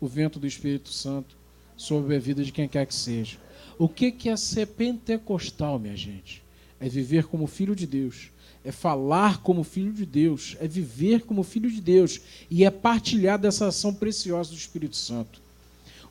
o 0.00 0.06
vento 0.06 0.38
do 0.38 0.46
Espírito 0.46 0.90
Santo 0.90 1.36
sobre 1.76 2.14
a 2.14 2.18
vida 2.18 2.44
de 2.44 2.52
quem 2.52 2.68
quer 2.68 2.86
que 2.86 2.94
seja. 2.94 3.38
O 3.78 3.88
que 3.88 4.28
é 4.28 4.36
ser 4.36 4.66
pentecostal, 4.66 5.78
minha 5.78 5.96
gente? 5.96 6.42
É 6.78 6.88
viver 6.88 7.24
como 7.24 7.46
filho 7.46 7.74
de 7.74 7.86
Deus, 7.86 8.30
é 8.64 8.70
falar 8.70 9.42
como 9.42 9.64
filho 9.64 9.92
de 9.92 10.06
Deus, 10.06 10.56
é 10.60 10.68
viver 10.68 11.22
como 11.22 11.42
filho 11.42 11.70
de 11.70 11.80
Deus 11.80 12.20
e 12.50 12.64
é 12.64 12.70
partilhar 12.70 13.38
dessa 13.38 13.66
ação 13.66 13.92
preciosa 13.92 14.50
do 14.50 14.56
Espírito 14.56 14.96
Santo. 14.96 15.40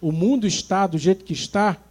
O 0.02 0.12
mundo 0.12 0.46
está 0.46 0.86
do 0.86 0.98
jeito 0.98 1.24
que 1.24 1.34
está 1.34 1.82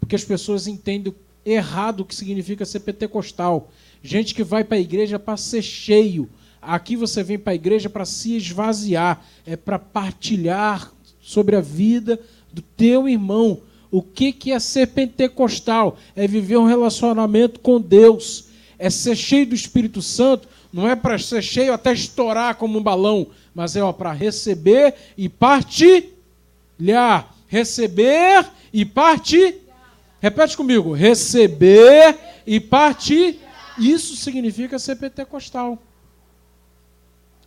porque 0.00 0.16
as 0.16 0.24
pessoas 0.24 0.66
entendem 0.66 1.14
errado 1.44 2.04
que 2.04 2.14
significa 2.14 2.64
ser 2.64 2.80
pentecostal. 2.80 3.70
Gente 4.02 4.34
que 4.34 4.42
vai 4.42 4.64
para 4.64 4.76
a 4.76 4.80
igreja 4.80 5.18
para 5.18 5.36
ser 5.36 5.62
cheio. 5.62 6.28
Aqui 6.60 6.96
você 6.96 7.22
vem 7.22 7.38
para 7.38 7.52
a 7.52 7.56
igreja 7.56 7.88
para 7.88 8.04
se 8.04 8.36
esvaziar, 8.36 9.24
é 9.46 9.56
para 9.56 9.78
partilhar 9.78 10.92
sobre 11.20 11.56
a 11.56 11.60
vida 11.60 12.20
do 12.52 12.60
teu 12.60 13.08
irmão. 13.08 13.60
O 13.90 14.02
que, 14.02 14.32
que 14.32 14.52
é 14.52 14.58
ser 14.58 14.88
pentecostal? 14.88 15.98
É 16.14 16.26
viver 16.26 16.58
um 16.58 16.66
relacionamento 16.66 17.60
com 17.60 17.80
Deus. 17.80 18.48
É 18.78 18.88
ser 18.88 19.16
cheio 19.16 19.46
do 19.46 19.54
Espírito 19.54 20.00
Santo. 20.00 20.48
Não 20.72 20.88
é 20.88 20.94
para 20.94 21.18
ser 21.18 21.42
cheio 21.42 21.72
até 21.72 21.92
estourar 21.92 22.54
como 22.54 22.78
um 22.78 22.82
balão, 22.82 23.26
mas 23.54 23.74
é 23.74 23.92
para 23.92 24.12
receber 24.12 24.94
e 25.16 25.28
partilhar. 25.28 27.34
Receber 27.48 28.48
e 28.72 28.84
partilhar. 28.84 29.69
Repete 30.20 30.56
comigo. 30.56 30.92
Receber 30.92 32.18
e 32.46 32.60
partilhar. 32.60 33.50
Isso 33.78 34.14
significa 34.16 34.78
ser 34.78 34.96
pentecostal. 34.96 35.78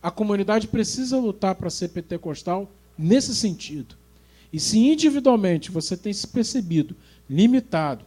A 0.02 0.10
comunidade 0.10 0.66
precisa 0.66 1.16
lutar 1.16 1.54
para 1.54 1.70
ser 1.70 1.88
pentecostal 1.88 2.70
nesse 2.98 3.34
sentido. 3.34 3.94
E 4.52 4.60
se 4.60 4.78
individualmente 4.78 5.70
você 5.70 5.96
tem 5.96 6.12
se 6.12 6.26
percebido 6.26 6.94
limitado, 7.28 8.04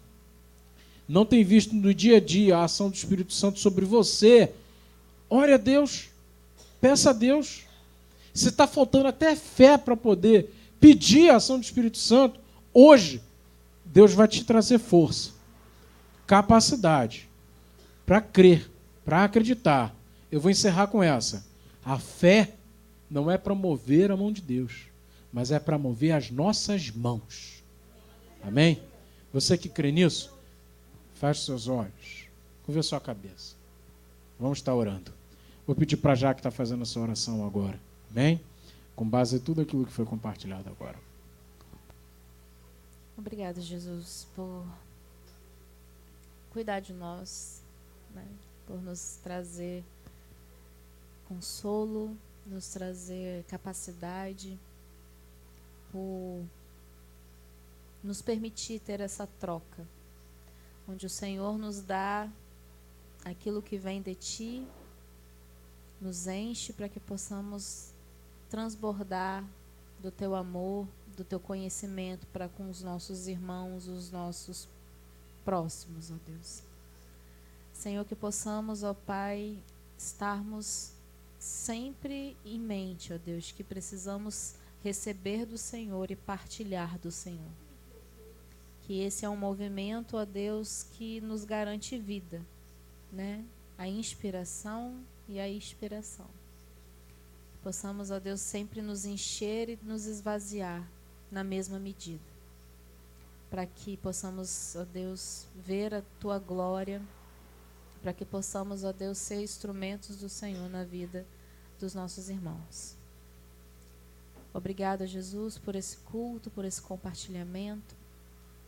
não 1.08 1.26
tem 1.26 1.44
visto 1.44 1.74
no 1.74 1.94
dia 1.94 2.18
a 2.18 2.20
dia 2.20 2.58
a 2.58 2.66
ação 2.66 2.90
do 2.90 2.96
Espírito 2.96 3.34
Santo 3.34 3.60
sobre 3.60 3.86
você, 3.86 4.52
ore 5.30 5.54
a 5.54 5.58
Deus, 5.58 6.10
peça 6.82 7.10
a 7.12 7.14
Deus. 7.14 7.64
Se 8.34 8.50
está 8.50 8.68
faltando 8.68 9.08
até 9.08 9.36
fé 9.36 9.78
para 9.78 9.96
poder 9.96 10.54
pedir 10.80 11.30
a 11.30 11.38
ação 11.38 11.58
do 11.58 11.64
Espírito 11.64 11.98
Santo, 11.98 12.40
hoje, 12.74 13.22
Deus 13.94 14.14
vai 14.14 14.28
te 14.28 14.44
trazer 14.44 14.80
força, 14.80 15.32
capacidade 16.26 17.28
para 18.06 18.22
crer, 18.22 18.70
para 19.04 19.24
acreditar. 19.24 19.96
Eu 20.32 20.40
vou 20.40 20.52
encerrar 20.52 20.88
com 20.88 21.02
essa. 21.02 21.46
A 21.84 21.98
fé 21.98 22.54
não 23.10 23.32
é 23.32 23.38
para 23.38 23.56
mover 23.56 24.12
a 24.12 24.18
mão 24.18 24.32
de 24.32 24.42
Deus, 24.42 24.88
mas 25.32 25.52
é 25.52 25.60
para 25.60 25.78
mover 25.78 26.12
as 26.12 26.30
nossas 26.30 26.92
mãos. 26.92 27.64
Amém? 28.44 28.82
Você 29.34 29.58
que 29.58 29.70
crê 29.70 29.92
nisso, 29.92 30.34
feche 31.16 31.46
seus 31.46 31.68
olhos, 31.68 32.28
curva 32.66 32.84
sua 32.84 33.00
cabeça. 33.00 33.56
Vamos 34.40 34.60
estar 34.60 34.76
orando. 34.76 35.12
Vou 35.66 35.76
pedir 35.76 35.98
para 35.98 36.14
a 36.14 36.34
que 36.34 36.40
está 36.40 36.52
fazendo 36.52 36.84
essa 36.84 37.00
oração 37.00 37.46
agora. 37.46 37.80
Amém? 38.12 38.40
Com 38.96 39.08
base 39.08 39.38
em 39.38 39.40
tudo 39.40 39.62
aquilo 39.62 39.86
que 39.86 39.92
foi 39.92 40.06
compartilhado 40.06 40.70
agora. 40.70 41.07
Obrigada, 43.18 43.60
Jesus, 43.60 44.28
por 44.36 44.64
cuidar 46.52 46.80
de 46.82 46.94
nós, 46.94 47.64
né? 48.14 48.24
por 48.68 48.80
nos 48.80 49.18
trazer 49.24 49.84
consolo, 51.28 52.16
nos 52.46 52.68
trazer 52.68 53.44
capacidade, 53.46 54.60
por 55.92 56.46
nos 58.04 58.22
permitir 58.22 58.80
ter 58.80 59.00
essa 59.00 59.26
troca, 59.40 59.84
onde 60.88 61.08
o 61.08 61.10
Senhor 61.10 61.58
nos 61.58 61.82
dá 61.82 62.32
aquilo 63.26 63.64
que 63.64 63.80
vem 63.80 64.00
de 64.00 64.14
Ti, 64.14 64.68
nos 66.00 66.28
enche 66.28 66.72
para 66.72 66.88
que 66.88 67.00
possamos 67.00 67.92
transbordar 68.48 69.44
do 70.00 70.12
Teu 70.12 70.36
amor, 70.36 70.88
do 71.18 71.24
Teu 71.24 71.40
conhecimento 71.40 72.28
para 72.28 72.48
com 72.48 72.70
os 72.70 72.84
nossos 72.84 73.28
irmãos, 73.28 73.88
os 73.88 74.12
nossos 74.12 74.70
próximos, 75.44 76.12
ó 76.12 76.16
Deus. 76.28 76.62
Senhor, 77.74 78.06
que 78.06 78.16
possamos, 78.16 78.84
ó 78.84 78.94
Pai, 78.94 79.58
estarmos 79.98 80.92
sempre 81.40 82.38
em 82.46 82.60
mente, 82.60 83.12
ó 83.14 83.18
Deus, 83.18 83.52
que 83.52 83.64
precisamos 83.64 84.54
receber 84.84 85.46
do 85.46 85.58
Senhor 85.58 86.12
e 86.12 86.16
partilhar 86.16 87.00
do 87.00 87.12
Senhor. 87.12 87.52
Que 88.84 89.02
esse 89.02 89.26
é 89.26 89.30
um 89.30 89.36
movimento, 89.36 90.18
ó 90.18 90.24
Deus, 90.24 90.84
que 90.94 91.20
nos 91.20 91.44
garante 91.44 91.98
vida, 91.98 92.46
né? 93.12 93.44
A 93.76 93.88
inspiração 93.88 95.04
e 95.28 95.40
a 95.40 95.50
inspiração. 95.50 96.28
Possamos, 97.64 98.12
ó 98.12 98.20
Deus, 98.20 98.40
sempre 98.40 98.82
nos 98.82 99.04
encher 99.04 99.70
e 99.70 99.80
nos 99.84 100.06
esvaziar 100.06 100.88
na 101.32 101.44
mesma 101.44 101.80
medida. 101.80 102.24
Para 103.50 103.66
que 103.66 103.98
possamos, 103.98 104.76
ó 104.76 104.84
Deus, 104.84 105.48
ver 105.56 105.94
a 105.94 106.02
tua 106.20 106.38
glória 106.40 107.02
para 108.02 108.14
que 108.14 108.24
possamos, 108.26 108.84
ó 108.84 108.94
Deus, 108.94 109.18
ser 109.18 109.42
instrumentos 109.42 110.18
do 110.18 110.30
Senhor 110.30 110.70
na 110.70 110.84
vida 110.84 111.26
dos 111.80 111.94
nossos 111.94 112.30
irmãos. 112.30 112.96
Obrigada, 114.54 115.06
Jesus, 115.06 115.58
por 115.58 115.76
esse 115.76 115.98
culto, 115.98 116.50
por 116.50 116.66
esse 116.66 116.82
compartilhamento. 116.82 117.96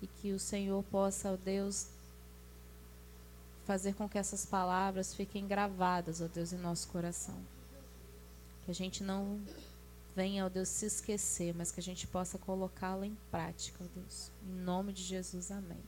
e 0.02 0.08
que 0.08 0.32
o 0.32 0.40
Senhor 0.40 0.82
possa, 0.84 1.32
ó 1.32 1.36
Deus, 1.36 1.88
fazer 3.66 3.94
com 3.94 4.08
que 4.08 4.18
essas 4.18 4.46
palavras 4.46 5.14
fiquem 5.14 5.46
gravadas, 5.46 6.22
ó 6.22 6.28
Deus, 6.28 6.54
em 6.54 6.58
nosso 6.58 6.88
coração. 6.88 7.36
Que 8.64 8.72
a 8.72 8.74
gente 8.74 9.04
não 9.04 9.42
venha, 10.20 10.46
ó 10.46 10.50
Deus, 10.50 10.68
se 10.68 10.86
esquecer, 10.86 11.56
mas 11.56 11.72
que 11.72 11.80
a 11.80 11.84
gente 11.84 12.06
possa 12.06 12.38
colocá-la 12.38 13.08
em 13.08 13.16
prática, 13.32 13.82
ó 13.82 13.88
Deus. 13.88 14.30
Em 14.44 14.52
nome 14.52 14.92
de 14.92 15.02
Jesus, 15.02 15.50
amém. 15.50 15.82